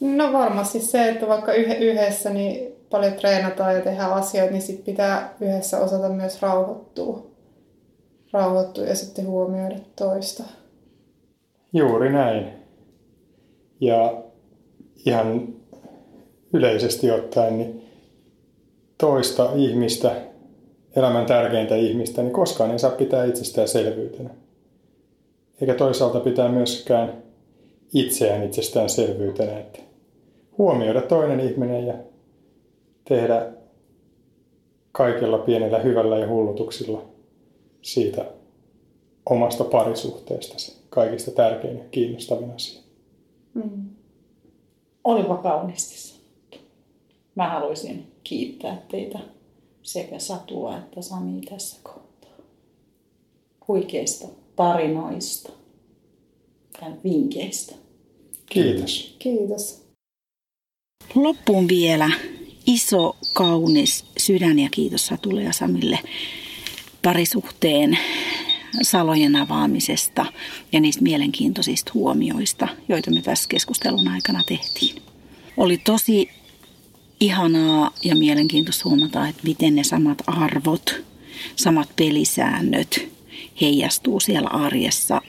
[0.00, 4.84] No varmasti se, että vaikka yh- yhdessä niin paljon treenataan ja tehdään asioita, niin sit
[4.84, 7.26] pitää yhdessä osata myös rauhoittua.
[8.32, 10.42] Rauhoittua ja sitten huomioida toista.
[11.72, 12.46] Juuri näin.
[13.80, 14.22] Ja
[15.06, 15.48] ihan
[16.52, 17.84] yleisesti ottaen, niin
[18.98, 20.16] toista ihmistä,
[20.96, 24.30] elämän tärkeintä ihmistä, niin koskaan ei saa pitää itsestäänselvyytenä.
[25.60, 27.22] Eikä toisaalta pitää myöskään
[27.94, 29.58] itseään itsestäänselvyytenä.
[29.58, 29.78] Että
[30.58, 31.94] huomioida toinen ihminen ja
[33.08, 33.52] tehdä
[34.92, 37.02] kaikella pienellä hyvällä ja hullutuksilla
[37.82, 38.24] siitä
[39.30, 42.80] omasta parisuhteesta se kaikista tärkein ja kiinnostavin asia.
[45.04, 46.58] Olipa kauniisti sanottu.
[47.34, 49.18] Mä haluaisin kiittää teitä
[49.82, 52.30] sekä Satua että Sami tässä kohtaa.
[53.68, 55.52] Huikeista tarinoista
[56.82, 57.74] ja vinkkeistä.
[58.46, 59.16] Kiitos.
[59.18, 59.88] Kiitos.
[61.14, 62.10] Loppuun vielä
[62.68, 65.98] iso, kaunis sydän ja kiitos Satulle ja Samille
[67.02, 67.98] parisuhteen
[68.82, 70.26] salojen avaamisesta
[70.72, 75.02] ja niistä mielenkiintoisista huomioista, joita me tässä keskustelun aikana tehtiin.
[75.56, 76.30] Oli tosi
[77.20, 81.04] ihanaa ja mielenkiintoista huomata, että miten ne samat arvot,
[81.56, 83.08] samat pelisäännöt
[83.60, 85.22] heijastuu siellä arjessa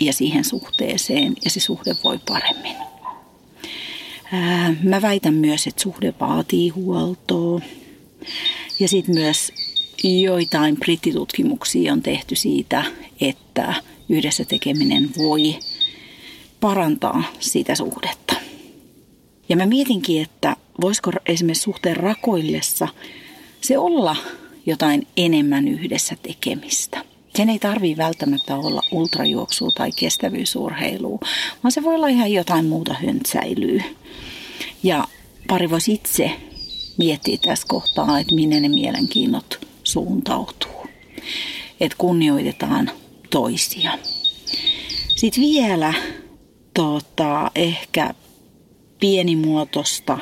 [0.00, 2.85] ja siihen suhteeseen ja se suhde voi paremmin.
[4.82, 7.60] Mä väitän myös, että suhde vaatii huoltoa.
[8.80, 9.52] Ja sitten myös
[10.04, 12.84] joitain brittitutkimuksia on tehty siitä,
[13.20, 13.74] että
[14.08, 15.58] yhdessä tekeminen voi
[16.60, 18.34] parantaa sitä suhdetta.
[19.48, 22.88] Ja mä mietinkin, että voisiko esimerkiksi suhteen rakoillessa
[23.60, 24.16] se olla
[24.66, 27.04] jotain enemmän yhdessä tekemistä.
[27.36, 31.18] Sen ei tarvii välttämättä olla ultrajuoksua tai kestävyysurheilua,
[31.62, 33.84] vaan se voi olla ihan jotain muuta höntsäilyä.
[34.82, 35.04] Ja
[35.48, 36.30] pari voisi itse
[36.98, 40.86] miettiä tässä kohtaa, että minne ne mielenkiinnot suuntautuu.
[41.80, 42.90] Että kunnioitetaan
[43.30, 43.98] toisia.
[45.16, 45.94] Sitten vielä
[46.74, 48.14] tota, ehkä
[49.00, 50.18] pienimuotoista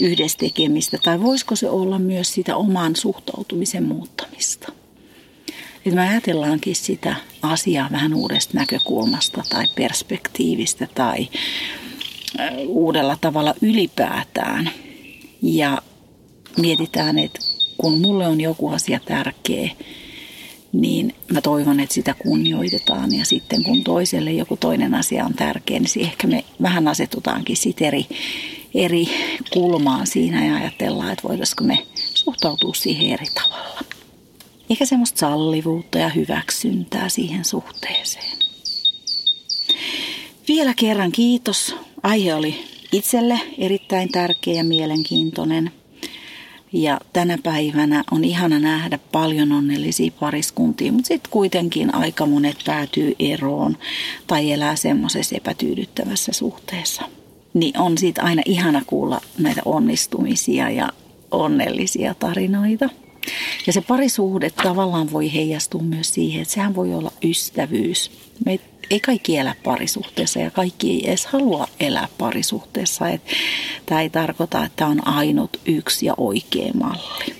[0.00, 4.72] yhdessä tekemistä, tai voisiko se olla myös sitä oman suhtautumisen muuttamista.
[5.86, 11.28] Että me ajatellaankin sitä asiaa vähän uudesta näkökulmasta tai perspektiivistä tai
[12.40, 14.70] äh, uudella tavalla ylipäätään.
[15.42, 15.82] Ja
[16.58, 17.40] mietitään, että
[17.78, 19.70] kun mulle on joku asia tärkeä,
[20.72, 23.14] niin mä toivon, että sitä kunnioitetaan.
[23.14, 27.82] Ja sitten kun toiselle joku toinen asia on tärkeä, niin ehkä me vähän asetutaankin sit
[27.82, 28.06] eri,
[28.74, 29.06] eri
[29.52, 33.80] kulmaan siinä ja ajatellaan, että voitaisiko me suhtautua siihen eri tavalla.
[34.70, 38.38] Eikä semmoista sallivuutta ja hyväksyntää siihen suhteeseen.
[40.48, 41.76] Vielä kerran kiitos.
[42.02, 45.70] Aihe oli itselle erittäin tärkeä ja mielenkiintoinen.
[46.72, 53.14] Ja tänä päivänä on ihana nähdä paljon onnellisia pariskuntia, mutta sitten kuitenkin aika monet päätyy
[53.18, 53.76] eroon
[54.26, 57.02] tai elää semmoisessa epätyydyttävässä suhteessa.
[57.54, 60.88] Niin on siitä aina ihana kuulla näitä onnistumisia ja
[61.30, 62.88] onnellisia tarinoita.
[63.66, 68.10] Ja se parisuhde tavallaan voi heijastua myös siihen, että sehän voi olla ystävyys.
[68.46, 68.60] Me
[68.90, 73.04] ei kaikki elä parisuhteessa ja kaikki ei edes halua elää parisuhteessa.
[73.86, 77.34] Tämä ei tarkoita, että on ainut yksi ja oikea malli.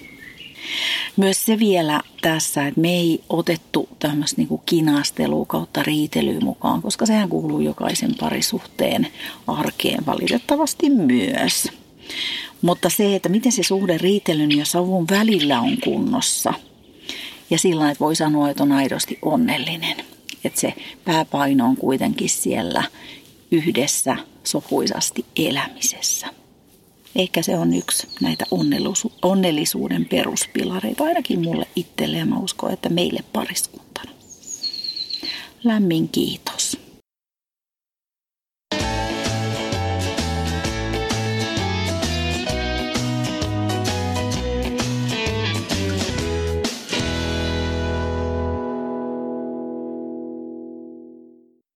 [1.16, 7.06] Myös se vielä tässä, että me ei otettu tämmöistä niin kinastelua kautta riitelyä mukaan, koska
[7.06, 9.06] sehän kuuluu jokaisen parisuhteen
[9.46, 11.68] arkeen valitettavasti myös.
[12.62, 16.54] Mutta se, että miten se suhde riitelyn ja savun välillä on kunnossa
[17.50, 19.96] ja sillä että voi sanoa, että on aidosti onnellinen–
[20.44, 20.74] että se
[21.04, 22.84] pääpaino on kuitenkin siellä
[23.50, 26.26] yhdessä sopuisasti elämisessä.
[27.16, 28.44] Ehkä se on yksi näitä
[29.22, 34.10] onnellisuuden peruspilareita, ainakin mulle itselle ja mä uskon, että meille pariskuntana.
[35.64, 36.73] Lämmin kiitos.